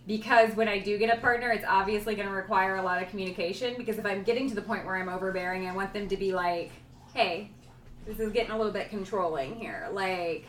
because 0.07 0.55
when 0.55 0.67
I 0.67 0.79
do 0.79 0.97
get 0.97 1.15
a 1.15 1.21
partner, 1.21 1.51
it's 1.51 1.65
obviously 1.67 2.15
going 2.15 2.27
to 2.27 2.33
require 2.33 2.77
a 2.77 2.81
lot 2.81 3.01
of 3.01 3.09
communication. 3.09 3.75
Because 3.77 3.97
if 3.99 4.05
I'm 4.05 4.23
getting 4.23 4.49
to 4.49 4.55
the 4.55 4.61
point 4.61 4.85
where 4.85 4.95
I'm 4.95 5.07
overbearing, 5.07 5.67
I 5.67 5.73
want 5.75 5.93
them 5.93 6.07
to 6.09 6.17
be 6.17 6.33
like, 6.33 6.71
"Hey, 7.13 7.51
this 8.05 8.19
is 8.19 8.31
getting 8.31 8.51
a 8.51 8.57
little 8.57 8.73
bit 8.73 8.89
controlling 8.89 9.55
here. 9.55 9.87
Like 9.91 10.45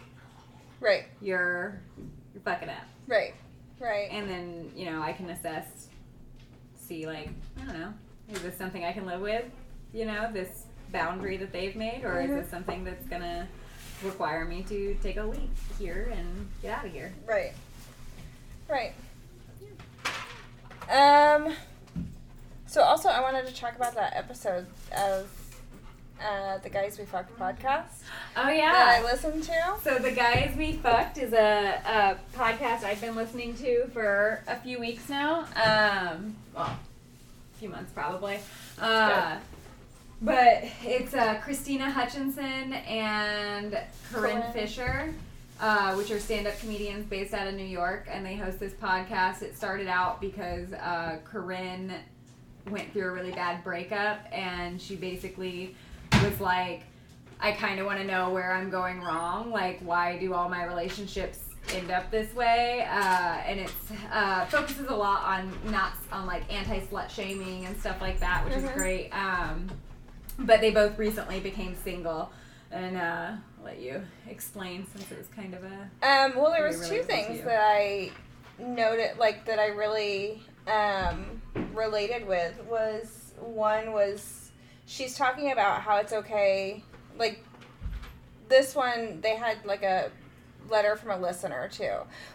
right 0.80 1.05
you're 1.20 1.80
you're 2.32 2.42
fucking 2.44 2.68
up." 2.68 2.84
right 3.07 3.34
right 3.80 4.09
And 4.11 4.28
then 4.28 4.70
you 4.74 4.86
know 4.86 5.00
I 5.02 5.12
can 5.12 5.30
assess, 5.30 5.88
see 6.76 7.07
like 7.07 7.30
I 7.61 7.64
don't 7.66 7.78
know, 7.80 7.94
is 8.30 8.42
this 8.42 8.57
something 8.57 8.84
I 8.84 8.92
can 8.92 9.07
live 9.07 9.20
with? 9.20 9.44
You 9.92 10.07
know, 10.07 10.30
this 10.32 10.64
boundary 10.92 11.36
that 11.38 11.52
they've 11.52 11.76
made, 11.76 12.05
or 12.05 12.14
Mhm. 12.14 12.24
is 12.24 12.30
this 12.42 12.50
something 12.50 12.84
that's 12.84 13.07
gonna 13.07 13.48
require 14.02 14.44
me 14.44 14.62
to 14.64 14.94
take 15.02 15.16
a 15.16 15.22
leap 15.22 15.50
here 15.78 16.12
and 16.16 16.48
get 16.62 16.78
out 16.78 16.84
of 16.86 16.92
here? 16.92 17.12
right 17.26 17.52
right 18.68 18.92
um 20.90 21.55
so 22.66 22.82
also 22.82 23.09
i 23.09 23.20
wanted 23.20 23.46
to 23.46 23.55
talk 23.55 23.74
about 23.76 23.94
that 23.94 24.14
episode 24.16 24.66
of 24.96 25.28
uh, 26.21 26.59
the 26.59 26.69
guys 26.71 26.99
we 26.99 27.05
fucked 27.05 27.39
podcast 27.39 28.03
Oh 28.37 28.45
that 28.45 28.57
yeah. 28.57 29.01
i 29.01 29.03
listen 29.03 29.41
to 29.41 29.75
So 29.83 29.99
the 29.99 30.12
guys 30.12 30.55
we 30.57 30.73
fucked 30.73 31.19
is 31.19 31.33
a, 31.33 31.81
a 31.87 32.37
podcast 32.37 32.85
I've 32.85 33.01
been 33.01 33.17
listening 33.17 33.55
to 33.57 33.87
for 33.93 34.43
a 34.47 34.57
few 34.57 34.79
weeks 34.81 35.09
now. 35.09 35.41
Um, 35.57 36.37
well, 36.55 36.67
a 36.67 37.59
few 37.59 37.69
months 37.69 37.93
probably. 37.93 38.39
Uh, 38.81 39.37
but 40.23 40.65
it's 40.85 41.15
uh, 41.15 41.41
Krystyna 41.45 41.91
Hutchinson 41.93 42.73
and 42.73 43.79
Corinne 44.12 44.41
Corinne. 44.43 44.53
Fisher, 44.53 45.15
uh, 45.61 45.95
which 45.95 46.11
are 46.11 46.19
stand-up 46.21 46.59
comedians 46.61 47.05
based 47.07 47.35
out 47.35 47.47
of 47.47 47.55
New 47.55 47.65
York, 47.65 48.07
and 48.11 48.25
they 48.25 48.37
host 48.37 48.59
this 48.59 48.73
podcast. 48.73 49.43
It 49.43 49.57
started 49.57 49.87
out 49.89 50.21
because 50.21 50.73
uh, 50.73 51.19
Corinne 51.25 51.93
went 52.71 52.93
through 52.93 53.09
a 53.09 53.12
really 53.12 53.33
bad 53.33 53.62
breakup, 53.62 54.21
and 54.33 54.81
she 54.81 54.97
basically 54.97 55.75
was 56.23 56.41
like, 56.41 56.83
I 57.41 57.53
kind 57.53 57.79
of 57.81 57.87
want 57.87 57.99
to 57.99 58.05
know 58.05 58.31
where 58.31 58.53
I'm 58.53 58.71
going 58.71 59.01
wrong. 59.01 59.51
Like, 59.51 59.81
why 59.81 60.19
do 60.19 60.33
all 60.35 60.49
my 60.49 60.65
relationships 60.65 61.41
end 61.75 61.91
up 61.91 62.11
this 62.11 62.33
way, 62.35 62.87
uh, 62.91 63.39
and 63.47 63.59
it's 63.59 63.73
uh, 64.12 64.45
focuses 64.47 64.87
a 64.89 64.95
lot 64.95 65.23
on 65.23 65.51
not 65.71 65.93
on 66.12 66.27
like 66.27 66.43
anti 66.53 66.81
slut 66.81 67.09
shaming 67.09 67.65
and 67.67 67.79
stuff 67.81 68.01
like 68.03 68.21
that, 68.21 68.45
which 68.45 68.55
is 68.55 68.65
Mhm. 68.65 68.75
great. 68.75 69.11
Um, 69.11 69.69
but 70.41 70.61
they 70.61 70.71
both 70.71 70.99
recently 70.99 71.41
became 71.41 71.75
single, 71.75 72.31
and 72.71 72.97
uh, 72.99 73.01
I'll 73.59 73.65
let 73.65 73.79
you 73.81 74.03
explain 74.29 74.87
since 74.95 75.11
it 75.11 75.17
was 75.19 75.27
kind 75.29 75.55
of 75.55 75.65
a 75.65 75.89
Um, 76.07 76.37
well, 76.37 76.51
there 76.53 76.67
was 76.67 76.87
two 76.89 77.03
things 77.03 77.43
that 77.45 77.61
I 77.61 78.11
noted, 78.59 79.17
like 79.19 79.45
that 79.47 79.59
I 79.59 79.69
really 79.69 80.43
um, 80.67 81.41
related 81.73 82.27
with. 82.27 82.61
Was 82.69 83.33
one 83.41 83.93
was 83.93 84.43
she's 84.87 85.16
talking 85.16 85.53
about 85.53 85.80
how 85.82 85.97
it's 85.99 86.12
okay, 86.12 86.82
like 87.18 87.43
this 88.49 88.74
one 88.74 89.20
they 89.22 89.37
had 89.37 89.64
like 89.64 89.82
a 89.82 90.11
letter 90.68 90.97
from 90.97 91.11
a 91.11 91.18
listener 91.18 91.68
too, 91.68 91.95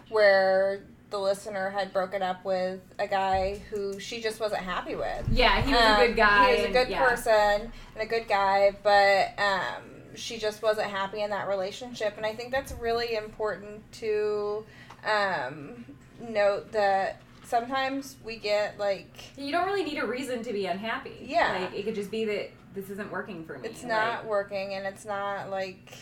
where 0.10 0.82
the 1.10 1.18
listener 1.18 1.70
had 1.72 1.92
broken 1.92 2.22
up 2.22 2.46
with 2.46 2.80
a 3.00 3.08
guy 3.08 3.60
who 3.72 4.00
she 4.00 4.22
just 4.22 4.40
wasn't 4.40 4.62
happy 4.62 4.96
with. 4.96 5.28
yeah. 5.32 5.62
He 5.62 5.72
was 5.74 5.82
Um, 5.82 6.00
a 6.02 6.08
good 6.08 6.16
guy. 6.16 6.46
He 6.46 6.52
was 6.52 6.62
a 6.62 6.66
and- 6.66 6.74
good 6.74 6.90
yeah. 6.90 7.06
person 7.10 7.72
and 7.96 8.02
a 8.02 8.06
good 8.06 8.28
guy, 8.28 8.72
but 8.84 9.30
um, 9.42 9.84
she 10.16 10.38
just 10.38 10.62
wasn't 10.62 10.88
happy 10.92 11.22
in 11.24 11.32
that 11.32 11.48
relationship. 11.48 12.16
And 12.18 12.26
I 12.28 12.36
think 12.36 12.52
that's 12.52 12.72
really 12.74 13.16
important 13.16 13.92
to 13.94 14.64
um, 15.04 15.84
note 16.20 16.72
that 16.74 17.22
sometimes 17.50 18.16
we 18.24 18.38
get 18.38 18.78
like 18.80 19.12
You 19.38 19.52
don't 19.52 19.66
really 19.66 19.84
need 19.84 19.98
a 19.98 20.06
reason 20.06 20.44
to 20.44 20.54
be 20.54 20.66
unhappy. 20.68 21.18
Yeah. 21.22 21.60
Like 21.62 21.74
it 21.80 21.84
could 21.84 21.96
just 21.96 22.12
be 22.12 22.26
that 22.26 22.52
this 22.74 22.90
isn't 22.92 23.12
working 23.12 23.44
for 23.46 23.58
me. 23.58 23.68
it's 23.68 23.84
not 23.84 24.26
working 24.26 24.76
and 24.76 24.86
it's 24.86 25.06
not 25.06 25.50
like 25.50 25.94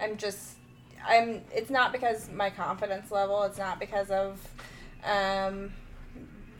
I'm 0.00 0.16
just 0.16 0.56
I'm 1.08 1.42
it's 1.52 1.70
not 1.70 1.92
because 1.92 2.28
my 2.30 2.50
confidence 2.50 3.10
level, 3.10 3.42
it's 3.44 3.58
not 3.58 3.80
because 3.80 4.10
of 4.10 4.38
um 5.04 5.72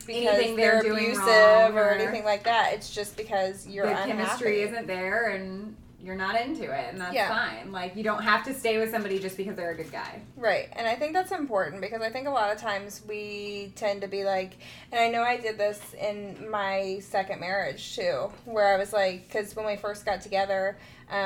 because 0.07 0.37
Anything 0.37 0.55
they're, 0.55 0.81
they're 0.81 0.91
abusive 0.93 1.75
or 1.75 1.89
or- 1.89 1.91
anything 1.91 2.23
like 2.25 2.43
that. 2.45 2.73
It's 2.73 2.89
just 2.93 3.15
because 3.15 3.67
you're 3.67 3.85
the 3.87 3.93
chemistry 3.93 4.61
isn't 4.61 4.87
there 4.87 5.29
and 5.29 5.75
you're 6.01 6.15
not 6.15 6.39
into 6.39 6.63
it 6.63 6.87
and 6.91 6.99
that's 7.01 7.13
Yeah. 7.13 7.27
fine. 7.29 7.71
Like 7.71 7.95
you 7.95 8.03
don't 8.03 8.23
have 8.23 8.43
to 8.45 8.53
stay 8.53 8.77
with 8.77 8.89
somebody 8.91 9.19
just 9.19 9.35
because 9.37 9.55
they're 9.55 9.71
a 9.71 9.75
good 9.75 9.91
guy. 9.91 10.21
Right. 10.37 10.69
And 10.73 10.87
I 10.87 10.95
think 10.95 11.13
that's 11.13 11.31
important 11.31 11.81
because 11.81 12.01
I 12.01 12.09
think 12.09 12.27
a 12.27 12.31
lot 12.31 12.51
of 12.53 12.59
times 12.61 13.01
we 13.07 13.73
tend 13.75 14.01
to 14.01 14.07
be 14.07 14.23
like, 14.23 14.53
and 14.91 15.01
I 15.01 15.09
know 15.09 15.21
I 15.23 15.37
did 15.37 15.57
this 15.57 15.79
in 15.99 16.49
my 16.49 16.99
second 17.01 17.39
marriage 17.41 17.95
too, 17.95 18.31
where 18.45 18.73
I 18.73 18.77
was 18.77 18.93
like, 18.93 19.27
because 19.27 19.55
when 19.55 19.65
we 19.65 19.75
first 19.75 20.05
got 20.05 20.21
together, 20.21 20.77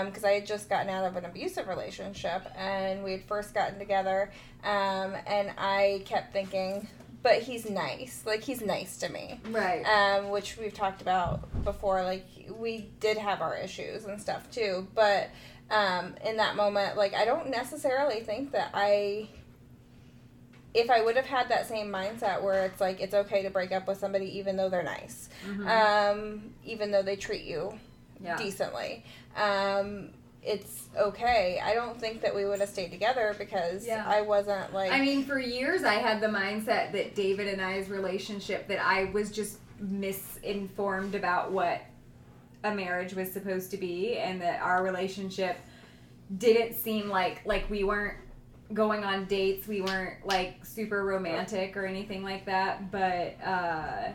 because 0.05 0.24
I 0.24 0.32
had 0.32 0.47
just 0.47 0.69
gotten 0.69 0.89
out 0.89 1.05
of 1.05 1.17
an 1.17 1.26
abusive 1.26 1.67
relationship 1.67 2.41
and 2.57 3.03
we 3.03 3.11
had 3.11 3.24
first 3.26 3.53
gotten 3.53 3.78
together, 3.78 4.32
um, 4.63 5.13
and 5.28 5.51
I 5.57 6.01
kept 6.05 6.34
thinking, 6.34 6.88
but 7.24 7.41
he's 7.41 7.69
nice. 7.69 8.21
Like, 8.26 8.43
he's 8.43 8.61
nice 8.61 8.97
to 8.97 9.09
me. 9.09 9.39
Right. 9.49 9.84
Um, 9.84 10.30
which 10.30 10.57
we've 10.57 10.74
talked 10.74 11.01
about 11.01 11.63
before. 11.63 12.03
Like, 12.03 12.26
we 12.59 12.89
did 12.99 13.17
have 13.17 13.41
our 13.41 13.55
issues 13.57 14.05
and 14.05 14.21
stuff 14.21 14.51
too, 14.51 14.88
but 14.93 15.30
um, 15.71 16.15
in 16.26 16.38
that 16.38 16.55
moment, 16.55 16.97
like, 16.97 17.13
I 17.15 17.26
don't 17.26 17.49
necessarily 17.49 18.19
think 18.19 18.51
that 18.51 18.69
I. 18.74 19.30
If 20.74 20.89
I 20.89 21.03
would 21.03 21.15
have 21.15 21.28
had 21.28 21.49
that 21.49 21.67
same 21.67 21.88
mindset 21.91 22.41
where 22.41 22.65
it's 22.65 22.82
like 22.82 22.99
it's 22.99 23.13
okay 23.13 23.43
to 23.43 23.51
break 23.51 23.71
up 23.71 23.88
with 23.88 23.99
somebody 23.99 24.39
even 24.39 24.57
though 24.57 24.69
they're 24.69 24.82
nice, 24.82 25.30
Mhm. 25.47 25.67
um, 25.69 26.53
even 26.65 26.89
though 26.89 27.03
they 27.03 27.15
treat 27.15 27.43
you 27.43 27.78
yeah. 28.19 28.38
decently, 28.38 29.03
um, 29.38 30.09
it's 30.45 30.89
okay. 30.97 31.59
I 31.63 31.73
don't 31.73 31.99
think 31.99 32.21
that 32.21 32.35
we 32.35 32.45
would 32.45 32.59
have 32.59 32.69
stayed 32.69 32.91
together 32.91 33.35
because 33.37 33.85
Yeah. 33.85 34.03
I 34.05 34.21
wasn't 34.21 34.73
like. 34.73 34.91
I 34.91 34.99
mean, 34.99 35.23
for 35.25 35.39
years 35.39 35.83
I 35.83 35.95
had 35.95 36.21
the 36.21 36.27
mindset 36.27 36.91
that 36.91 37.15
David 37.15 37.47
and 37.47 37.61
I's 37.61 37.89
relationship 37.89 38.67
that 38.67 38.79
I 38.85 39.05
was 39.05 39.31
just 39.31 39.59
misinformed 39.79 41.15
about 41.15 41.51
what 41.51 41.81
a 42.63 42.73
marriage 42.73 43.13
was 43.13 43.31
supposed 43.31 43.71
to 43.71 43.77
be 43.77 44.17
and 44.17 44.41
that 44.41 44.61
our 44.61 44.83
relationship 44.83 45.57
didn't 46.37 46.73
seem 46.75 47.09
like 47.09 47.45
like 47.45 47.69
we 47.69 47.83
weren't 47.83 48.17
going 48.73 49.03
on 49.03 49.25
dates, 49.25 49.67
we 49.67 49.81
weren't 49.81 50.25
like 50.25 50.65
super 50.65 51.03
romantic 51.03 51.75
or 51.75 51.85
anything 51.85 52.23
like 52.23 52.45
that, 52.45 52.89
but 52.91 53.35
uh 53.45 54.09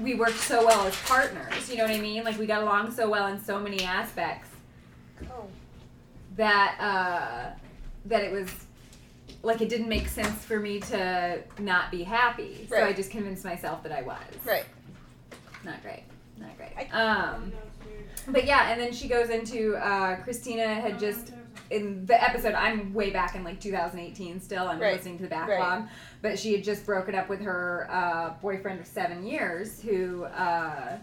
we 0.00 0.14
worked 0.14 0.38
so 0.38 0.64
well 0.64 0.86
as 0.86 0.96
partners, 1.02 1.68
you 1.68 1.76
know 1.76 1.84
what 1.84 1.92
I 1.92 2.00
mean? 2.00 2.24
Like 2.24 2.38
we 2.38 2.46
got 2.46 2.62
along 2.62 2.92
so 2.92 3.10
well 3.10 3.26
in 3.26 3.38
so 3.40 3.58
many 3.58 3.82
aspects 3.82 4.47
oh. 5.30 5.46
that 6.36 6.76
uh, 6.80 7.58
that 8.06 8.22
it 8.24 8.32
was 8.32 8.48
like 9.42 9.60
it 9.60 9.68
didn't 9.68 9.88
make 9.88 10.08
sense 10.08 10.44
for 10.44 10.58
me 10.58 10.80
to 10.80 11.40
not 11.58 11.90
be 11.90 12.02
happy. 12.02 12.66
So 12.68 12.84
I 12.84 12.92
just 12.92 13.10
convinced 13.10 13.44
myself 13.44 13.82
that 13.84 13.92
I 13.92 14.02
was. 14.02 14.18
Right. 14.44 14.64
Not 15.64 15.82
great. 15.82 16.04
Not 16.38 16.56
great. 16.56 16.94
Um, 16.94 17.52
but 18.28 18.44
yeah, 18.44 18.70
and 18.70 18.80
then 18.80 18.92
she 18.92 19.08
goes 19.08 19.30
into 19.30 19.76
uh, 19.76 20.16
Krystyna 20.24 20.80
had 20.80 20.98
just 20.98 21.32
in 21.70 22.06
the 22.06 22.22
episode. 22.22 22.54
I'm 22.54 22.92
way 22.94 23.10
back 23.10 23.34
in 23.34 23.44
like 23.44 23.60
2018. 23.60 24.40
Still, 24.40 24.68
I'm 24.68 24.78
Right. 24.80 24.94
listening 24.94 25.18
to 25.18 25.24
the 25.24 25.28
backlog. 25.28 25.88
But 26.22 26.38
she 26.38 26.52
had 26.52 26.64
just 26.64 26.84
broken 26.86 27.14
up 27.14 27.28
with 27.28 27.40
her 27.42 27.86
uh, 27.90 28.30
boyfriend 28.40 28.80
of 28.80 28.86
seven 28.86 29.24
years, 29.26 29.80
who 29.80 30.24
uh, 30.24 30.98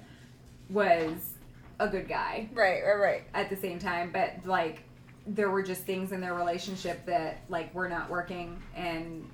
was 0.70 1.35
a 1.80 1.88
good 1.88 2.08
guy 2.08 2.50
Right. 2.54 2.82
Right. 2.84 2.96
Right. 3.00 3.24
at 3.34 3.50
the 3.50 3.56
same 3.56 3.80
time, 3.80 4.12
but 4.12 4.46
like 4.46 4.84
there 5.28 5.50
were 5.50 5.64
just 5.64 5.82
things 5.84 6.12
in 6.12 6.22
their 6.22 6.36
relationship 6.36 7.06
that 7.06 7.42
like 7.50 7.74
were 7.74 7.90
not 7.90 8.10
working 8.10 8.62
and 8.76 9.28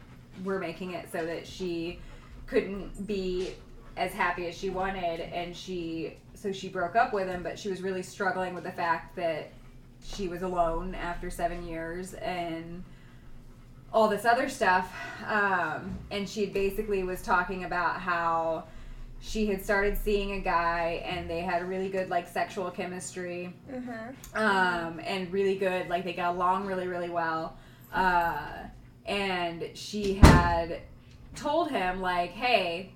were 0.44 0.58
making 0.60 0.92
it 0.94 1.12
so 1.12 1.26
that 1.26 1.46
she 1.46 2.00
couldn't 2.48 3.06
be 3.06 3.54
as 3.98 4.14
happy 4.14 4.48
as 4.48 4.58
she 4.58 4.70
wanted 4.70 5.20
and 5.20 5.56
she 5.56 6.16
so 6.34 6.52
she 6.52 6.70
broke 6.70 6.96
up 6.96 7.12
with 7.14 7.28
him 7.28 7.44
but 7.44 7.60
she 7.60 7.70
was 7.70 7.82
really 7.82 8.02
struggling 8.02 8.56
with 8.56 8.64
the 8.64 8.72
fact 8.72 9.16
that 9.18 9.52
she 10.02 10.30
was 10.30 10.42
alone 10.42 10.96
after 10.96 11.30
seven 11.30 11.68
years 11.68 12.14
and 12.16 12.84
all 13.94 14.08
this 14.08 14.24
other 14.24 14.48
stuff 14.48 14.94
um, 15.28 15.98
and 16.10 16.28
she 16.28 16.46
basically 16.46 17.04
was 17.04 17.22
talking 17.22 17.66
about 17.66 18.00
how 18.00 18.64
she 19.24 19.46
had 19.46 19.64
started 19.64 19.96
seeing 19.98 20.32
a 20.34 20.40
guy 20.40 21.04
and 21.06 21.30
they 21.30 21.42
had 21.42 21.68
really 21.68 21.90
good 21.90 22.10
like 22.10 22.28
sexual 22.28 22.72
chemistry. 22.72 23.54
Mm-hmm. 23.72 24.38
um, 24.38 25.00
and 25.04 25.32
really 25.32 25.56
good 25.56 25.88
like 25.90 26.04
they 26.04 26.14
got 26.14 26.36
along 26.36 26.66
really 26.66 26.88
really 26.88 27.10
well. 27.10 27.58
Uh, 27.94 28.42
and 29.06 29.70
she 29.74 30.16
had 30.16 30.82
told 31.36 31.70
him 31.70 32.02
like 32.02 32.32
hey 32.32 32.92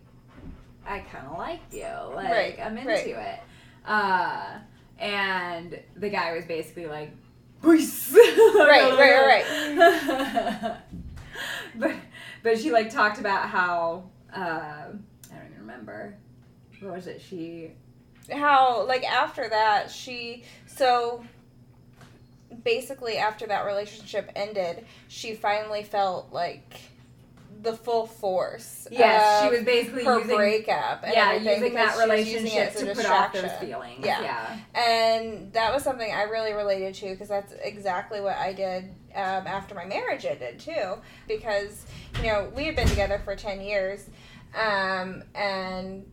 i 0.86 1.00
kind 1.00 1.28
of 1.28 1.38
like 1.38 1.62
you. 1.72 1.84
Like 2.14 2.30
Right, 2.30 2.60
i'm 2.62 2.78
into 2.78 2.90
right. 2.92 3.08
it. 3.08 3.40
Uh, 3.86 4.60
and 5.00 5.80
the 5.96 6.10
guy 6.10 6.34
was 6.36 6.46
basically 6.46 6.88
like 6.88 7.12
peace. 7.64 8.14
Right, 8.56 8.98
right, 8.98 9.46
right 9.46 10.78
but 11.76 11.94
but 12.44 12.60
she 12.60 12.72
like 12.72 12.90
talked 12.90 13.20
about 13.20 13.50
how 13.50 14.10
uh, 14.34 14.38
i 14.38 14.86
don't 14.88 14.94
even 14.94 15.05
remember 15.86 16.16
what 16.82 16.96
was 16.96 17.08
it 17.08 17.22
she 17.22 17.72
how 18.32 18.86
like 18.86 19.04
after 19.04 19.48
that 19.50 19.90
she 19.90 20.44
so 20.66 21.24
basically 22.64 23.18
after 23.18 23.46
that 23.48 23.66
relationship 23.66 24.32
ended 24.36 24.86
she 25.08 25.34
finally 25.36 25.84
felt 25.84 26.32
like 26.32 26.80
the 27.62 27.74
full 27.74 28.06
force 28.06 28.88
yes 28.92 29.44
she 29.44 29.50
was 29.50 29.64
basically 29.66 30.04
her 30.04 30.20
using 30.20 30.36
breakup 30.36 31.04
and 31.04 31.14
yeah, 31.14 31.34
using 31.34 31.74
that 31.74 31.96
using 31.96 32.10
relationship 32.10 32.76
a 32.76 32.80
to 32.80 32.96
put 32.96 33.06
off 33.06 33.34
those 33.34 33.52
feelings. 33.54 34.06
Yeah. 34.06 34.22
Yeah. 34.22 34.58
and 34.76 35.52
that 35.54 35.74
was 35.74 35.84
something 35.84 36.12
I 36.12 36.24
really 36.24 36.54
related 36.54 36.94
to 36.96 37.10
because 37.10 37.30
that's 37.30 37.54
exactly 37.64 38.22
what 38.22 38.36
I 38.36 38.54
did 38.54 38.86
um, 39.16 39.48
after 39.48 39.74
my 39.74 39.86
marriage 39.86 40.26
ended 40.26 40.60
too. 40.60 40.96
Because 41.28 41.86
you 42.18 42.28
know 42.28 42.52
we 42.56 42.66
had 42.66 42.76
been 42.76 42.88
together 42.88 43.20
for 43.24 43.36
ten 43.36 43.62
years, 43.62 44.08
um, 44.56 45.24
and 45.34 46.06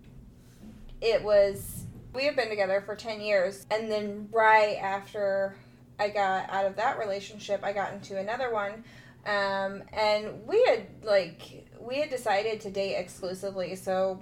it 1.01 1.23
was 1.23 1.85
we 2.15 2.25
had 2.25 2.37
been 2.37 2.49
together 2.49 2.83
for 2.85 2.95
ten 2.95 3.21
years, 3.21 3.67
and 3.71 3.91
then 3.91 4.29
right 4.33 4.77
after 4.81 5.57
I 5.99 6.09
got 6.09 6.51
out 6.51 6.67
of 6.67 6.77
that 6.77 6.99
relationship, 6.99 7.63
I 7.63 7.73
got 7.73 7.93
into 7.93 8.19
another 8.19 8.53
one. 8.53 8.85
Um, 9.25 9.85
and 9.93 10.47
we 10.47 10.65
had 10.65 10.87
like 11.03 11.69
we 11.81 12.01
had 12.01 12.11
decided 12.11 12.61
to 12.63 12.71
date 12.71 12.97
exclusively 12.97 13.77
so 13.77 14.21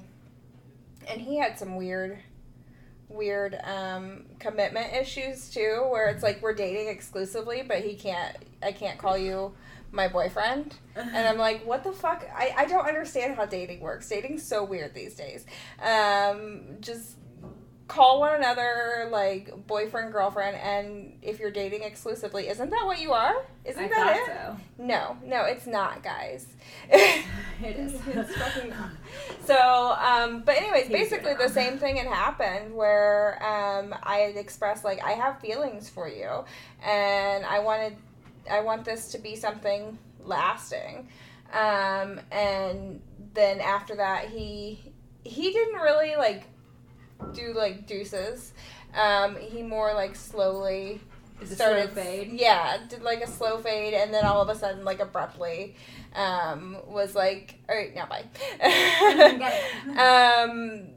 and 1.08 1.20
he 1.20 1.38
had 1.38 1.58
some 1.58 1.76
weird 1.76 2.18
weird 3.10 3.58
um, 3.64 4.24
commitment 4.38 4.94
issues 4.94 5.50
too, 5.50 5.86
where 5.90 6.08
it's 6.08 6.22
like 6.22 6.40
we're 6.40 6.54
dating 6.54 6.88
exclusively, 6.88 7.62
but 7.66 7.78
he 7.78 7.94
can't. 7.94 8.36
I 8.62 8.72
can't 8.72 8.98
call 8.98 9.18
you 9.18 9.52
my 9.92 10.08
boyfriend, 10.08 10.76
and 10.96 11.28
I'm 11.28 11.38
like, 11.38 11.64
what 11.66 11.82
the 11.84 11.92
fuck? 11.92 12.24
I, 12.34 12.54
I 12.58 12.64
don't 12.66 12.86
understand 12.86 13.34
how 13.36 13.46
dating 13.46 13.80
works. 13.80 14.08
Dating's 14.08 14.42
so 14.42 14.64
weird 14.64 14.94
these 14.94 15.14
days. 15.14 15.46
Um, 15.82 16.76
just 16.80 17.16
call 17.88 18.20
one 18.20 18.36
another 18.36 19.08
like 19.10 19.52
boyfriend 19.66 20.12
girlfriend 20.12 20.56
and 20.58 21.18
if 21.22 21.40
you're 21.40 21.50
dating 21.50 21.82
exclusively 21.82 22.46
isn't 22.46 22.70
that 22.70 22.86
what 22.86 23.00
you 23.00 23.10
are 23.10 23.34
isn't 23.64 23.82
I 23.82 23.88
that 23.88 24.16
it 24.16 24.26
so. 24.26 24.56
no 24.78 25.16
no 25.24 25.42
it's 25.42 25.66
not 25.66 26.00
guys 26.00 26.46
It 26.90 27.26
is. 27.76 27.92
it's 28.06 28.36
fucking 28.36 28.70
not. 28.70 28.90
so 29.44 29.96
um 30.00 30.42
but 30.46 30.56
anyways 30.56 30.88
basically 30.88 31.34
the 31.34 31.48
same 31.48 31.78
thing 31.78 31.96
had 31.96 32.06
happened 32.06 32.72
where 32.76 33.42
um 33.44 33.92
i 34.04 34.18
had 34.18 34.36
expressed 34.36 34.84
like 34.84 35.02
i 35.04 35.10
have 35.10 35.40
feelings 35.40 35.90
for 35.90 36.08
you 36.08 36.44
and 36.84 37.44
i 37.44 37.58
wanted 37.58 37.96
i 38.50 38.60
want 38.60 38.84
this 38.84 39.08
to 39.12 39.18
be 39.18 39.34
something 39.34 39.98
lasting 40.24 41.08
um 41.52 42.20
and 42.30 43.00
then 43.34 43.60
after 43.60 43.96
that 43.96 44.28
he 44.28 44.80
he 45.24 45.52
didn't 45.52 45.80
really 45.80 46.14
like 46.16 46.44
do 47.32 47.52
like 47.52 47.86
deuces 47.86 48.52
um 48.94 49.36
he 49.36 49.62
more 49.62 49.92
like 49.92 50.14
slowly 50.14 51.00
started 51.46 51.90
fade? 51.90 52.32
Yeah, 52.32 52.78
did 52.88 53.02
like 53.02 53.22
a 53.22 53.26
slow 53.26 53.58
fade, 53.58 53.94
and 53.94 54.12
then 54.12 54.24
all 54.24 54.42
of 54.42 54.48
a 54.48 54.54
sudden, 54.54 54.84
like 54.84 55.00
abruptly, 55.00 55.76
um, 56.14 56.76
was 56.86 57.14
like, 57.14 57.58
"All 57.68 57.76
right, 57.76 57.94
now 57.94 58.06
bye." 58.06 58.24
um, 60.48 60.88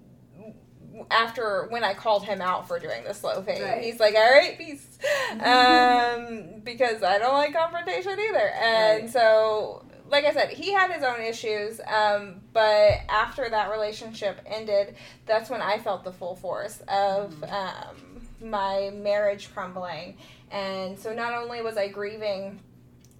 after 1.11 1.67
when 1.69 1.83
I 1.83 1.93
called 1.93 2.23
him 2.25 2.41
out 2.41 2.67
for 2.67 2.79
doing 2.79 3.03
the 3.03 3.13
slow 3.13 3.41
fade, 3.41 3.61
Right. 3.61 3.81
he's 3.83 3.99
like, 3.99 4.15
"All 4.15 4.21
right, 4.31 4.57
peace," 4.57 4.97
um, 5.31 6.61
because 6.63 7.03
I 7.03 7.17
don't 7.19 7.33
like 7.33 7.53
confrontation 7.53 8.19
either, 8.19 8.49
and 8.49 9.03
Right. 9.03 9.09
so. 9.09 9.85
Like 10.09 10.25
I 10.25 10.33
said, 10.33 10.49
he 10.49 10.71
had 10.73 10.91
his 10.91 11.01
own 11.01 11.21
issues, 11.21 11.79
um, 11.87 12.41
but 12.51 12.99
after 13.09 13.49
that 13.49 13.71
relationship 13.71 14.39
ended, 14.45 14.95
that's 15.25 15.49
when 15.49 15.61
I 15.61 15.79
felt 15.79 16.03
the 16.03 16.11
full 16.11 16.35
force 16.35 16.81
of 16.87 17.33
Mhm. 17.33 17.51
um, 17.51 18.27
my 18.39 18.91
marriage 18.93 19.51
crumbling. 19.53 20.17
And 20.51 20.99
so 20.99 21.13
not 21.13 21.33
only 21.33 21.63
was 21.63 21.77
I 21.77 21.87
grieving 21.87 22.59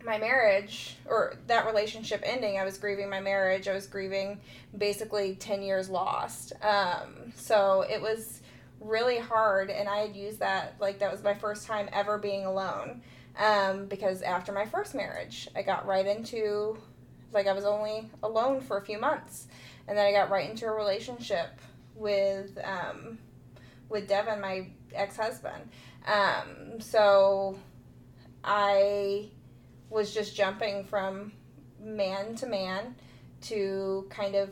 my 0.06 0.18
marriage 0.18 0.98
or 1.06 1.36
that 1.48 1.66
relationship 1.66 2.22
ending, 2.26 2.58
I 2.58 2.64
was 2.64 2.78
grieving 2.78 3.10
my 3.10 3.20
marriage. 3.20 3.68
I 3.68 3.74
was 3.74 3.88
grieving 3.88 4.40
basically 4.78 5.36
10 5.36 5.62
years 5.62 5.90
lost. 5.90 6.54
Um, 6.62 7.32
so 7.36 7.82
it 7.90 8.02
was 8.02 8.42
really 8.80 9.18
hard. 9.18 9.70
And 9.70 9.88
I 9.88 9.98
had 9.98 10.16
used 10.16 10.40
that, 10.40 10.76
like, 10.80 11.00
that 11.00 11.12
was 11.12 11.24
my 11.24 11.34
first 11.34 11.66
time 11.68 11.90
ever 11.92 12.18
being 12.18 12.46
alone. 12.46 13.02
Um, 13.38 13.86
because 13.88 14.22
after 14.22 14.52
my 14.52 14.66
first 14.66 14.94
marriage, 14.94 15.48
I 15.56 15.64
got 15.64 15.88
right 15.88 16.06
into, 16.06 16.78
like, 17.32 17.48
I 17.48 17.54
was 17.54 17.66
only 17.66 18.10
alone 18.22 18.62
for 18.62 18.78
a 18.78 18.82
few 18.82 19.00
months. 19.00 19.48
And 19.88 19.98
then 19.98 20.06
I 20.06 20.12
got 20.12 20.30
right 20.30 20.50
into 20.50 20.66
a 20.66 20.72
relationship 20.72 21.60
with, 21.96 22.58
um, 22.64 23.18
with 23.90 24.08
Devin, 24.08 24.40
my 24.40 24.68
ex 24.94 25.18
husband. 25.18 25.70
Um, 26.06 26.80
so 26.80 27.58
I 28.44 29.30
was 29.94 30.14
just 30.14 30.36
jumping 30.36 30.84
from 30.86 31.32
man 31.80 32.36
to 32.36 32.46
man 32.48 32.96
to 33.42 34.08
kind 34.10 34.36
of 34.36 34.50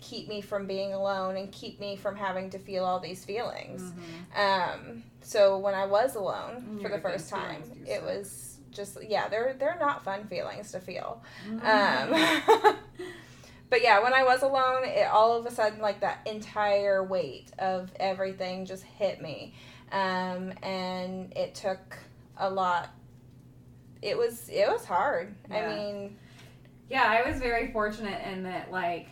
keep 0.00 0.28
me 0.28 0.40
from 0.40 0.66
being 0.66 0.92
alone 0.92 1.36
and 1.36 1.50
keep 1.50 1.80
me 1.80 1.96
from 1.96 2.14
having 2.14 2.50
to 2.50 2.58
feel 2.58 2.84
all 2.84 3.00
these 3.00 3.24
feelings. 3.24 3.82
Mhm. 3.82 4.38
Um, 4.38 5.02
so 5.22 5.58
when 5.58 5.74
I 5.74 5.86
was 5.86 6.14
alone 6.14 6.76
Mm, 6.78 6.82
for 6.82 6.88
the 6.88 7.00
first 7.00 7.28
time, 7.30 7.62
it 7.86 8.02
was 8.02 8.58
just 8.70 8.98
yeah, 9.02 9.28
they're 9.28 9.54
they're 9.58 9.78
not 9.80 10.04
fun 10.04 10.24
feelings 10.28 10.70
to 10.72 10.78
feel. 10.80 11.22
Mhm. 11.48 11.64
Um, 11.64 12.76
but 13.70 13.82
yeah, 13.82 14.00
when 14.02 14.14
I 14.14 14.22
was 14.22 14.42
alone, 14.42 14.84
it 14.84 15.08
all 15.08 15.36
of 15.36 15.46
a 15.46 15.50
sudden 15.50 15.80
like 15.80 16.00
that 16.00 16.20
entire 16.26 17.02
weight 17.02 17.50
of 17.58 17.90
everything 17.98 18.66
just 18.66 18.84
hit 18.84 19.20
me, 19.20 19.54
um, 19.90 20.52
and 20.62 21.32
it 21.36 21.54
took 21.56 21.98
a 22.36 22.48
lot. 22.48 22.90
It 24.02 24.16
was 24.16 24.48
it 24.48 24.68
was 24.68 24.84
hard. 24.84 25.34
I 25.50 25.66
mean, 25.66 26.16
Yeah, 26.90 27.04
I 27.04 27.28
was 27.28 27.38
very 27.40 27.70
fortunate 27.70 28.26
in 28.26 28.44
that, 28.44 28.70
like, 28.72 29.08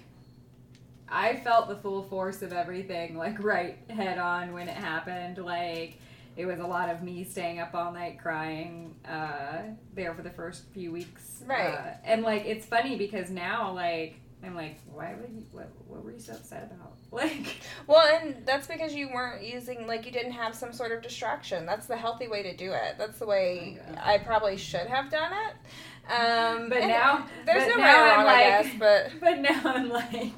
I 1.08 1.36
felt 1.36 1.68
the 1.68 1.76
full 1.76 2.02
force 2.04 2.42
of 2.42 2.52
everything, 2.52 3.16
like, 3.16 3.42
right 3.42 3.78
head 3.90 4.18
on 4.18 4.52
when 4.52 4.68
it 4.68 4.76
happened. 4.76 5.38
Like, 5.38 5.98
it 6.36 6.46
was 6.46 6.58
a 6.58 6.66
lot 6.66 6.88
of 6.88 7.02
me 7.02 7.24
staying 7.24 7.60
up 7.60 7.74
all 7.74 7.92
night 7.92 8.18
crying 8.18 8.94
uh, 9.06 9.58
there 9.94 10.14
for 10.14 10.22
the 10.22 10.30
first 10.30 10.64
few 10.72 10.90
weeks. 10.92 11.42
Right. 11.46 11.74
Uh, 11.74 11.90
and, 12.04 12.22
like, 12.22 12.46
it's 12.46 12.64
funny 12.66 12.96
because 12.96 13.30
now, 13.30 13.72
like, 13.72 14.20
I'm 14.46 14.54
like, 14.54 14.78
why 14.92 15.14
would 15.20 15.30
you, 15.30 15.44
what, 15.52 15.70
what 15.86 16.04
were 16.04 16.12
you 16.12 16.20
so 16.20 16.32
upset 16.34 16.70
about? 16.74 16.92
Like, 17.12 17.56
well, 17.86 18.04
and 18.20 18.44
that's 18.44 18.66
because 18.66 18.92
you 18.92 19.08
weren't 19.14 19.42
using 19.42 19.86
like 19.86 20.04
you 20.04 20.12
didn't 20.12 20.32
have 20.32 20.54
some 20.54 20.72
sort 20.72 20.92
of 20.92 21.00
distraction. 21.02 21.64
That's 21.64 21.86
the 21.86 21.96
healthy 21.96 22.28
way 22.28 22.42
to 22.42 22.54
do 22.54 22.72
it. 22.72 22.96
That's 22.98 23.18
the 23.18 23.26
way 23.26 23.78
Okay. 23.88 23.98
I 24.02 24.18
probably 24.18 24.56
should 24.58 24.86
have 24.88 25.10
done 25.10 25.32
it. 25.32 26.12
Um, 26.12 26.68
But 26.68 26.80
now- 26.80 27.26
there's 27.46 27.64
but 27.64 27.70
no 27.70 27.76
now 27.76 28.02
right 28.02 28.16
wrong, 28.16 28.26
I 28.26 28.32
like- 28.58 28.64
guess, 28.64 28.74
but. 28.78 29.10
but 29.20 29.38
now 29.40 29.60
I'm 29.64 29.88
like, 29.88 30.32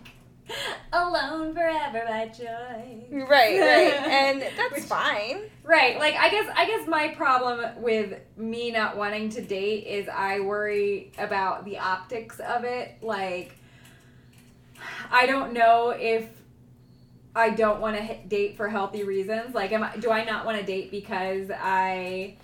alone 0.92 1.54
forever 1.54 2.02
by 2.06 2.28
choice. 2.28 2.46
Right, 3.11 3.28
right, 3.61 3.92
and 4.06 4.42
that's 4.56 4.74
Which- 4.74 4.84
fine. 4.84 5.42
Right. 5.64 5.98
Like 5.98 6.14
I 6.14 6.30
guess 6.30 6.50
I 6.56 6.66
guess 6.66 6.86
my 6.88 7.09
problem 7.09 7.82
with 7.82 8.18
me 8.36 8.70
not 8.70 8.96
wanting 8.96 9.28
to 9.30 9.42
date 9.42 9.86
is 9.86 10.09
I 10.09 10.40
worry 10.40 11.12
about 11.18 11.64
the 11.64 11.78
optics 11.78 12.38
of 12.40 12.64
it. 12.64 12.96
Like 13.02 13.54
I 15.11 15.26
don't 15.26 15.53
know 15.53 15.91
if 15.91 16.26
I 17.35 17.51
don't 17.51 17.81
want 17.81 17.97
to 17.97 18.14
date 18.26 18.57
for 18.57 18.68
healthy 18.68 19.05
reasons. 19.05 19.55
Like 19.55 19.72
am 19.72 19.83
I, 19.85 19.97
do 19.97 20.11
I 20.11 20.24
not 20.24 20.45
want 20.47 20.59
to 20.59 20.64
date 20.64 20.91
because 20.91 21.51
I 21.57 22.37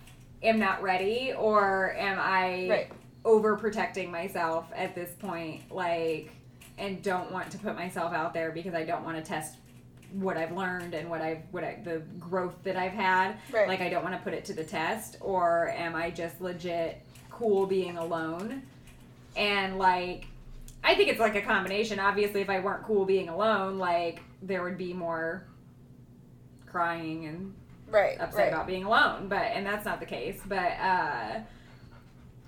am 0.43 0.59
not 0.59 0.83
ready 0.83 1.33
or 1.37 1.95
am 1.97 2.19
I 2.21 2.69
Right. 2.69 2.93
overprotecting 3.25 4.11
myself 4.11 4.67
at 4.75 4.95
this 4.95 5.11
point 5.19 5.63
like 5.73 6.31
and 6.79 7.03
don't 7.03 7.31
want 7.33 7.51
to 7.53 7.59
put 7.59 7.75
myself 7.75 8.13
out 8.13 8.35
there 8.35 8.51
because 8.53 8.75
I 8.75 8.85
don't 8.85 9.05
want 9.05 9.17
to 9.17 9.23
test 9.23 9.57
what 10.13 10.37
I've 10.37 10.53
learned 10.53 10.95
and 10.95 11.09
what 11.11 11.21
I've 11.23 11.39
what 11.51 11.65
I, 11.65 11.81
the 11.83 12.03
growth 12.21 12.55
that 12.65 12.77
I've 12.77 12.93
had 12.93 13.37
Right. 13.53 13.67
like 13.67 13.81
I 13.81 13.89
don't 13.89 14.05
want 14.05 14.15
to 14.17 14.21
put 14.23 14.33
it 14.35 14.45
to 14.47 14.53
the 14.53 14.65
test 14.65 15.17
or 15.21 15.71
am 15.71 15.97
I 15.97 16.11
just 16.11 16.41
legit 16.41 17.01
cool 17.31 17.67
being 17.67 17.97
alone 17.97 18.63
and 19.37 19.79
like 19.79 20.27
I 20.85 20.95
think 20.95 21.09
it's 21.09 21.21
like 21.21 21.35
a 21.35 21.43
combination 21.43 21.99
obviously 21.99 22.41
if 22.41 22.51
I 22.51 22.61
weren't 22.61 22.85
cool 22.85 23.05
being 23.05 23.29
alone 23.29 23.79
like 23.79 24.21
there 24.43 24.63
would 24.63 24.79
be 24.79 24.93
more 24.93 25.47
crying 26.67 27.27
and 27.27 27.55
right, 27.89 28.21
upset 28.21 28.39
right. 28.39 28.53
about 28.53 28.67
being 28.67 28.85
alone 28.85 29.29
but 29.29 29.43
and 29.43 29.67
that's 29.67 29.85
not 29.85 29.99
the 29.99 30.07
case 30.07 30.41
but 30.47 30.73
uh 30.81 31.41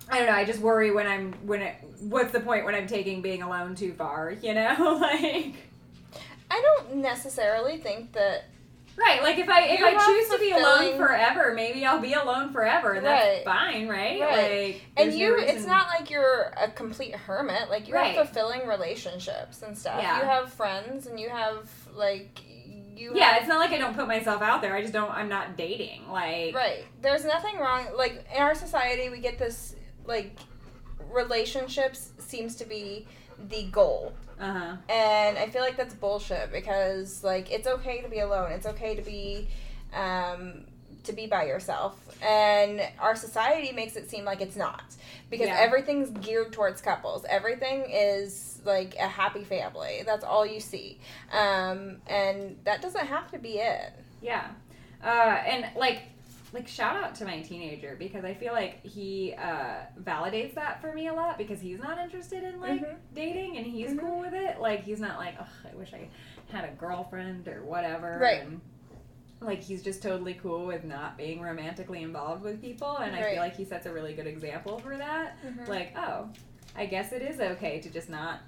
I 0.09 0.19
don't 0.19 0.27
know. 0.27 0.33
I 0.33 0.45
just 0.45 0.59
worry 0.59 0.91
when 0.91 1.07
I'm 1.07 1.33
when 1.45 1.61
it. 1.61 1.75
What's 1.99 2.31
the 2.31 2.39
point 2.39 2.65
when 2.65 2.75
I'm 2.75 2.87
taking 2.87 3.21
being 3.21 3.41
alone 3.41 3.75
too 3.75 3.93
far? 3.93 4.31
You 4.31 4.53
know, 4.53 4.97
like 5.01 5.55
I 6.49 6.61
don't 6.61 6.97
necessarily 6.97 7.77
think 7.77 8.13
that. 8.13 8.45
Right. 8.97 9.21
Like 9.23 9.37
if 9.37 9.47
I 9.49 9.61
if 9.63 9.79
You 9.79 9.85
I 9.87 10.05
choose 10.05 10.29
to 10.29 10.39
be 10.39 10.51
alone 10.51 10.97
forever, 10.97 11.53
maybe 11.53 11.85
I'll 11.85 11.99
be 12.01 12.13
alone 12.13 12.51
forever, 12.51 12.99
that's 13.01 13.37
Right. 13.37 13.45
fine, 13.45 13.87
right? 13.87 14.19
Right. 14.21 14.73
Like 14.73 14.81
And 14.97 15.09
there's 15.11 15.19
no 15.19 15.25
you, 15.27 15.37
it's 15.39 15.65
not 15.65 15.87
like 15.87 16.09
you're 16.09 16.53
a 16.57 16.69
complete 16.69 17.15
hermit. 17.15 17.69
Like 17.69 17.87
you 17.87 17.93
Right. 17.93 18.15
have 18.15 18.27
fulfilling 18.27 18.67
relationships 18.67 19.61
and 19.61 19.77
stuff. 19.77 20.01
Yeah. 20.01 20.19
You 20.19 20.25
have 20.25 20.51
friends 20.51 21.07
and 21.07 21.19
you 21.19 21.29
have 21.29 21.69
like 21.95 22.39
you. 22.95 23.11
Yeah, 23.15 23.25
have, 23.33 23.41
it's 23.41 23.47
not 23.47 23.59
like 23.59 23.71
I 23.71 23.77
don't 23.77 23.95
put 23.95 24.07
myself 24.07 24.41
out 24.41 24.61
there. 24.61 24.75
I 24.75 24.81
just 24.81 24.93
don't. 24.93 25.11
I'm 25.11 25.29
not 25.29 25.55
dating. 25.55 26.09
Like 26.09 26.55
Right. 26.55 26.83
There's 27.01 27.23
nothing 27.25 27.57
wrong. 27.57 27.87
Like 27.95 28.25
in 28.35 28.41
our 28.41 28.55
society, 28.55 29.09
we 29.09 29.19
get 29.19 29.37
this 29.37 29.75
like 30.05 30.35
relationships 31.11 32.11
seems 32.19 32.55
to 32.57 32.65
be 32.65 33.07
the 33.49 33.63
goal. 33.71 34.13
Uh 34.39 34.53
huh. 34.53 34.75
And 34.89 35.37
I 35.37 35.47
feel 35.49 35.61
like 35.61 35.77
that's 35.77 35.93
bullshit 35.95 36.51
because 36.51 37.23
like 37.23 37.51
it's 37.51 37.67
okay 37.67 38.01
to 38.01 38.09
be 38.09 38.19
alone. 38.19 38.51
It's 38.51 38.65
okay 38.67 38.95
to 38.95 39.01
be 39.01 39.47
um 39.93 40.65
to 41.05 41.13
be 41.13 41.25
by 41.27 41.45
yourself. 41.45 41.97
And 42.21 42.81
our 42.99 43.15
society 43.15 43.71
makes 43.71 43.95
it 43.95 44.09
seem 44.09 44.25
like 44.25 44.41
it's 44.41 44.55
not. 44.55 44.83
Because 45.29 45.47
Yeah. 45.47 45.57
everything's 45.59 46.09
geared 46.11 46.53
towards 46.53 46.81
couples. 46.81 47.25
Everything 47.29 47.85
is 47.89 48.59
like 48.65 48.95
a 48.95 49.07
happy 49.07 49.43
family. 49.43 50.03
That's 50.05 50.23
all 50.23 50.45
you 50.45 50.59
see. 50.59 50.99
Um 51.31 51.97
and 52.07 52.57
that 52.65 52.81
doesn't 52.81 53.07
have 53.07 53.31
to 53.31 53.39
be 53.39 53.59
it. 53.59 53.93
Yeah. 54.21 54.47
Uh, 55.03 55.37
and 55.45 55.65
like 55.77 56.01
like 56.53 56.67
shout 56.67 56.95
out 56.95 57.13
to 57.15 57.25
my 57.25 57.41
teenager 57.41 57.95
because 57.99 58.23
I 58.23 58.33
feel 58.33 58.53
like 58.53 58.83
he 58.85 59.33
uh, 59.37 59.81
validates 60.01 60.53
that 60.55 60.79
for 60.81 60.93
me 60.93 61.07
a 61.07 61.13
lot 61.13 61.37
because 61.37 61.59
he's 61.59 61.79
not 61.79 61.97
interested 61.97 62.43
in 62.43 62.59
like 62.61 62.81
Mhm. 62.81 62.95
dating 63.13 63.57
and 63.57 63.65
he's 63.65 63.91
Mhm. 63.91 63.99
cool 63.99 64.19
with 64.19 64.33
it. 64.33 64.59
Like 64.59 64.83
he's 64.83 64.99
not 64.99 65.17
like, 65.17 65.35
oh, 65.39 65.47
I 65.69 65.75
wish 65.75 65.93
I 65.93 66.07
had 66.51 66.63
a 66.63 66.71
girlfriend 66.73 67.47
or 67.47 67.63
whatever. 67.63 68.17
Right. 68.21 68.43
And, 68.43 68.61
like 69.41 69.61
he's 69.61 69.83
just 69.83 70.01
totally 70.01 70.33
cool 70.35 70.65
with 70.65 70.83
not 70.83 71.15
being 71.17 71.41
romantically 71.41 72.01
involved 72.01 72.43
with 72.43 72.59
people, 72.59 72.97
and 72.97 73.15
I 73.15 73.21
feel 73.33 73.41
like 73.41 73.55
he 73.55 73.65
sets 73.65 73.85
a 73.85 73.93
really 73.93 74.13
good 74.13 74.25
example 74.25 74.79
for 74.79 74.97
that. 74.97 75.37
Mhm. 75.45 75.67
Like, 75.67 75.95
oh, 75.95 76.29
I 76.75 76.85
guess 76.87 77.11
it 77.11 77.21
is 77.21 77.39
okay 77.39 77.79
to 77.81 77.89
just 77.91 78.09
not 78.09 78.39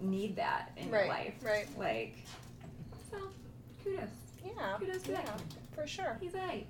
need 0.00 0.36
that 0.36 0.70
in 0.76 0.90
right. 0.90 1.04
your 1.06 1.14
life. 1.14 1.34
Right. 1.42 1.78
Like, 1.78 2.16
so 3.10 3.16
kudos. 3.82 4.10
Yeah. 4.44 4.76
Kudos 4.78 5.02
to 5.04 5.12
yeah, 5.12 5.22
that. 5.22 5.40
for 5.74 5.86
sure. 5.86 6.18
He's 6.20 6.34
right. 6.34 6.66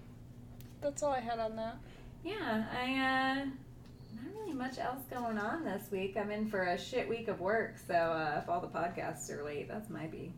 That's 0.82 1.02
all 1.02 1.12
I 1.12 1.20
had 1.20 1.38
on 1.38 1.56
that. 1.56 1.76
Yeah, 2.24 2.64
I 2.76 2.92
uh 2.92 3.44
not 3.44 4.34
really 4.40 4.52
much 4.52 4.78
else 4.78 5.02
going 5.10 5.38
on 5.38 5.64
this 5.64 5.90
week. 5.90 6.16
I'm 6.16 6.30
in 6.30 6.48
for 6.50 6.62
a 6.62 6.78
shit 6.78 7.08
week 7.08 7.28
of 7.28 7.40
work, 7.40 7.76
so 7.86 7.94
uh, 7.94 8.40
if 8.42 8.48
all 8.48 8.60
the 8.60 8.68
podcasts 8.68 9.30
are 9.30 9.42
late, 9.44 9.68
that's 9.68 9.88
my 9.90 10.06
be. 10.06 10.32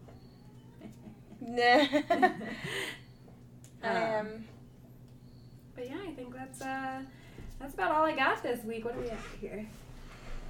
Nah. 1.40 1.86
Um, 3.82 3.96
um, 3.96 4.44
But 5.76 5.90
yeah, 5.90 5.98
I 6.08 6.12
think 6.12 6.34
that's 6.34 6.62
uh 6.62 7.02
that's 7.60 7.74
about 7.74 7.90
all 7.92 8.04
I 8.04 8.16
got 8.16 8.42
this 8.42 8.64
week. 8.64 8.82
What 8.86 8.94
do 8.94 9.00
we 9.02 9.08
have 9.10 9.18
here? 9.42 9.66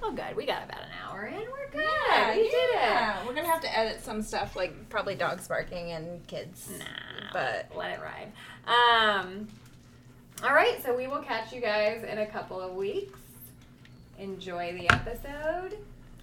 Oh, 0.01 0.11
good. 0.13 0.37
We 0.37 0.45
got 0.45 0.63
about 0.63 0.79
an 0.83 0.89
hour 1.03 1.25
in. 1.25 1.33
We're 1.35 1.69
good. 1.71 1.83
yeah, 2.09 2.33
we 2.33 2.43
did 2.43 2.69
yeah. 2.75 3.25
We're 3.27 3.33
gonna 3.33 3.49
have 3.49 3.59
to 3.61 3.77
edit 3.77 4.01
some 4.05 4.21
stuff, 4.21 4.55
like 4.55 4.87
probably 4.87 5.15
dogs 5.15 5.49
barking 5.49 5.91
and 5.91 6.25
kids. 6.27 6.69
Nah, 6.79 6.85
But- 7.33 7.75
let 7.75 7.91
it 7.91 7.99
ride. 8.01 8.31
Um. 8.65 9.47
All 10.43 10.53
right, 10.53 10.81
so 10.83 10.95
we 10.95 11.07
will 11.07 11.21
catch 11.21 11.53
you 11.53 11.61
guys 11.61 12.03
in 12.03 12.19
a 12.19 12.25
couple 12.25 12.59
of 12.59 12.75
weeks. 12.75 13.17
Enjoy 14.19 14.73
the 14.73 14.89
episode. 14.93 15.77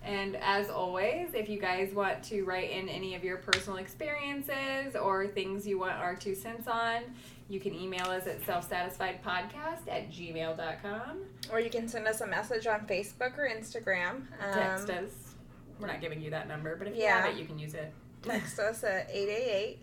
And 0.04 0.36
as 0.36 0.68
always, 0.68 1.32
if 1.32 1.48
you 1.48 1.60
guys 1.60 1.94
want 1.94 2.22
to 2.24 2.42
write 2.44 2.70
in 2.70 2.88
any 2.88 3.14
of 3.14 3.22
your 3.24 3.38
personal 3.38 3.78
experiences 3.78 4.96
or 5.00 5.26
things 5.28 5.66
you 5.66 5.78
want 5.78 5.92
our 5.94 6.14
two 6.16 6.34
cents 6.34 6.66
on, 6.66 7.02
you 7.48 7.60
can 7.60 7.74
email 7.74 8.06
us 8.06 8.26
at 8.26 8.42
selfsatisfiedpodcast 8.42 9.88
at 9.88 10.10
gmail.com. 10.10 11.18
Or 11.50 11.60
you 11.60 11.70
can 11.70 11.88
send 11.88 12.06
us 12.06 12.20
a 12.20 12.26
message 12.26 12.66
on 12.66 12.86
Facebook 12.86 13.38
or 13.38 13.48
Instagram. 13.48 14.26
Um, 14.40 14.52
Text 14.52 14.90
us. 14.90 15.34
We're 15.78 15.86
not 15.86 16.00
giving 16.00 16.20
you 16.20 16.30
that 16.30 16.48
number, 16.48 16.76
but 16.76 16.88
if 16.88 16.96
you 16.96 17.06
have 17.06 17.26
it, 17.30 17.36
you 17.36 17.44
can 17.44 17.58
use 17.58 17.74
it. 17.74 17.92
Text 18.22 18.58
us 18.58 18.84
at 18.84 19.08
888. 19.12 19.78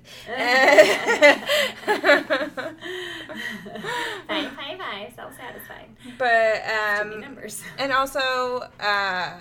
five, 4.27 4.51
five, 4.55 4.77
five, 4.79 5.13
self 5.15 5.35
satisfied. 5.35 5.89
but 6.17 6.61
um, 6.69 7.19
numbers. 7.21 7.61
And 7.77 7.91
also, 7.91 8.63
uh, 8.79 9.39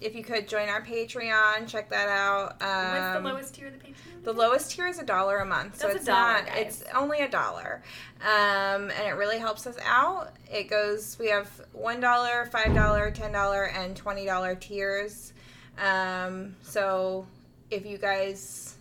if 0.00 0.14
you 0.14 0.22
could 0.22 0.48
join 0.48 0.68
our 0.68 0.82
Patreon, 0.82 1.66
check 1.66 1.90
that 1.90 2.08
out. 2.08 2.62
Um, 2.62 2.92
What's 3.02 3.22
the 3.22 3.28
lowest 3.34 3.54
tier 3.54 3.66
of 3.68 3.72
the 3.74 3.78
Patreon? 3.80 4.24
The 4.24 4.32
lowest 4.32 4.70
tier 4.70 4.86
is 4.86 4.98
a 4.98 5.04
dollar 5.04 5.38
a 5.38 5.46
month, 5.46 5.78
so 5.80 5.86
That's 5.88 5.94
a 5.94 5.98
it's 5.98 6.06
dollar, 6.06 6.32
not. 6.34 6.46
guys. 6.46 6.56
It's 6.58 6.84
only 6.94 7.20
a 7.20 7.28
dollar, 7.28 7.82
um, 8.22 8.90
and 8.90 9.06
it 9.06 9.14
really 9.16 9.38
helps 9.38 9.66
us 9.66 9.76
out. 9.84 10.32
It 10.50 10.68
goes. 10.70 11.16
We 11.18 11.28
have 11.28 11.48
one 11.72 12.00
dollar, 12.00 12.46
five 12.52 12.74
dollar, 12.74 13.10
ten 13.10 13.32
dollar, 13.32 13.64
and 13.68 13.96
twenty 13.96 14.24
dollar 14.26 14.54
tiers. 14.54 15.32
Um, 15.82 16.56
so 16.62 17.26
if 17.70 17.84
you 17.86 17.98
guys, 17.98 18.76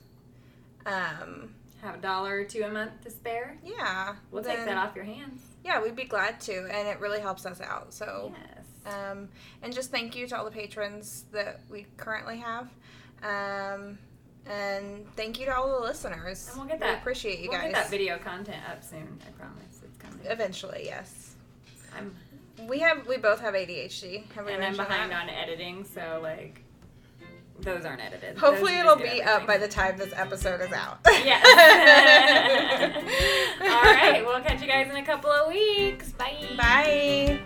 um, 0.85 1.53
Have 1.81 1.95
a 1.95 1.97
dollar 1.99 2.37
or 2.39 2.43
two 2.43 2.63
a 2.63 2.69
month 2.69 3.03
to 3.03 3.11
spare? 3.11 3.57
yeah, 3.63 4.15
We'll 4.31 4.41
then- 4.43 4.57
take 4.57 4.65
that 4.65 4.77
off 4.77 4.95
your 4.95 5.05
hands. 5.05 5.41
Yeah, 5.63 5.81
we'd 5.81 5.95
be 5.95 6.05
glad 6.05 6.39
to, 6.41 6.53
and 6.71 6.87
it 6.87 6.99
really 6.99 7.19
helps 7.19 7.45
us 7.45 7.59
out. 7.61 7.93
So. 7.93 8.33
Yes. 8.35 8.93
Um, 8.93 9.27
and 9.61 9.73
just 9.73 9.91
thank 9.91 10.15
you 10.15 10.27
to 10.27 10.37
all 10.37 10.45
the 10.45 10.51
patrons 10.51 11.25
that 11.33 11.59
we 11.69 11.85
currently 11.97 12.37
have. 12.37 12.69
Um, 13.21 13.97
and 14.45 15.05
thank 15.17 15.39
you 15.41 15.45
to 15.47 15.55
all 15.57 15.67
the 15.81 15.85
listeners. 15.85 16.47
And 16.47 16.57
we'll 16.57 16.67
get 16.67 16.79
We 16.79 16.87
that- 16.87 16.99
appreciate 16.99 17.39
you 17.39 17.49
we'll 17.49 17.59
guys. 17.59 17.73
get 17.73 17.83
that 17.83 17.89
video 17.89 18.17
content 18.17 18.63
up 18.69 18.81
soon. 18.83 19.19
I 19.27 19.31
promise. 19.31 19.81
It's 19.83 19.97
coming. 19.97 20.25
Eventually, 20.25 20.83
yes. 20.85 21.35
I'm 21.97 22.15
We 22.67 22.79
have 22.79 23.05
we 23.07 23.17
both 23.17 23.41
have 23.41 23.55
ADHD. 23.55 24.23
Have 24.35 24.45
we 24.45 24.53
and 24.53 24.63
I'm 24.63 24.75
behind 24.77 25.11
that? 25.11 25.23
on 25.23 25.29
editing, 25.29 25.83
so 25.83 26.19
like 26.23 26.61
those 27.67 27.85
aren't 27.85 28.01
edited. 28.01 28.37
Hopefully, 28.37 28.73
Those 28.73 28.81
it'll 28.81 28.95
be 28.95 29.17
get 29.17 29.27
up 29.27 29.45
by 29.45 29.57
the 29.57 29.67
time 29.67 29.97
this 29.97 30.13
episode 30.15 30.61
is 30.61 30.71
out. 30.71 30.99
Yes. 31.05 31.45
All 33.61 33.93
right, 33.93 34.25
we'll 34.25 34.39
catch 34.39 34.61
you 34.61 34.67
guys 34.67 34.89
in 34.89 34.95
a 34.95 35.05
couple 35.05 35.29
of 35.29 35.49
weeks. 35.49 36.13
Bye. 36.13 36.47
Bye. 36.55 37.39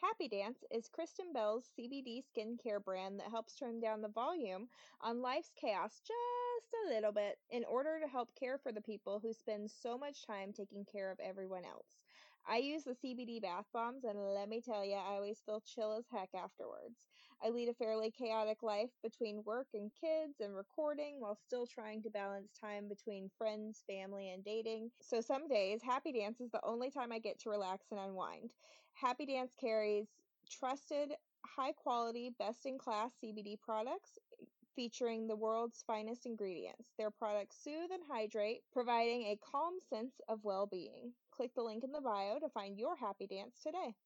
Happy 0.00 0.28
Dance 0.28 0.58
is 0.70 0.88
Kristen 0.88 1.32
Bell's 1.32 1.70
CBD 1.78 2.22
skincare 2.22 2.84
brand 2.84 3.18
that 3.20 3.30
helps 3.30 3.54
turn 3.54 3.80
down 3.80 4.02
the 4.02 4.08
volume 4.08 4.68
on 5.00 5.22
life's 5.22 5.52
chaos 5.58 6.00
just 6.58 6.74
a 6.86 6.94
little 6.94 7.12
bit 7.12 7.38
in 7.50 7.64
order 7.64 8.00
to 8.00 8.08
help 8.08 8.28
care 8.38 8.58
for 8.58 8.72
the 8.72 8.80
people 8.80 9.20
who 9.22 9.32
spend 9.32 9.70
so 9.70 9.96
much 9.96 10.26
time 10.26 10.52
taking 10.52 10.84
care 10.84 11.10
of 11.10 11.20
everyone 11.20 11.64
else. 11.64 11.86
I 12.48 12.56
use 12.56 12.82
the 12.82 12.94
CBD 12.94 13.40
bath 13.40 13.66
bombs, 13.72 14.04
and 14.04 14.18
let 14.18 14.48
me 14.48 14.60
tell 14.60 14.84
you, 14.84 14.94
I 14.94 15.14
always 15.14 15.42
feel 15.44 15.60
chill 15.60 15.92
as 15.92 16.06
heck 16.10 16.30
afterwards. 16.34 16.96
I 17.44 17.50
lead 17.50 17.68
a 17.68 17.74
fairly 17.74 18.10
chaotic 18.10 18.62
life 18.62 18.90
between 19.02 19.44
work 19.44 19.68
and 19.74 19.92
kids 20.00 20.40
and 20.40 20.56
recording 20.56 21.20
while 21.20 21.36
still 21.36 21.66
trying 21.66 22.02
to 22.02 22.10
balance 22.10 22.50
time 22.60 22.88
between 22.88 23.30
friends, 23.38 23.84
family, 23.86 24.30
and 24.30 24.44
dating. 24.44 24.90
So 25.00 25.20
some 25.20 25.46
days, 25.46 25.80
Happy 25.82 26.12
Dance 26.12 26.40
is 26.40 26.50
the 26.50 26.64
only 26.64 26.90
time 26.90 27.12
I 27.12 27.20
get 27.20 27.38
to 27.40 27.50
relax 27.50 27.86
and 27.92 28.00
unwind. 28.00 28.50
Happy 28.94 29.26
Dance 29.26 29.54
carries 29.60 30.08
trusted, 30.50 31.12
high 31.46 31.72
quality, 31.72 32.32
best 32.38 32.66
in 32.66 32.78
class 32.78 33.12
CBD 33.22 33.60
products 33.60 34.18
featuring 34.78 35.26
the 35.26 35.34
world's 35.34 35.82
finest 35.88 36.24
ingredients. 36.24 36.92
Their 36.96 37.10
products 37.10 37.56
soothe 37.64 37.90
and 37.90 38.04
hydrate, 38.08 38.62
providing 38.72 39.22
a 39.22 39.38
calm 39.50 39.72
sense 39.90 40.20
of 40.28 40.44
well 40.44 40.68
being. 40.68 41.14
Click 41.32 41.50
the 41.56 41.64
link 41.64 41.82
in 41.82 41.90
the 41.90 42.00
bio 42.00 42.38
to 42.38 42.48
find 42.48 42.78
your 42.78 42.94
happy 42.94 43.26
dance 43.26 43.58
today. 43.60 43.96